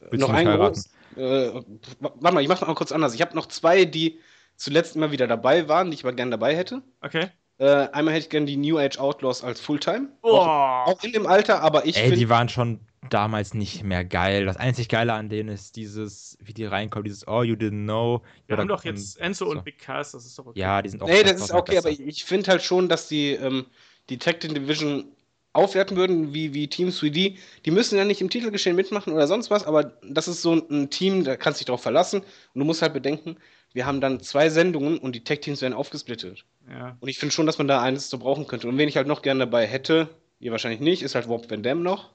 [0.00, 0.90] Willst noch einen großen?
[1.16, 1.62] Äh,
[2.00, 3.14] warte mal, ich mach's mal kurz anders.
[3.14, 4.18] Ich habe noch zwei, die
[4.56, 6.82] zuletzt immer wieder dabei waren, die ich aber gerne dabei hätte.
[7.00, 7.30] Okay.
[7.62, 10.08] Äh, einmal hätte ich gerne die New Age Outlaws als Fulltime.
[10.22, 10.30] Oh.
[10.30, 11.96] Auch, auch, in dem Alter, aber ich.
[11.96, 14.46] Ey, die waren schon damals nicht mehr geil.
[14.46, 18.22] Das einzig Geile an denen ist dieses, wie die reinkommen, dieses Oh, you didn't know.
[18.48, 19.52] Wir haben doch jetzt Enzo so.
[19.52, 20.58] und Big Cass, das ist doch okay.
[20.58, 21.88] Ja, die sind auch Nee, das ist okay, besser.
[21.90, 23.66] aber ich finde halt schon, dass die, ähm,
[24.08, 25.04] die Tag Team Division
[25.52, 27.36] aufwerten würden, wie, wie Team 3D.
[27.64, 30.90] Die müssen ja nicht im Titelgeschehen mitmachen oder sonst was, aber das ist so ein
[30.90, 32.22] Team, da kannst du dich drauf verlassen.
[32.22, 33.36] Und du musst halt bedenken,
[33.72, 36.44] wir haben dann zwei Sendungen und die Tag Teams werden aufgesplittet.
[36.70, 36.96] Ja.
[37.00, 38.68] Und ich finde schon, dass man da eines so brauchen könnte.
[38.68, 40.08] Und wen ich halt noch gerne dabei hätte,
[40.40, 42.10] ihr wahrscheinlich nicht, ist halt Warp Van Dam noch.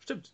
[0.00, 0.32] Stimmt.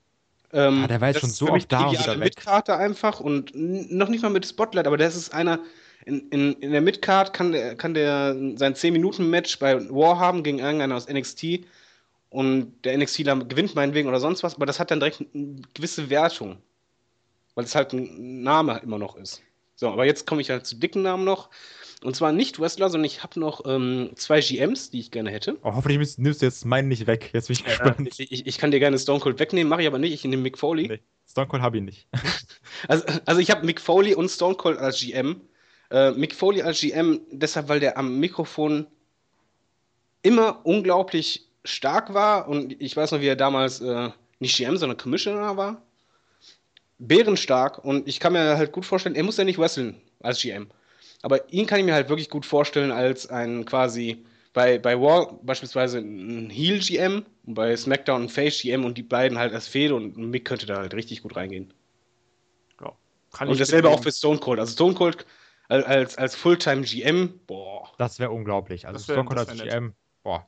[0.53, 2.37] Ähm, ah, der war jetzt schon so oft da und wieder weg.
[2.37, 5.61] Mitkarte einfach und noch nicht mal mit Spotlight, aber das ist einer,
[6.05, 10.59] in, in, in der Midcard kann der, kann der sein 10-Minuten-Match bei War haben gegen
[10.59, 11.61] irgendeinen aus NXT
[12.31, 16.11] und der NXTler gewinnt meinetwegen oder sonst was, aber das hat dann direkt eine gewisse
[16.11, 16.57] Wertung,
[17.55, 19.43] weil es halt ein Name immer noch ist.
[19.81, 21.49] So, aber jetzt komme ich halt zu dicken Namen noch.
[22.05, 25.57] Und zwar nicht Wrestler, sondern ich habe noch ähm, zwei GMs, die ich gerne hätte.
[25.63, 27.31] Oh, hoffentlich nimmst du jetzt meinen nicht weg.
[27.33, 28.21] Jetzt bin ich gespannt.
[28.21, 30.13] Äh, ich, ich, kann dir gerne Stone Cold wegnehmen, mache ich aber nicht.
[30.13, 30.87] Ich nehme Mick Foley.
[30.87, 32.09] Nee, Stone Cold habe ich nicht.
[32.89, 35.41] also, also ich habe Mick Foley und Stone Cold als GM.
[35.91, 38.87] Äh, Mick Foley als GM deshalb, weil der am Mikrofon
[40.21, 42.49] immer unglaublich stark war.
[42.49, 44.11] Und ich weiß noch, wie er damals äh,
[44.41, 45.83] nicht GM, sondern Commissioner war.
[47.01, 47.85] Bärenstark.
[47.85, 50.69] Und ich kann mir halt gut vorstellen, er muss ja nicht wresteln als GM.
[51.23, 55.39] Aber ihn kann ich mir halt wirklich gut vorstellen als ein quasi bei, bei War
[55.43, 59.69] beispielsweise ein Heel GM und bei SmackDown ein Face GM und die beiden halt als
[59.69, 61.73] Fehde und Mick könnte da halt richtig gut reingehen.
[62.81, 62.93] Ja,
[63.33, 64.59] kann und dasselbe auch für Stone Cold.
[64.59, 65.27] Also Stone Cold
[65.69, 67.93] als, als Fulltime GM, boah.
[67.97, 68.89] Das wäre unglaublich.
[68.89, 69.95] Also wär, Stone Cold als GM, nett.
[70.25, 70.47] boah.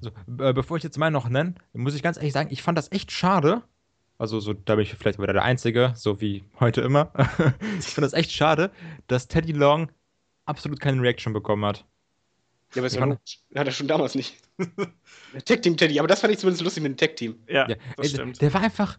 [0.00, 2.76] So, äh, bevor ich jetzt mal noch nenne, muss ich ganz ehrlich sagen, ich fand
[2.76, 3.62] das echt schade,
[4.18, 7.12] Also, so, da bin ich vielleicht wieder der Einzige, so wie heute immer.
[7.78, 8.72] ich finde das echt schade,
[9.06, 9.90] dass Teddy Long
[10.44, 11.86] absolut keine Reaction bekommen hat.
[12.74, 14.36] Ja, aber es war, hat er schon damals nicht.
[15.44, 17.36] Tag Team Teddy, aber das fand ich zumindest lustig mit dem Tag Team.
[17.46, 18.42] Ja, ja das ey, stimmt.
[18.42, 18.98] Der war einfach.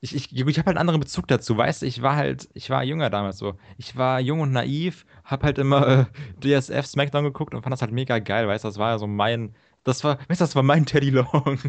[0.00, 2.70] Ich, ich, ich habe halt einen anderen Bezug dazu, weißt du, ich war halt, ich
[2.70, 3.56] war jünger damals so.
[3.78, 6.08] Ich war jung und naiv, hab halt immer
[6.42, 8.98] äh, DSF Smackdown geguckt und fand das halt mega geil, weißt du, das war ja
[8.98, 9.54] so mein,
[9.84, 11.60] das war, weißt du, das war mein Teddy Long.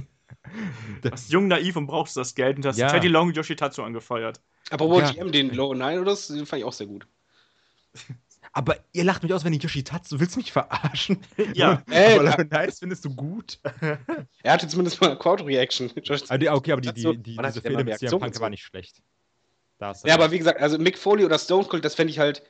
[1.02, 2.88] Du warst jung, naiv und brauchst das Geld und hast ja.
[2.89, 4.41] Teddy Long und Yoshitatsu angefeuert.
[4.70, 5.12] Aber wo ja.
[5.12, 7.08] GM den Low 9 oder das, den fand ich auch sehr gut.
[8.52, 11.20] Aber ihr lacht mich aus, wenn ich Yoshitatsu, willst du mich verarschen?
[11.54, 11.82] Ja.
[11.89, 13.60] Ey, aber äh, nice findest du gut.
[14.44, 15.91] er hatte zumindest mal eine Crowd-Reaction.
[16.30, 19.02] Ah, okay, aber die, die, die, diese Fehde mit CM Punk war nicht schlecht.
[19.80, 22.44] ja, aber wie gesagt, also Mick Foley oder Stone Cold, das fände ich halt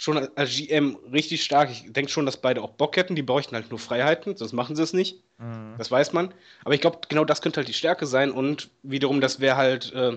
[0.00, 1.70] schon als GM richtig stark.
[1.70, 3.14] Ich denke schon, dass beide auch Bock hätten.
[3.16, 5.22] Die bräuchten halt nur Freiheiten, sonst machen sie es nicht.
[5.36, 5.74] Mhm.
[5.76, 6.32] Das weiß man.
[6.64, 8.30] Aber ich glaube, genau das könnte halt die Stärke sein.
[8.30, 10.16] Und wiederum, das wäre halt äh,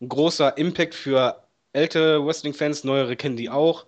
[0.00, 2.84] ein großer Impact für ältere Wrestling-Fans.
[2.84, 3.86] Neuere kennen die auch.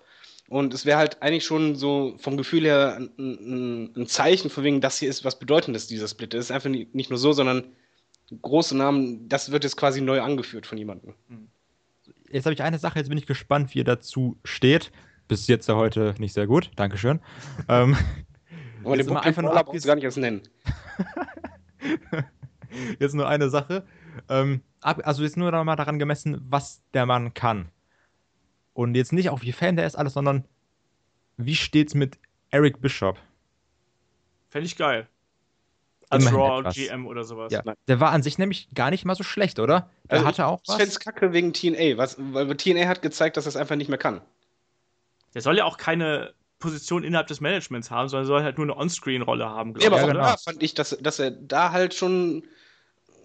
[0.48, 4.64] Und es wäre halt eigentlich schon so vom Gefühl her ein, ein, ein, Zeichen, von
[4.64, 6.34] wegen, das hier ist was Bedeutendes, dieser Split.
[6.34, 7.62] Das ist einfach nicht nur so, sondern
[8.42, 11.14] große Namen, das wird jetzt quasi neu angeführt von jemandem.
[12.28, 14.90] Jetzt habe ich eine Sache, jetzt bin ich gespannt, wie ihr dazu steht.
[15.28, 17.20] Bis jetzt ja heute nicht sehr gut, Dankeschön.
[17.68, 17.96] ähm,
[18.84, 20.42] Aber den mal einfach nur abges gar nicht erst nennen.
[22.98, 23.84] jetzt nur eine Sache.
[24.28, 27.68] Ähm, ab, also jetzt nur noch mal daran gemessen, was der Mann kann.
[28.72, 30.44] Und jetzt nicht auch wie Fan der ist, alles, sondern
[31.36, 32.18] wie steht's mit
[32.50, 33.18] Eric Bishop?
[34.50, 35.08] Fände ich geil.
[36.10, 36.74] Als Immerhin Raw etwas.
[36.74, 37.52] GM oder sowas.
[37.52, 39.90] Ja, der war an sich nämlich gar nicht mal so schlecht, oder?
[40.04, 40.74] Der also hatte auch was.
[40.74, 43.76] Ich fände es kacke wegen TNA, was, weil TNA hat gezeigt, dass er es einfach
[43.76, 44.22] nicht mehr kann.
[45.34, 48.76] Der soll ja auch keine Position innerhalb des Managements haben, sondern soll halt nur eine
[48.76, 49.86] On-Screen-Rolle haben, ja.
[49.88, 50.20] Aber ja, genau.
[50.20, 52.44] da fand ich, dass, dass er da halt schon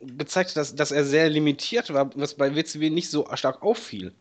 [0.01, 4.13] gezeigt hat, dass, dass er sehr limitiert war, was bei WCW nicht so stark auffiel.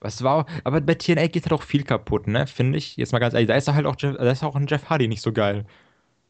[0.00, 2.46] Was war, aber bei TNA geht halt auch viel kaputt, ne?
[2.46, 2.96] Finde ich.
[2.96, 5.06] Jetzt mal ganz ehrlich, da ist halt auch, Jeff, da ist auch ein Jeff Hardy
[5.06, 5.64] nicht so geil.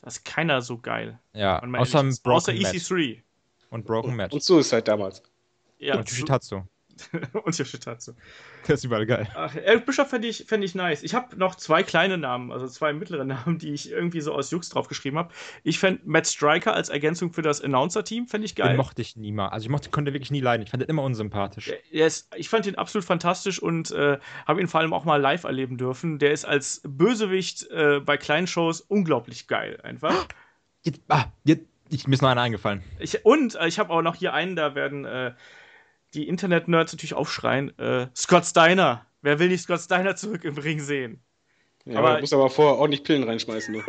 [0.02, 1.18] Da ist keiner so geil.
[1.32, 3.22] Ja, außer, außer EC3.
[3.70, 4.34] Und Broken Match.
[4.34, 5.22] Und Suicide damals.
[5.78, 6.62] Ja, und Yoshitatsu.
[7.44, 8.12] und Yoshitatsu.
[8.66, 9.28] Der ist überall geil.
[9.34, 11.02] Ach, Eric Bischoff fände ich, fänd ich nice.
[11.02, 14.50] Ich habe noch zwei kleine Namen, also zwei mittlere Namen, die ich irgendwie so aus
[14.50, 15.32] Jux draufgeschrieben habe.
[15.62, 18.68] Ich fände Matt Striker als Ergänzung für das Announcer-Team, fände ich geil.
[18.68, 19.48] Den mochte ich nie mal.
[19.48, 20.62] Also ich mochte, konnte wirklich nie leiden.
[20.62, 21.72] Ich fand den immer unsympathisch.
[21.92, 25.20] Der, ist, ich fand ihn absolut fantastisch und äh, habe ihn vor allem auch mal
[25.20, 26.18] live erleben dürfen.
[26.18, 30.26] Der ist als Bösewicht äh, bei kleinen Shows unglaublich geil, einfach.
[30.84, 32.82] Jetzt, ah, jetzt, ich, mir ist noch einer eingefallen.
[32.98, 35.32] Ich, und äh, ich habe auch noch hier einen, da werden äh,
[36.14, 39.06] die Internet-Nerds natürlich aufschreien, äh, Scott Steiner.
[39.22, 41.22] Wer will nicht Scott Steiner zurück im Ring sehen?
[41.84, 43.74] Ja, aber, muss aber vorher ordentlich Pillen reinschmeißen.
[43.74, 43.82] Du.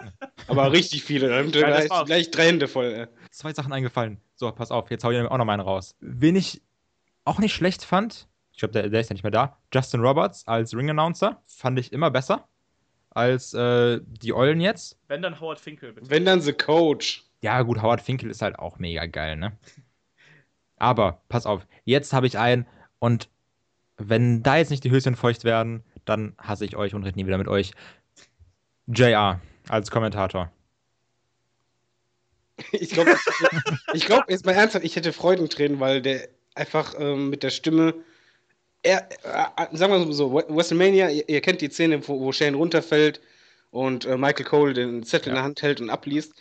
[0.48, 1.44] aber richtig viele.
[1.50, 2.86] Gleich, gleich drei Hände voll.
[2.86, 3.06] Ey.
[3.30, 4.20] Zwei Sachen eingefallen.
[4.34, 5.96] So, pass auf, jetzt hau ich auch noch mal einen raus.
[6.00, 6.62] Wen ich
[7.24, 10.46] auch nicht schlecht fand, ich glaube, der, der, ist ja nicht mehr da, Justin Roberts
[10.46, 12.48] als Ring-Announcer, fand ich immer besser
[13.10, 14.98] als äh, die Eulen jetzt.
[15.08, 16.10] Wenn dann Howard Finkel, bitte.
[16.10, 17.24] Wenn dann The Coach.
[17.42, 19.56] Ja, gut, Howard Finkel ist halt auch mega geil, ne?
[20.80, 22.66] Aber, pass auf, jetzt habe ich einen
[22.98, 23.28] und
[23.98, 27.26] wenn da jetzt nicht die Höschen feucht werden, dann hasse ich euch und rede nie
[27.26, 27.72] wieder mit euch.
[28.86, 30.50] JR als Kommentator.
[32.72, 33.16] Ich glaube,
[33.94, 37.94] ich glaube, jetzt mal ernsthaft, ich hätte Freudentränen, weil der einfach ähm, mit der Stimme.
[38.82, 43.22] Er, äh, sagen wir so, WrestleMania, ihr, ihr, kennt die Szene, wo, wo Shane runterfällt
[43.70, 45.32] und äh, Michael Cole den Zettel ja.
[45.32, 46.34] in der Hand hält und abliest.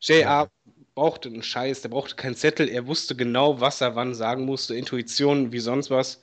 [0.00, 0.48] JR ja
[0.96, 4.74] brauchte einen Scheiß, der brauchte keinen Zettel, er wusste genau, was er wann sagen musste,
[4.74, 6.22] Intuition wie sonst was.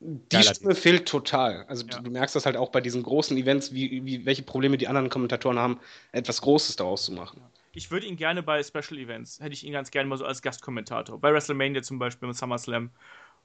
[0.00, 0.82] Die Geiler Stimme Ding.
[0.82, 1.64] fehlt total.
[1.68, 1.96] Also ja.
[1.96, 4.88] du, du, merkst das halt auch bei diesen großen Events, wie, wie, welche Probleme die
[4.88, 5.78] anderen Kommentatoren haben,
[6.10, 7.40] etwas Großes daraus zu machen.
[7.74, 10.42] Ich würde ihn gerne bei Special Events, hätte ich ihn ganz gerne mal so als
[10.42, 11.18] Gastkommentator.
[11.20, 12.90] Bei WrestleMania zum Beispiel, mit SummerSlam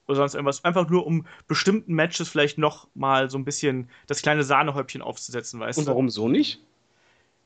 [0.08, 0.66] oder sonst irgendwas.
[0.66, 5.60] Einfach nur, um bestimmten Matches vielleicht noch mal so ein bisschen das kleine Sahnehäubchen aufzusetzen,
[5.60, 5.92] weißt Und du?
[5.92, 6.62] Und warum so nicht?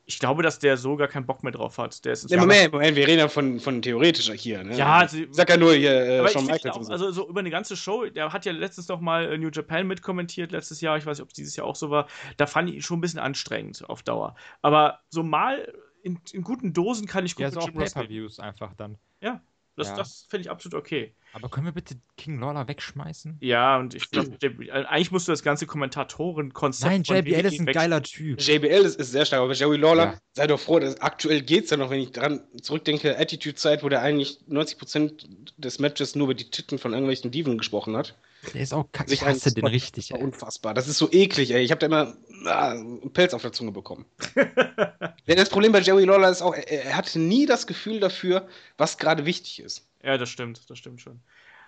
[0.04, 2.04] Ich glaube, dass der so gar keinen Bock mehr drauf hat.
[2.04, 4.64] Der ist nee, Moment, Moment, wir reden ja von, von theoretischer hier.
[4.64, 4.76] Ne?
[4.76, 6.76] Ja, also, sag ja nur hier äh, Shawn Michaels.
[6.76, 6.92] Auch, so.
[6.92, 9.86] Also so über eine ganze Show, der hat ja letztens noch mal äh, New Japan
[9.86, 12.08] mitkommentiert, letztes Jahr, ich weiß nicht, ob es dieses Jahr auch so war.
[12.36, 14.34] Da fand ich ihn schon ein bisschen anstrengend auf Dauer.
[14.60, 15.72] Aber so mal
[16.02, 18.98] in, in guten Dosen kann ich gut ja, so auch Pay-Per-Views einfach dann.
[19.20, 19.40] Ja,
[19.76, 19.96] das, ja.
[19.96, 21.14] das finde ich absolut okay.
[21.32, 23.38] Aber können wir bitte King Lawler wegschmeißen?
[23.40, 24.36] Ja, und ich glaube,
[24.70, 26.90] eigentlich musst du das ganze Kommentatoren-Konzept.
[26.90, 28.38] Nein, JBL ist ein geiler Typ.
[28.40, 30.18] JBL ist, ist sehr stark, aber Joey Lawler, ja.
[30.34, 33.88] sei doch froh, dass aktuell geht es ja noch, wenn ich daran zurückdenke, Attitude-Zeit, wo
[33.88, 38.14] der eigentlich 90% des Matches nur über die Titten von irgendwelchen Diven gesprochen hat.
[38.54, 39.12] Der ist auch kacke.
[39.12, 40.22] Ich hasse den richtig, ey.
[40.22, 40.74] Unfassbar.
[40.74, 41.62] Das ist so eklig, ey.
[41.62, 42.16] Ich habe da immer
[42.46, 44.04] ah, einen Pelz auf der Zunge bekommen.
[45.26, 48.98] das Problem bei Joey Lawler ist auch, er, er hatte nie das Gefühl dafür, was
[48.98, 49.86] gerade wichtig ist.
[50.02, 51.20] Ja, das stimmt, das stimmt schon.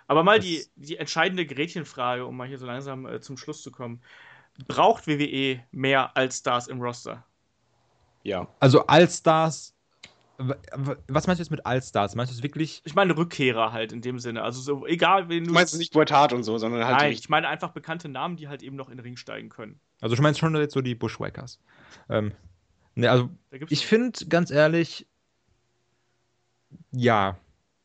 [0.07, 3.71] Aber mal die, die entscheidende Gretchenfrage, um mal hier so langsam äh, zum Schluss zu
[3.71, 4.01] kommen.
[4.67, 7.25] Braucht WWE mehr Allstars im Roster?
[8.23, 8.47] Ja.
[8.59, 9.74] Also Allstars
[10.37, 12.15] was meinst du jetzt mit Allstars?
[12.15, 12.81] Meinst du es wirklich?
[12.83, 14.43] Ich meine Rückkehrer halt in dem Sinne.
[14.43, 15.49] Also so, egal, wen du.
[15.49, 16.97] Du meinst es nicht Bret Hart und so, sondern halt.
[16.97, 19.79] Nein, ich meine einfach bekannte Namen, die halt eben noch in den Ring steigen können.
[20.01, 21.59] Also, du meinst schon jetzt so die Bushwhackers.
[22.09, 22.33] Ähm,
[22.95, 23.29] ne, also,
[23.69, 25.07] ich finde, ganz ehrlich,
[26.91, 27.37] ja,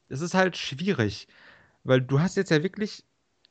[0.09, 1.29] es ist halt schwierig.
[1.85, 3.05] Weil du hast jetzt ja wirklich,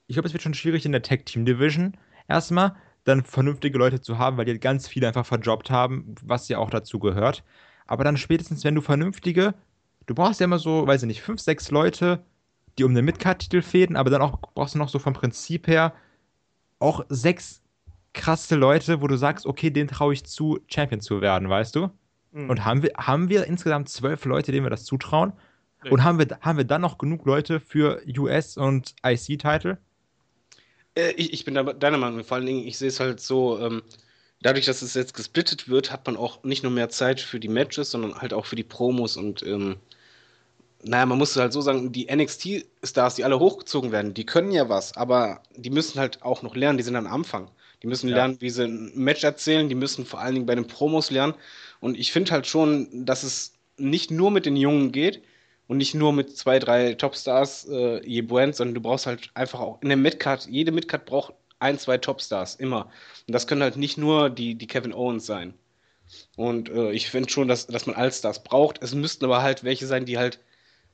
[0.07, 1.97] ich glaube, es wird schon schwierig in der Tag Team Division
[2.27, 2.75] erstmal,
[3.05, 6.69] dann vernünftige Leute zu haben, weil die ganz viele einfach verjobbt haben, was ja auch
[6.69, 7.43] dazu gehört.
[7.89, 9.55] Aber dann spätestens, wenn du vernünftige,
[10.05, 12.23] du brauchst ja immer so, weiß ich nicht, fünf, sechs Leute,
[12.77, 15.95] die um den Midcard-Titel fäden, aber dann auch brauchst du noch so vom Prinzip her
[16.77, 17.63] auch sechs
[18.13, 21.89] krasse Leute, wo du sagst, okay, denen traue ich zu, Champion zu werden, weißt du?
[22.31, 22.51] Mhm.
[22.51, 25.33] Und haben wir, haben wir insgesamt zwölf Leute, denen wir das zutrauen?
[25.83, 25.89] Nee.
[25.89, 29.79] Und haben wir, haben wir dann noch genug Leute für US- und IC-Title?
[30.93, 32.23] Äh, ich, ich bin da, deiner Meinung.
[32.23, 33.81] Vor allen Dingen, ich sehe es halt so, ähm,
[34.41, 37.47] dadurch, dass es jetzt gesplittet wird, hat man auch nicht nur mehr Zeit für die
[37.47, 39.77] Matches, sondern halt auch für die Promos und ähm,
[40.81, 44.69] naja, man muss halt so sagen, die NXT-Stars, die alle hochgezogen werden, die können ja
[44.69, 47.51] was, aber die müssen halt auch noch lernen, die sind am Anfang.
[47.83, 48.15] Die müssen ja.
[48.15, 51.33] lernen, wie sie ein Match erzählen, die müssen vor allen Dingen bei den Promos lernen.
[51.79, 55.21] Und ich finde halt schon, dass es nicht nur mit den Jungen geht,
[55.69, 59.59] und nicht nur mit zwei, drei Topstars äh, je Brand, sondern du brauchst halt einfach
[59.59, 62.85] auch in der Midcard, jede Midcard braucht ein, zwei Topstars, immer.
[63.27, 65.53] Und das können halt nicht nur die, die Kevin Owens sein.
[66.35, 68.81] Und äh, ich finde schon, dass, dass man Allstars braucht.
[68.81, 70.39] Es müssten aber halt welche sein, die halt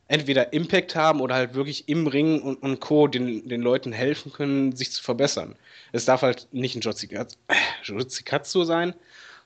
[0.07, 3.07] entweder Impact haben oder halt wirklich im Ring und, und Co.
[3.07, 5.55] Den, den Leuten helfen können, sich zu verbessern.
[5.93, 7.07] Es darf halt nicht ein Jotzi
[8.25, 8.93] Katsu sein,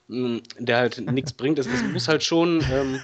[0.08, 1.58] mm, der halt nichts bringt.
[1.58, 3.00] Es, es, muss halt schon ähm,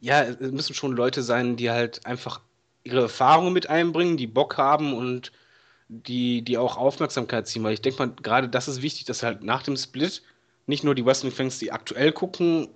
[0.00, 2.40] ja, es müssen schon Leute sein, die halt einfach
[2.82, 5.32] ihre Erfahrungen mit einbringen, die Bock haben und
[5.90, 7.64] die, die auch Aufmerksamkeit ziehen.
[7.64, 10.22] Weil ich denke mal, gerade das ist wichtig, dass halt nach dem Split
[10.66, 12.68] nicht nur die Wrestling-Fans, die aktuell gucken,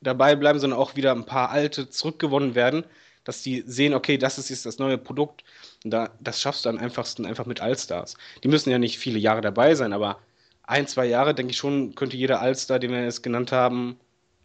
[0.00, 2.84] dabei bleiben, sondern auch wieder ein paar alte zurückgewonnen werden,
[3.24, 5.44] dass die sehen, okay, das ist jetzt das neue Produkt.
[5.84, 8.16] Und da, das schaffst du am einfachsten einfach mit Allstars.
[8.42, 10.18] Die müssen ja nicht viele Jahre dabei sein, aber
[10.64, 13.98] ein, zwei Jahre, denke ich schon, könnte jeder Allstar, den wir jetzt genannt haben,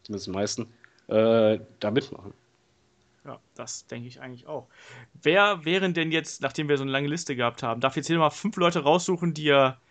[0.04, 0.74] zumindest die meisten,
[1.08, 2.34] äh, da mitmachen.
[3.28, 4.70] Ja, das denke ich eigentlich auch.
[5.22, 8.18] Wer wären denn jetzt, nachdem wir so eine lange Liste gehabt haben, darf jetzt hier
[8.18, 9.82] mal fünf Leute raussuchen, die er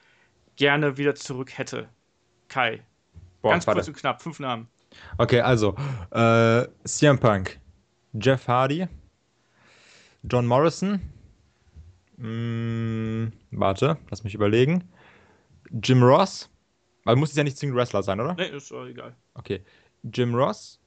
[0.56, 1.90] gerne wieder zurück hätte?
[2.48, 2.82] Kai.
[3.42, 4.68] Boah, Ganz kurz und knapp, fünf Namen.
[5.18, 5.76] Okay, also
[6.12, 7.60] äh, CM Punk,
[8.14, 8.88] Jeff Hardy,
[10.22, 11.02] John Morrison,
[12.16, 14.88] mm, warte, lass mich überlegen,
[15.82, 16.48] Jim Ross,
[17.04, 18.32] also muss es ja nicht zwingend Wrestler sein, oder?
[18.32, 19.14] Nee, ist egal.
[19.34, 19.62] Okay,
[20.04, 20.80] Jim Ross,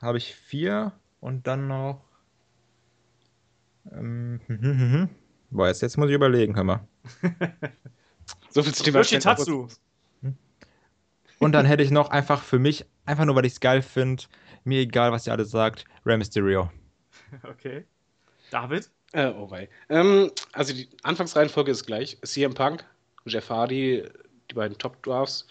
[0.00, 2.02] habe ich vier und dann noch.
[3.90, 5.08] Ähm, hm, hm, hm,
[5.50, 6.88] Boah, jetzt, jetzt muss ich überlegen, hör mal.
[8.50, 9.68] so viel zu dem Yoshitatsu.
[11.38, 14.24] Und dann hätte ich noch einfach für mich, einfach nur weil ich es geil finde,
[14.64, 16.70] mir egal, was ihr alle sagt, Rey Mysterio.
[17.44, 17.86] Okay.
[18.50, 18.90] David?
[19.12, 19.70] Äh, oh wei.
[19.88, 22.18] Ähm, also die Anfangsreihenfolge ist gleich.
[22.22, 22.84] CM Punk,
[23.24, 24.04] Jeff Hardy,
[24.50, 25.46] die beiden Top Dwarfs.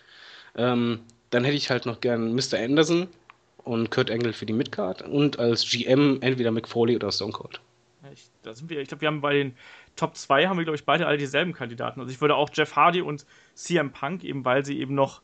[0.55, 1.01] Ähm,
[1.31, 2.59] dann hätte ich halt noch gern Mr.
[2.59, 3.07] Anderson,
[3.63, 7.61] und Kurt Angle für die Midcard und als GM entweder McFoley oder Stone Cold.
[8.13, 9.55] Ich, da sind wir, ich glaube, wir haben bei den
[9.95, 11.99] Top 2 haben wir, glaube ich, beide alle dieselben Kandidaten.
[11.99, 15.21] Also ich würde auch Jeff Hardy und CM Punk, eben weil sie eben noch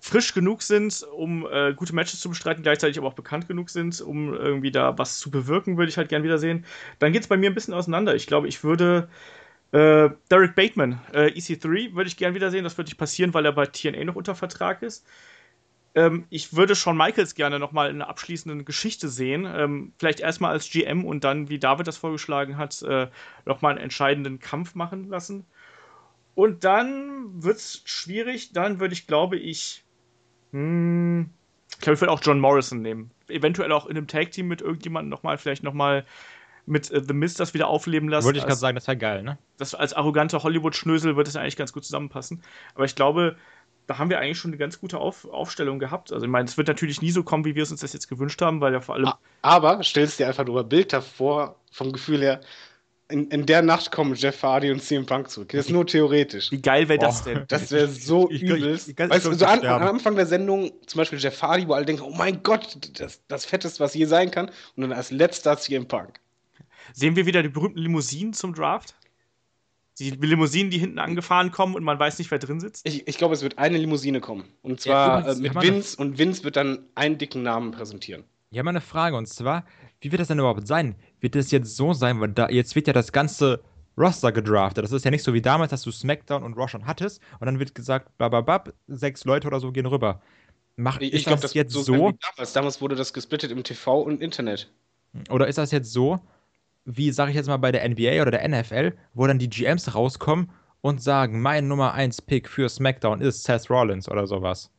[0.00, 4.00] frisch genug sind, um äh, gute Matches zu bestreiten, gleichzeitig aber auch bekannt genug sind,
[4.00, 6.64] um irgendwie da was zu bewirken, würde ich halt gern wiedersehen.
[6.98, 8.14] Dann geht es bei mir ein bisschen auseinander.
[8.14, 9.08] Ich glaube, ich würde
[9.72, 12.64] äh, Derek Bateman, äh, EC3, würde ich gern wiedersehen.
[12.64, 15.06] Das würde nicht passieren, weil er bei TNA noch unter Vertrag ist.
[15.94, 19.46] Ähm, ich würde Shawn Michaels gerne nochmal in einer abschließenden Geschichte sehen.
[19.46, 23.08] Ähm, vielleicht erstmal als GM und dann, wie David das vorgeschlagen hat, äh,
[23.44, 25.46] nochmal einen entscheidenden Kampf machen lassen.
[26.34, 28.52] Und dann wird es schwierig.
[28.52, 29.84] Dann würde ich, glaube ich,
[30.52, 31.30] hm,
[31.70, 33.10] ich glaube, ich würde auch John Morrison nehmen.
[33.28, 36.04] Eventuell auch in einem Tag-Team mit irgendjemandem nochmal, vielleicht nochmal
[36.66, 38.26] mit äh, The Mist das wieder aufleben lassen.
[38.26, 39.38] Wollte ich gerade sagen, das wäre geil, ne?
[39.58, 42.42] Das, als arroganter Hollywood-Schnösel wird das eigentlich ganz gut zusammenpassen.
[42.74, 43.36] Aber ich glaube,
[43.90, 46.12] da haben wir eigentlich schon eine ganz gute Auf Aufstellung gehabt.
[46.12, 48.06] Also ich meine, es wird natürlich nie so kommen, wie wir es uns das jetzt
[48.06, 49.10] gewünscht haben, weil ja vor allem.
[49.42, 52.40] Aber stellst dir einfach nur bildhaft vor, vom Gefühl her,
[53.08, 55.48] in, in der Nacht kommen Jeff Hardy und CM Punk zurück.
[55.48, 56.52] Das ist nur theoretisch.
[56.52, 57.46] Wie geil wäre das denn?
[57.48, 58.90] Das wäre so ich, übelst.
[58.90, 61.72] Ich, ich, weißt du, so an, am Anfang der Sendung, zum Beispiel Jeff Hardy, wo
[61.72, 64.52] alle denken, oh mein Gott, das, das Fetteste, was je sein kann.
[64.76, 66.20] Und dann als letzter CM Punk.
[66.92, 68.94] Sehen wir wieder die berühmten Limousinen zum Draft?
[70.00, 72.88] Die Limousinen, die hinten angefahren kommen und man weiß nicht, wer drin sitzt?
[72.88, 74.44] Ich, ich glaube, es wird eine Limousine kommen.
[74.62, 78.24] Und zwar ja, äh, mit Vince und Vince wird dann einen dicken Namen präsentieren.
[78.50, 79.64] Ja, mal eine Frage und zwar,
[80.00, 80.96] wie wird das denn überhaupt sein?
[81.20, 83.62] Wird das jetzt so sein, weil da jetzt wird ja das ganze
[83.98, 84.82] Roster gedraftet.
[84.82, 87.46] Das ist ja nicht so wie damals, dass du SmackDown und Raw schon hattest und
[87.46, 90.22] dann wird gesagt, bababab, sechs Leute oder so gehen rüber.
[90.76, 91.82] Mach, ich glaube, das, das jetzt so.
[91.82, 92.52] so damals.
[92.54, 94.72] damals wurde das gesplittet im TV und Internet.
[95.28, 96.20] Oder ist das jetzt so,
[96.84, 99.94] wie sage ich jetzt mal bei der NBA oder der NFL, wo dann die GMs
[99.94, 100.50] rauskommen
[100.80, 104.70] und sagen, mein Nummer 1 Pick für SmackDown ist Seth Rollins oder sowas?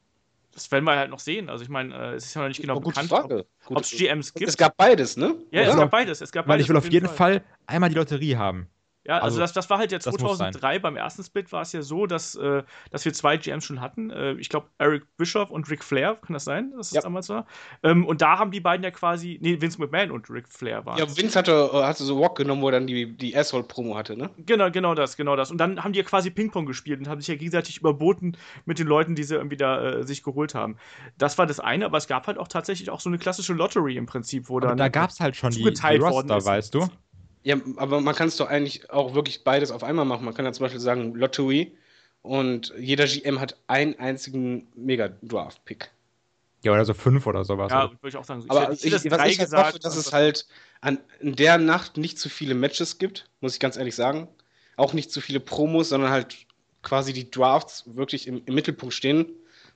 [0.53, 1.49] Das werden wir halt noch sehen.
[1.49, 3.45] Also ich meine, äh, es ist ja noch nicht genau oh, bekannt, Frage.
[3.67, 4.49] ob es GMs gibt.
[4.49, 5.35] Es gab beides, ne?
[5.51, 6.21] Ja, es gab beides.
[6.21, 7.15] Es gab Weil ich will auf jeden Fall.
[7.15, 8.67] Fall einmal die Lotterie haben.
[9.03, 11.81] Ja, also, also das, das war halt ja 2003 beim ersten Split war es ja
[11.81, 12.61] so, dass, äh,
[12.91, 14.11] dass wir zwei GMs schon hatten.
[14.11, 17.01] Äh, ich glaube, Eric Bischoff und Ric Flair, kann das sein, dass das ja.
[17.01, 17.47] damals war?
[17.81, 20.99] Ähm, und da haben die beiden ja quasi, nee, Vince McMahon und Ric Flair waren.
[20.99, 24.15] Ja, Vince hatte, äh, hatte so Walk genommen, wo er dann die, die Asshole-Promo hatte,
[24.15, 24.29] ne?
[24.37, 25.49] Genau, genau das, genau das.
[25.49, 28.77] Und dann haben die ja quasi Ping-Pong gespielt und haben sich ja gegenseitig überboten mit
[28.77, 30.77] den Leuten, die sie irgendwie da äh, sich geholt haben.
[31.17, 33.97] Das war das eine, aber es gab halt auch tatsächlich auch so eine klassische Lottery
[33.97, 34.77] im Prinzip, wo aber dann.
[34.77, 36.87] Da gab es halt schon die, die Roster, weißt du?
[37.43, 40.25] Ja, aber man kann es doch eigentlich auch wirklich beides auf einmal machen.
[40.25, 41.75] Man kann ja zum Beispiel sagen Lottery
[42.21, 45.91] und jeder GM hat einen einzigen Mega-Draft-Pick.
[46.63, 47.71] Ja, oder so fünf oder sowas.
[47.71, 48.45] Ja, würde ich auch sagen.
[48.47, 50.45] Aber ich, ich, was ich halt gesagt, hoffe, dass es halt
[50.81, 54.27] an in der Nacht nicht zu viele Matches gibt, muss ich ganz ehrlich sagen.
[54.77, 56.37] Auch nicht zu viele Promos, sondern halt
[56.83, 59.25] quasi die Drafts wirklich im, im Mittelpunkt stehen.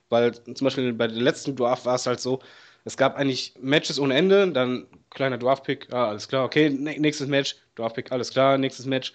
[0.08, 2.40] Weil zum Beispiel bei der letzten Draft war es halt so,
[2.84, 4.86] es gab eigentlich Matches ohne Ende, dann
[5.16, 9.12] kleiner Draft-Pick, ah, alles klar, okay, nächstes Match, Draft-Pick, alles klar, nächstes Match.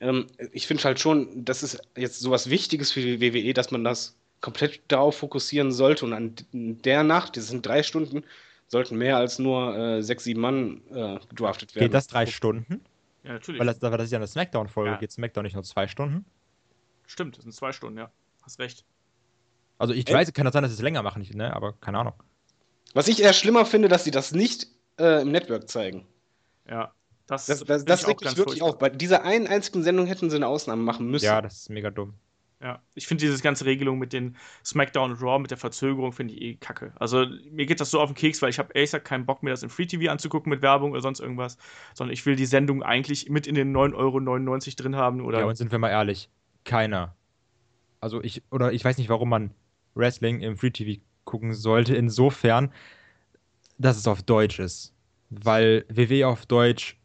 [0.00, 3.82] Ähm, ich finde halt schon, das ist jetzt sowas Wichtiges für die WWE, dass man
[3.82, 8.22] das komplett darauf fokussieren sollte und an der Nacht, das sind drei Stunden,
[8.68, 11.86] sollten mehr als nur äh, sechs, sieben Mann äh, gedraftet werden.
[11.86, 12.82] Geht das drei Stunden?
[13.24, 13.60] Ja, natürlich.
[13.60, 14.96] Weil das, das ist ja eine Smackdown-Folge, ja.
[14.98, 16.24] geht Smackdown nicht nur zwei Stunden?
[17.06, 18.10] Stimmt, das sind zwei Stunden, ja.
[18.42, 18.84] Hast recht.
[19.78, 20.14] Also ich Ey?
[20.14, 21.54] weiß, kann das sein, dass sie es länger machen, ne?
[21.54, 22.14] aber keine Ahnung.
[22.94, 24.66] Was ich eher schlimmer finde, dass sie das nicht
[24.98, 26.06] äh, im Network zeigen.
[26.68, 26.92] Ja.
[27.26, 28.78] Das, das, das, das regt mich wirklich auf.
[28.78, 31.24] Bei dieser einen einzigen Sendung hätten sie eine Ausnahme machen müssen.
[31.24, 32.14] Ja, das ist mega dumm.
[32.62, 36.34] Ja, ich finde diese ganze Regelung mit den SmackDown und Raw, mit der Verzögerung, finde
[36.34, 36.92] ich eh kacke.
[36.94, 39.42] Also mir geht das so auf den Keks, weil ich habe ehrlich gesagt keinen Bock,
[39.42, 41.58] mir das im Free TV anzugucken mit Werbung oder sonst irgendwas,
[41.92, 44.20] sondern ich will die Sendung eigentlich mit in den 9,99 Euro
[44.76, 45.22] drin haben.
[45.22, 46.30] Oder ja, und sind wir mal ehrlich,
[46.64, 47.16] keiner.
[48.00, 49.50] Also ich, oder ich weiß nicht, warum man
[49.94, 52.72] Wrestling im Free TV gucken sollte, insofern,
[53.82, 54.92] dass es auf Deutsch ist.
[55.30, 56.98] Weil WW auf Deutsch,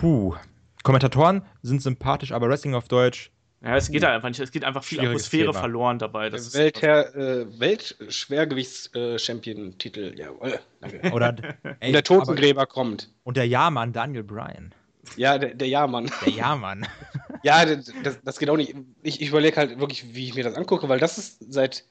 [0.00, 0.34] puh.
[0.82, 3.30] Kommentatoren sind sympathisch, aber Wrestling auf Deutsch.
[3.60, 4.38] Ja, es geht halt einfach nicht.
[4.38, 5.58] Es geht einfach viel Atmosphäre Thema.
[5.58, 6.30] verloren dabei.
[6.30, 10.60] Das Welther, äh, Weltschwergewichts-Champion-Titel, äh, jawohl.
[10.80, 11.10] Danke.
[11.10, 11.34] Oder
[11.80, 13.10] ey, der Totengräber aber, kommt.
[13.24, 14.72] Und der Jahrmann Daniel Bryan.
[15.16, 16.08] Ja, der, der Jahrmann.
[16.24, 16.86] Der Jahrmann.
[17.42, 17.92] ja, das,
[18.22, 18.76] das, geht auch nicht.
[19.02, 21.84] Ich, ich überlege halt wirklich, wie ich mir das angucke, weil das ist seit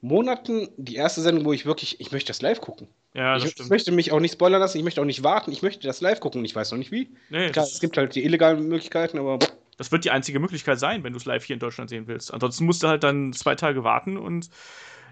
[0.00, 2.88] Monaten die erste Sendung, wo ich wirklich, ich möchte das live gucken.
[3.14, 3.66] Ja, das ich, stimmt.
[3.66, 6.00] ich möchte mich auch nicht spoilern lassen, ich möchte auch nicht warten, ich möchte das
[6.00, 7.10] live gucken und ich weiß noch nicht wie.
[7.30, 9.38] Nee, Klar, es gibt halt die illegalen Möglichkeiten, aber.
[9.76, 12.32] Das wird die einzige Möglichkeit sein, wenn du es live hier in Deutschland sehen willst.
[12.32, 14.50] Ansonsten musst du halt dann zwei Tage warten und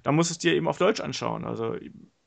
[0.03, 1.45] dann musst du es dir eben auf Deutsch anschauen.
[1.45, 1.77] Also,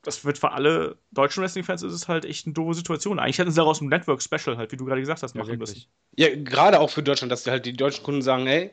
[0.02, 3.19] das wird für alle deutschen Wrestling-Fans ist es halt echt eine doofe Situation.
[3.19, 5.86] Eigentlich hätten sie daraus ein Network-Special halt, wie du gerade gesagt hast, machen ja, müssen.
[6.15, 8.72] Ja, gerade auch für Deutschland, dass halt die deutschen Kunden sagen, hey,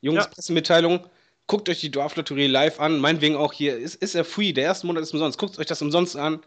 [0.00, 0.30] Jungs, ja.
[0.30, 1.06] Pressemitteilung,
[1.46, 2.98] guckt euch die Dorflotterie live an.
[2.98, 5.38] Meinetwegen auch hier, ist, ist er free, der erste Monat ist umsonst.
[5.38, 6.40] Guckt euch das umsonst an.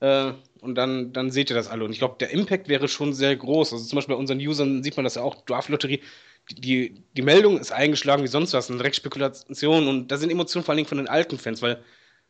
[0.00, 1.84] Äh, und dann, dann seht ihr das alle.
[1.84, 3.72] Und ich glaube, der Impact wäre schon sehr groß.
[3.72, 6.00] Also zum Beispiel bei unseren Usern sieht man das ja auch, Dorflotterie.
[6.50, 9.88] Die, die, die Meldung ist eingeschlagen wie sonst was, eine Dreckspekulation.
[9.88, 11.82] Und da sind Emotionen vor allem von den alten Fans, weil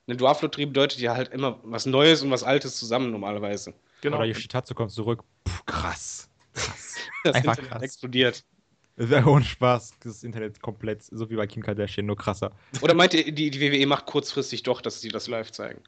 [0.07, 3.75] eine Dwarflotterie bedeutet ja halt immer was Neues und was Altes zusammen normalerweise.
[4.01, 4.17] Genau.
[4.17, 5.23] Oder Yoshitatsu kommt zurück.
[5.45, 6.29] Puh, krass.
[6.55, 6.97] Krass.
[7.23, 7.83] Das Einfach Internet krass.
[7.83, 8.45] explodiert.
[9.03, 9.95] Sehr ohne Spaß.
[10.01, 12.53] Das Internet komplett, so wie bei Kim Kardashian, nur krasser.
[12.83, 15.81] Oder meint ihr, die, die WWE macht kurzfristig doch, dass sie das live zeigen?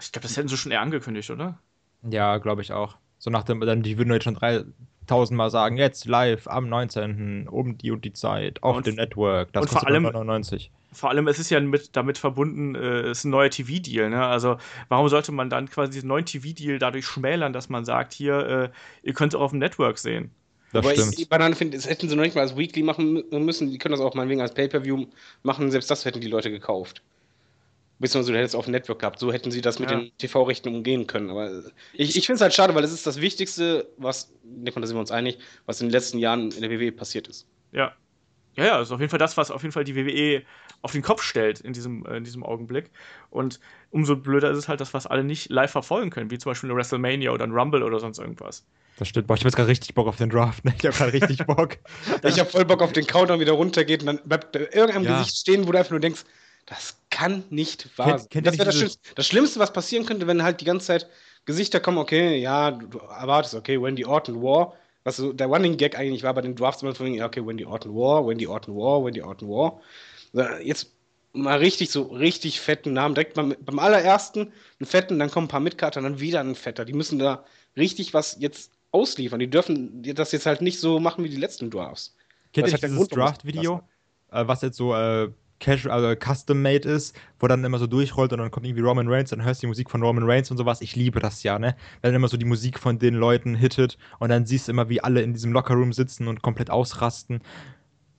[0.00, 1.60] Ich glaube, das hätten sie schon eher angekündigt, oder?
[2.02, 2.96] Ja, glaube ich auch.
[3.18, 7.46] So nach dem, dann, die würden jetzt schon 3000 Mal sagen, jetzt live am 19.
[7.46, 9.52] um die und die Zeit auf und, dem Network.
[9.52, 10.72] Das und vor allem, 99.
[10.92, 14.10] vor allem, es ist ja mit, damit verbunden, äh, es ist ein neuer TV-Deal.
[14.10, 14.26] Ne?
[14.26, 14.56] Also,
[14.88, 18.72] warum sollte man dann quasi diesen neuen TV-Deal dadurch schmälern, dass man sagt, hier,
[19.04, 20.32] äh, ihr könnt es auch auf dem Network sehen?
[20.74, 21.20] Das Aber stimmt.
[21.20, 23.70] ich Banane finde, das hätten sie noch nicht mal als Weekly machen müssen.
[23.70, 25.06] Die können das auch meinetwegen als Pay-Per-View
[25.44, 25.70] machen.
[25.70, 27.00] Selbst das hätten die Leute gekauft.
[28.00, 29.20] Beziehungsweise du hättest es auf dem Network gehabt.
[29.20, 30.00] So hätten sie das mit ja.
[30.00, 31.30] den TV-Rechten umgehen können.
[31.30, 31.48] Aber
[31.92, 35.00] ich, ich finde es halt schade, weil es ist das Wichtigste, was, da sind wir
[35.00, 37.46] uns einig, was in den letzten Jahren in der WWE passiert ist.
[37.70, 37.92] Ja.
[38.56, 40.42] Ja, ja, ist auf jeden Fall das, was auf jeden Fall die WWE
[40.82, 42.90] auf den Kopf stellt in diesem, äh, in diesem Augenblick.
[43.30, 43.60] Und
[43.92, 46.50] umso blöder ist es halt, dass wir es alle nicht live verfolgen können, wie zum
[46.50, 48.66] Beispiel eine WrestleMania oder ein Rumble oder sonst irgendwas.
[48.98, 49.26] Das stimmt.
[49.26, 50.64] Boah, ich habe jetzt gerade richtig Bock auf den Draft.
[50.64, 50.74] Ne?
[50.78, 51.78] Ich habe gerade richtig Bock.
[52.22, 55.18] ich habe voll Bock auf den Countdown wieder runtergeht und dann bleibt bei irgendeinem ja.
[55.18, 56.24] Gesicht stehen, wo du einfach nur denkst,
[56.66, 58.28] das kann nicht wahr sein.
[58.28, 59.14] Kennt, kennt das wäre das Schlimmste.
[59.14, 61.08] Das Schlimmste, was passieren könnte, wenn halt die ganze Zeit
[61.44, 65.98] Gesichter kommen, okay, ja, du, erwartest, okay, Wendy Orton War, was so der Running Gag
[65.98, 69.04] eigentlich war bei den Drafts immer von, ja, okay, Wendy Orton War, Wendy Orton War,
[69.04, 69.80] Wendy Orton War.
[70.62, 70.90] Jetzt
[71.34, 73.14] mal richtig so richtig fetten Namen.
[73.14, 76.84] Direkt beim, beim allerersten einen fetten, dann kommen ein paar Mitkarter, dann wieder ein fetter.
[76.84, 77.44] Die müssen da
[77.76, 79.40] richtig was jetzt ausliefern.
[79.40, 82.16] Die dürfen das jetzt halt nicht so machen wie die letzten Drafts.
[82.52, 83.82] Kennt ihr dieses Draft-Video,
[84.30, 88.38] äh, was jetzt so äh, casual, also custom-made ist, wo dann immer so durchrollt und
[88.38, 90.80] dann kommt irgendwie Roman Reigns, dann hörst du die Musik von Roman Reigns und sowas.
[90.80, 91.76] Ich liebe das ja, ne?
[92.00, 94.88] Wenn dann immer so die Musik von den Leuten hittet und dann siehst du immer,
[94.88, 97.40] wie alle in diesem Lockerroom sitzen und komplett ausrasten.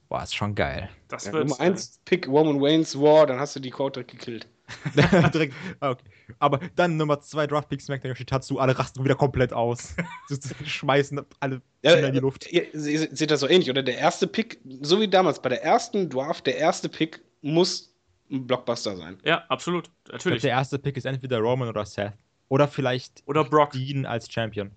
[0.09, 0.89] Boah, ist schon geil.
[1.07, 4.47] Das ja, Nummer 1 Pick Roman Reigns War, dann hast du die Quote gekillt.
[5.33, 6.03] Direkt, ah, okay.
[6.39, 9.95] Aber dann Nummer 2 Draft Pick SmackDown Yoshitatsu, alle rasten wieder komplett aus.
[10.65, 12.51] schmeißen alle ja, in die Luft.
[12.51, 13.83] Ihr, ihr seht das so ähnlich, oder?
[13.83, 17.93] Der erste Pick, so wie damals bei der ersten Draft, der erste Pick muss
[18.31, 19.17] ein Blockbuster sein.
[19.23, 19.89] Ja, absolut.
[20.11, 20.41] Natürlich.
[20.41, 22.13] der erste Pick ist entweder Roman oder Seth.
[22.49, 23.71] Oder vielleicht oder Brock.
[23.71, 24.71] Dean als Champion.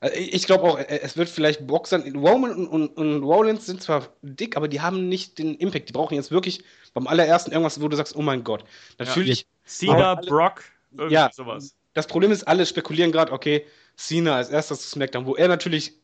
[0.00, 2.14] Äh, ich glaube auch, äh, es wird vielleicht Brock sein.
[2.16, 5.88] Roman und, und, und, Rollins sind zwar dick, aber die haben nicht den Impact.
[5.88, 6.64] Die brauchen jetzt wirklich
[6.94, 8.64] beim allerersten irgendwas, wo du sagst, oh mein Gott.
[8.98, 9.40] Natürlich.
[9.40, 9.46] Ja.
[9.64, 10.62] Cena, Brock,
[10.92, 11.74] irgendwie ja, sowas.
[11.92, 13.66] Das Problem ist, alle spekulieren gerade, okay,
[13.96, 15.94] Cena als erstes zu SmackDown, wo er natürlich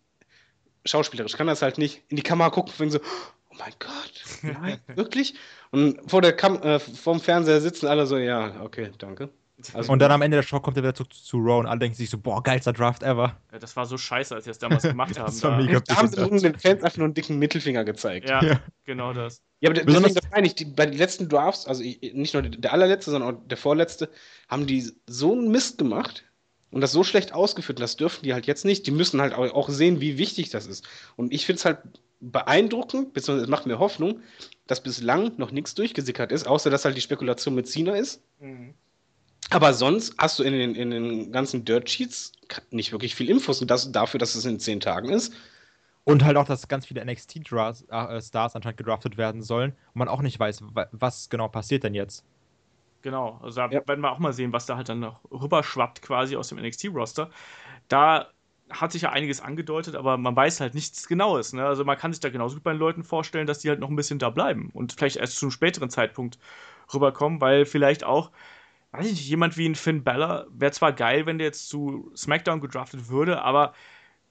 [0.85, 4.81] schauspielerisch kann das halt nicht in die Kamera gucken und so, oh mein Gott, nein,
[4.95, 5.35] wirklich?
[5.71, 9.31] Und vor der Kam äh, vorm Fernseher sitzen alle so, ja, okay, danke.
[9.74, 11.78] Also, und dann am Ende der Show kommt er wieder zu, zu Raw und alle
[11.81, 13.37] denken sich so, boah, geilster Draft ever.
[13.53, 15.27] Ja, das war so scheiße, als sie das damals gemacht haben.
[15.27, 15.57] das war da.
[15.59, 16.09] mega da haben
[16.39, 18.28] sie den Fans einfach nur einen dicken Mittelfinger gezeigt.
[18.28, 18.61] Ja, ja.
[18.85, 19.43] genau das.
[19.61, 22.73] Ja, aber deswegen das meine ich, die, bei den letzten Drafts, also nicht nur der
[22.73, 24.11] allerletzte, sondern auch der vorletzte,
[24.49, 26.24] haben die so einen Mist gemacht
[26.70, 27.78] und das so schlecht ausgeführt.
[27.78, 28.87] Und das dürfen die halt jetzt nicht.
[28.87, 30.89] Die müssen halt auch sehen, wie wichtig das ist.
[31.16, 31.78] Und ich finde es halt
[32.20, 34.20] beeindruckend, beziehungsweise es macht mir Hoffnung,
[34.66, 38.23] dass bislang noch nichts durchgesickert ist, außer dass halt die Spekulation mit Cena ist.
[38.39, 38.74] Mhm.
[39.51, 42.32] Aber sonst hast du in den, in den ganzen Dirt Sheets
[42.70, 43.60] nicht wirklich viel Infos.
[43.60, 45.35] Und das dafür, dass es in zehn Tagen ist.
[46.05, 50.22] Und halt auch, dass ganz viele NXT-Stars äh, anscheinend gedraftet werden sollen und man auch
[50.22, 52.24] nicht weiß, was genau passiert denn jetzt.
[53.02, 53.86] Genau, also da ja.
[53.86, 57.31] werden wir auch mal sehen, was da halt dann noch rüberschwappt quasi aus dem NXT-Roster.
[57.89, 58.28] Da
[58.70, 61.52] hat sich ja einiges angedeutet, aber man weiß halt nichts Genaues.
[61.52, 61.64] Ne?
[61.64, 63.89] Also man kann sich da genauso gut bei den Leuten vorstellen, dass die halt noch
[63.89, 66.39] ein bisschen da bleiben und vielleicht erst zu einem späteren Zeitpunkt
[66.93, 68.31] rüberkommen, weil vielleicht auch
[68.93, 72.11] weiß ich nicht, jemand wie ein Finn Balor wäre zwar geil, wenn der jetzt zu
[72.17, 73.75] SmackDown gedraftet würde, aber.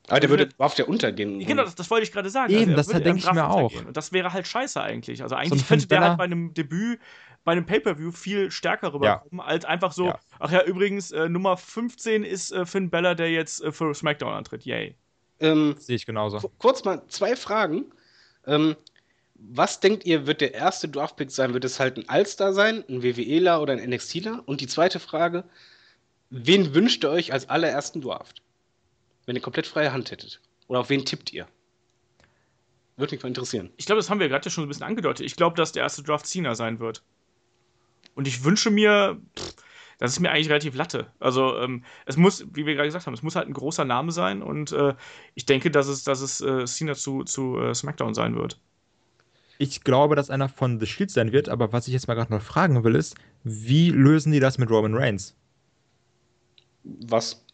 [0.07, 1.39] Aber der würde auf der untergehen.
[1.39, 2.51] Genau, das, das wollte ich gerade sagen.
[2.51, 3.71] Eben, also das denke ich mir auch.
[3.85, 5.21] Und das wäre halt scheiße eigentlich.
[5.21, 6.99] Also eigentlich so könnte der halt bei einem Debüt,
[7.43, 9.45] bei einem Pay-Per-View viel stärker rüberkommen, ja.
[9.45, 10.19] als einfach so, ja.
[10.39, 14.33] ach ja, übrigens, äh, Nummer 15 ist äh, Finn Balor, der jetzt äh, für SmackDown
[14.33, 14.65] antritt.
[14.65, 14.95] Yay.
[15.39, 16.51] Ähm, Sehe ich genauso.
[16.57, 17.85] Kurz mal zwei Fragen.
[18.47, 18.75] Ähm,
[19.41, 21.53] was denkt ihr, wird der erste Draftpick sein?
[21.53, 24.43] Wird es halt ein Allstar sein, ein WWEler oder ein NXTler?
[24.45, 25.43] Und die zweite Frage,
[26.29, 28.41] wen wünscht ihr euch als allerersten Draft?
[29.25, 30.41] Wenn ihr komplett freie Hand hättet.
[30.67, 31.47] Oder auf wen tippt ihr?
[32.97, 33.71] Würde mich mal interessieren.
[33.77, 35.25] Ich glaube, das haben wir gerade schon ein bisschen angedeutet.
[35.25, 37.01] Ich glaube, dass der erste Draft Cena sein wird.
[38.15, 39.55] Und ich wünsche mir, pff,
[39.99, 41.11] das ist mir eigentlich relativ latte.
[41.19, 44.11] Also ähm, es muss, wie wir gerade gesagt haben, es muss halt ein großer Name
[44.11, 44.95] sein und äh,
[45.35, 48.59] ich denke, dass es, dass es äh, Cena zu, zu äh, SmackDown sein wird.
[49.61, 52.31] Ich glaube, dass einer von The Shield sein wird, aber was ich jetzt mal gerade
[52.33, 55.35] noch fragen will, ist, wie lösen die das mit Roman Reigns?
[56.83, 57.45] Was?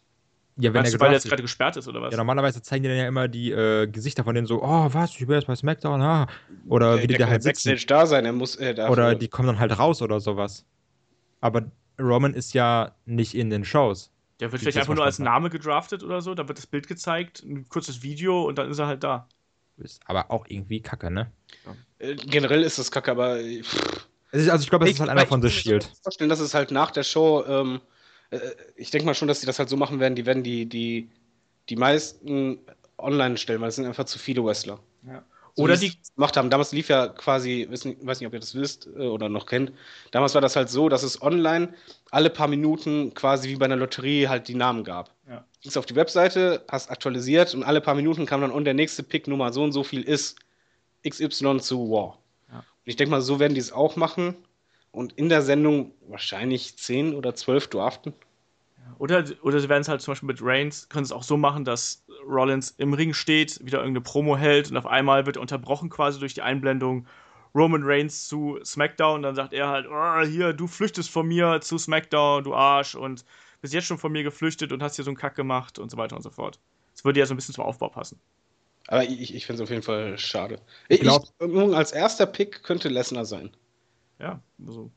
[0.58, 2.12] Ja, wenn Meinst er du, weil er jetzt gerade gesperrt ist, oder was?
[2.12, 5.10] Ja, normalerweise zeigen die dann ja immer die äh, Gesichter von denen so, oh, was,
[5.10, 6.28] ich bin jetzt bei SmackDown, ah.
[6.68, 7.70] Oder ja, wie die da halt sitzen.
[7.70, 10.64] Backstage da sein, er muss, äh, Oder die kommen dann halt raus oder sowas.
[11.40, 11.70] Aber
[12.00, 14.12] Roman ist ja nicht in den Shows.
[14.38, 17.42] Der wird vielleicht einfach nur als Name gedraftet oder so, da wird das Bild gezeigt,
[17.42, 19.28] ein kurzes Video und dann ist er halt da.
[19.78, 21.30] Ist aber auch irgendwie kacke, ne?
[21.98, 23.38] Äh, generell ist das kacke, aber.
[24.32, 25.82] Also ich glaube, es ist halt einer von The Shield.
[25.84, 27.44] Ich kann mir vorstellen, dass es halt nach der Show.
[27.46, 27.80] Ähm,
[28.30, 28.38] äh,
[28.76, 30.14] ich denke mal schon, dass sie das halt so machen werden.
[30.14, 31.10] Die werden die, die,
[31.68, 32.58] die meisten
[32.98, 34.80] online stellen, weil es sind einfach zu viele Wrestler.
[35.06, 35.24] Ja.
[35.56, 36.50] So oder die gemacht haben.
[36.50, 39.72] Damals lief ja quasi, wissen, weiß nicht, ob ihr das wisst äh, oder noch kennt.
[40.10, 41.72] Damals war das halt so, dass es online
[42.10, 45.14] alle paar Minuten quasi wie bei einer Lotterie halt die Namen gab.
[45.26, 45.46] Ja.
[45.62, 49.02] Gehst auf die Webseite, hast aktualisiert und alle paar Minuten kam dann und der nächste
[49.02, 50.36] Pick Nummer so und so viel ist
[51.08, 52.18] XY zu War.
[52.52, 52.58] Ja.
[52.58, 54.36] Und ich denke mal, so werden die es auch machen
[54.90, 58.12] und in der Sendung wahrscheinlich 10 oder 12 draften.
[58.98, 61.64] Oder, oder sie werden es halt zum Beispiel mit Reigns, können es auch so machen,
[61.64, 65.90] dass Rollins im Ring steht, wieder irgendeine Promo hält und auf einmal wird er unterbrochen
[65.90, 67.06] quasi durch die Einblendung
[67.56, 69.16] Roman Reigns zu SmackDown.
[69.16, 72.94] Und dann sagt er halt, oh, hier, du flüchtest von mir zu SmackDown, du Arsch,
[72.94, 73.24] und
[73.62, 75.96] bist jetzt schon von mir geflüchtet und hast hier so einen Kack gemacht und so
[75.96, 76.60] weiter und so fort.
[76.92, 78.20] Das würde ja so ein bisschen zum Aufbau passen.
[78.88, 80.60] Aber ich, ich finde es auf jeden Fall schade.
[80.88, 83.50] Ich, ich glaube, als erster Pick könnte Lesnar sein.
[84.18, 84.90] Ja, also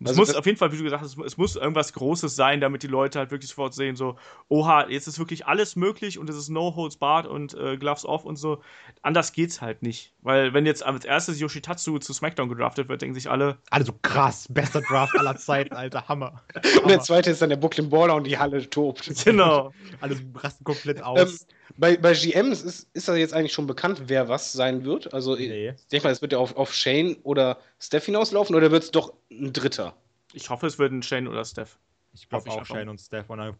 [0.00, 2.60] Es also muss auf jeden Fall, wie du gesagt hast, es muss irgendwas Großes sein,
[2.60, 4.16] damit die Leute halt wirklich sofort sehen, so,
[4.48, 8.04] oha, jetzt ist wirklich alles möglich und es ist No Holds Barred und äh, Gloves
[8.04, 8.60] Off und so.
[9.00, 10.12] Anders geht's halt nicht.
[10.20, 13.56] Weil, wenn jetzt als erstes Yoshitatsu zu SmackDown gedraftet wird, denken sich alle.
[13.70, 16.16] Alle so krass, bester Draft aller Zeiten, Alter, Hammer.
[16.16, 16.42] Hammer.
[16.82, 19.10] Und der zweite ist dann der Brooklyn Baller und die Halle tobt.
[19.26, 19.72] Genau.
[20.00, 21.18] Alle rasten komplett aus.
[21.18, 25.12] Ähm, bei, bei GMs ist, ist das jetzt eigentlich schon bekannt, wer was sein wird?
[25.12, 25.70] Also, nee.
[25.70, 28.90] ich denke mal, es wird ja auf, auf Shane oder Steph hinauslaufen oder wird es
[28.90, 29.94] doch ein Dritter?
[30.32, 31.78] Ich hoffe, es wird ein Shane oder Steph.
[32.14, 33.28] Ich glaube auch Shane und Steph.
[33.28, 33.54] Und dann,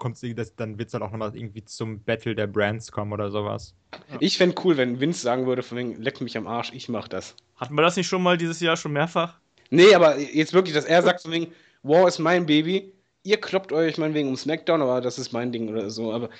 [0.56, 3.74] dann wird es dann auch nochmal irgendwie zum Battle der Brands kommen oder sowas.
[4.10, 4.16] Ja.
[4.20, 7.08] Ich fände cool, wenn Vince sagen würde, von wegen, leck mich am Arsch, ich mach
[7.08, 7.34] das.
[7.56, 9.38] Hatten wir das nicht schon mal dieses Jahr schon mehrfach?
[9.70, 11.52] Nee, aber jetzt wirklich, dass er sagt von wegen,
[11.82, 12.92] War ist mein Baby,
[13.24, 16.12] ihr kloppt euch meinetwegen um Smackdown, aber das ist mein Ding oder so.
[16.12, 16.30] Aber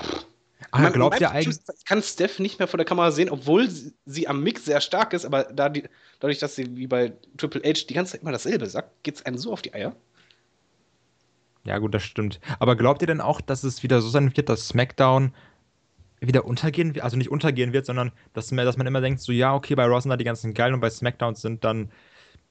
[0.00, 0.26] pff,
[0.70, 1.58] Ah, man, glaubt ja eigentlich.
[1.78, 4.80] Ich kann Steph nicht mehr vor der Kamera sehen, obwohl sie, sie am Mix sehr
[4.80, 5.84] stark ist, aber da die,
[6.20, 9.26] dadurch, dass sie wie bei Triple H die ganze Zeit immer dasselbe sagt, geht es
[9.26, 9.94] einem so auf die Eier.
[11.64, 12.40] Ja, gut, das stimmt.
[12.58, 15.34] Aber glaubt ihr denn auch, dass es wieder so sein wird, dass SmackDown
[16.20, 17.04] wieder untergehen wird?
[17.04, 20.00] Also nicht untergehen wird, sondern dass, dass man immer denkt, so, ja, okay, bei Raw
[20.00, 21.90] sind da die ganzen Geilen und bei SmackDown sind dann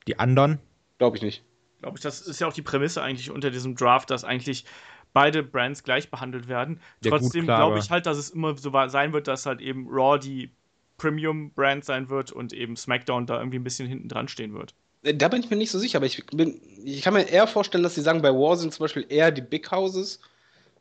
[0.07, 0.59] die anderen?
[0.97, 1.43] Glaube ich nicht.
[1.81, 4.65] Glaube ich, das ist ja auch die Prämisse eigentlich unter diesem Draft, dass eigentlich
[5.13, 6.79] beide Brands gleich behandelt werden.
[7.03, 10.19] Ja, Trotzdem glaube ich halt, dass es immer so sein wird, dass halt eben Raw
[10.19, 10.51] die
[10.97, 14.73] Premium-Brand sein wird und eben SmackDown da irgendwie ein bisschen hinten dran stehen wird.
[15.03, 17.47] Äh, da bin ich mir nicht so sicher, aber ich, bin, ich kann mir eher
[17.47, 20.19] vorstellen, dass sie sagen, bei Raw sind zum Beispiel eher die Big Houses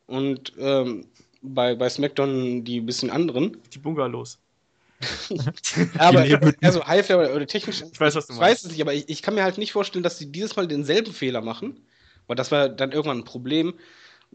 [0.07, 1.05] und ähm,
[1.41, 3.57] bei, bei SmackDown die bisschen anderen.
[3.73, 4.39] Die Bungalows.
[5.97, 6.25] aber
[6.61, 7.83] also Highflyer oder, oder technisch.
[7.91, 8.41] Ich weiß, was du meinst.
[8.41, 10.55] Ich weiß es nicht, aber ich, ich kann mir halt nicht vorstellen, dass sie dieses
[10.55, 11.85] Mal denselben Fehler machen,
[12.27, 13.73] weil das war dann irgendwann ein Problem,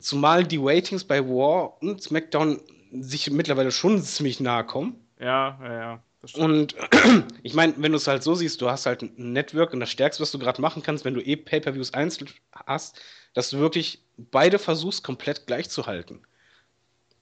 [0.01, 2.61] Zumal die Ratings bei War und SmackDown
[2.93, 4.97] sich mittlerweile schon ziemlich nahe kommen.
[5.19, 6.03] Ja, ja, ja.
[6.35, 6.75] Und
[7.43, 9.91] ich meine, wenn du es halt so siehst, du hast halt ein Network und das
[9.91, 12.31] Stärkste, was du gerade machen kannst, wenn du eh Pay-Per-Views einzeln
[12.67, 13.01] hast,
[13.35, 16.23] dass du wirklich beide versuchst, komplett gleich zu halten.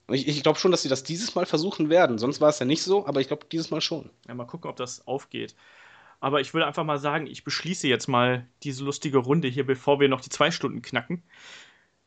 [0.07, 2.17] Und ich, ich glaube schon, dass sie das dieses Mal versuchen werden.
[2.17, 4.09] Sonst war es ja nicht so, aber ich glaube dieses Mal schon.
[4.27, 5.55] Ja, mal gucken, ob das aufgeht.
[6.19, 9.99] Aber ich würde einfach mal sagen, ich beschließe jetzt mal diese lustige Runde hier, bevor
[9.99, 11.23] wir noch die zwei Stunden knacken.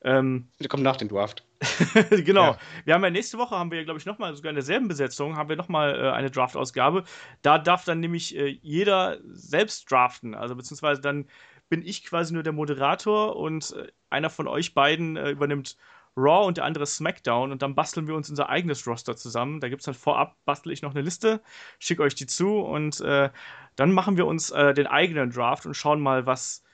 [0.02, 1.44] Ähm, Der kommt nach dem Draft.
[2.10, 2.52] genau.
[2.52, 2.58] Ja.
[2.84, 5.48] Wir haben ja nächste Woche, haben wir, glaube ich, nochmal, sogar in derselben Besetzung, haben
[5.48, 7.04] wir nochmal äh, eine Draft-Ausgabe.
[7.42, 10.34] Da darf dann nämlich äh, jeder selbst draften.
[10.34, 11.26] Also beziehungsweise dann
[11.68, 15.76] bin ich quasi nur der Moderator und äh, einer von euch beiden äh, übernimmt
[16.16, 19.60] Raw und der andere SmackDown und dann basteln wir uns unser eigenes Roster zusammen.
[19.60, 21.40] Da gibt es dann vorab, bastel ich noch eine Liste,
[21.78, 23.30] schicke euch die zu und äh,
[23.76, 26.64] dann machen wir uns äh, den eigenen Draft und schauen mal, was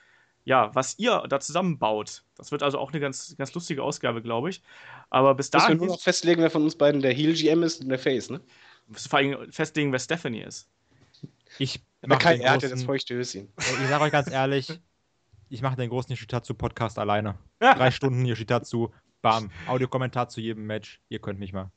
[0.47, 2.23] ja, was ihr da zusammenbaut.
[2.37, 4.63] Das wird also auch eine ganz, ganz lustige Ausgabe, glaube ich.
[5.11, 5.73] Aber bis dahin.
[5.73, 7.99] Müssen wir nur noch festlegen, wer von uns beiden der Heel GM ist und der
[7.99, 8.41] Face, ne?
[8.87, 10.69] Müssen vor allem festlegen, wer Stephanie ist.
[11.59, 13.53] Ich mache kein er hatte das feuchte Höschen.
[13.59, 14.81] Ich sage euch ganz ehrlich,
[15.49, 17.37] ich mache den großen Yoshitatsu-Podcast alleine.
[17.59, 18.93] Drei Stunden Yoshitatsu,
[19.27, 21.01] bam, Audiokommentar zu jedem Match.
[21.09, 21.71] Ihr könnt mich mal.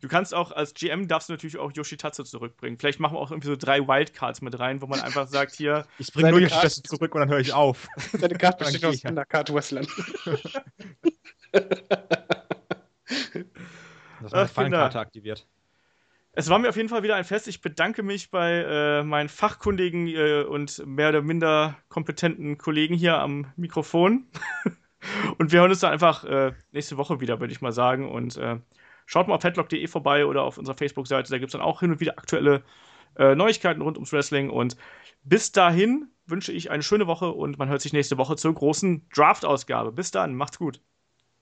[0.00, 2.78] du kannst auch als GM darfst du natürlich auch Yoshitatsu zurückbringen.
[2.78, 5.86] Vielleicht machen wir auch irgendwie so drei Wildcards mit rein, wo man einfach sagt, hier.
[5.98, 7.88] Ich bringe nur Yoshitatsu zurück und dann höre ich auf.
[8.12, 9.86] Deine Karte besteht aus Undercard Wrestlern.
[14.20, 15.46] das war eine Fallenkarte aktiviert.
[16.32, 17.48] Es war mir auf jeden Fall wieder ein Fest.
[17.48, 23.18] Ich bedanke mich bei äh, meinen fachkundigen äh, und mehr oder minder kompetenten Kollegen hier
[23.18, 24.28] am Mikrofon.
[25.38, 28.10] Und wir hören uns dann einfach äh, nächste Woche wieder, würde ich mal sagen.
[28.10, 28.58] Und äh,
[29.06, 31.30] schaut mal auf headlock.de vorbei oder auf unserer Facebook-Seite.
[31.30, 32.62] Da gibt es dann auch hin und wieder aktuelle
[33.16, 34.50] äh, Neuigkeiten rund ums Wrestling.
[34.50, 34.76] Und
[35.24, 39.08] bis dahin wünsche ich eine schöne Woche und man hört sich nächste Woche zur großen
[39.14, 39.92] Draft-Ausgabe.
[39.92, 40.80] Bis dann, macht's gut.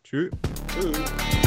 [0.05, 0.31] Tschüss.
[0.69, 1.45] Tschüss.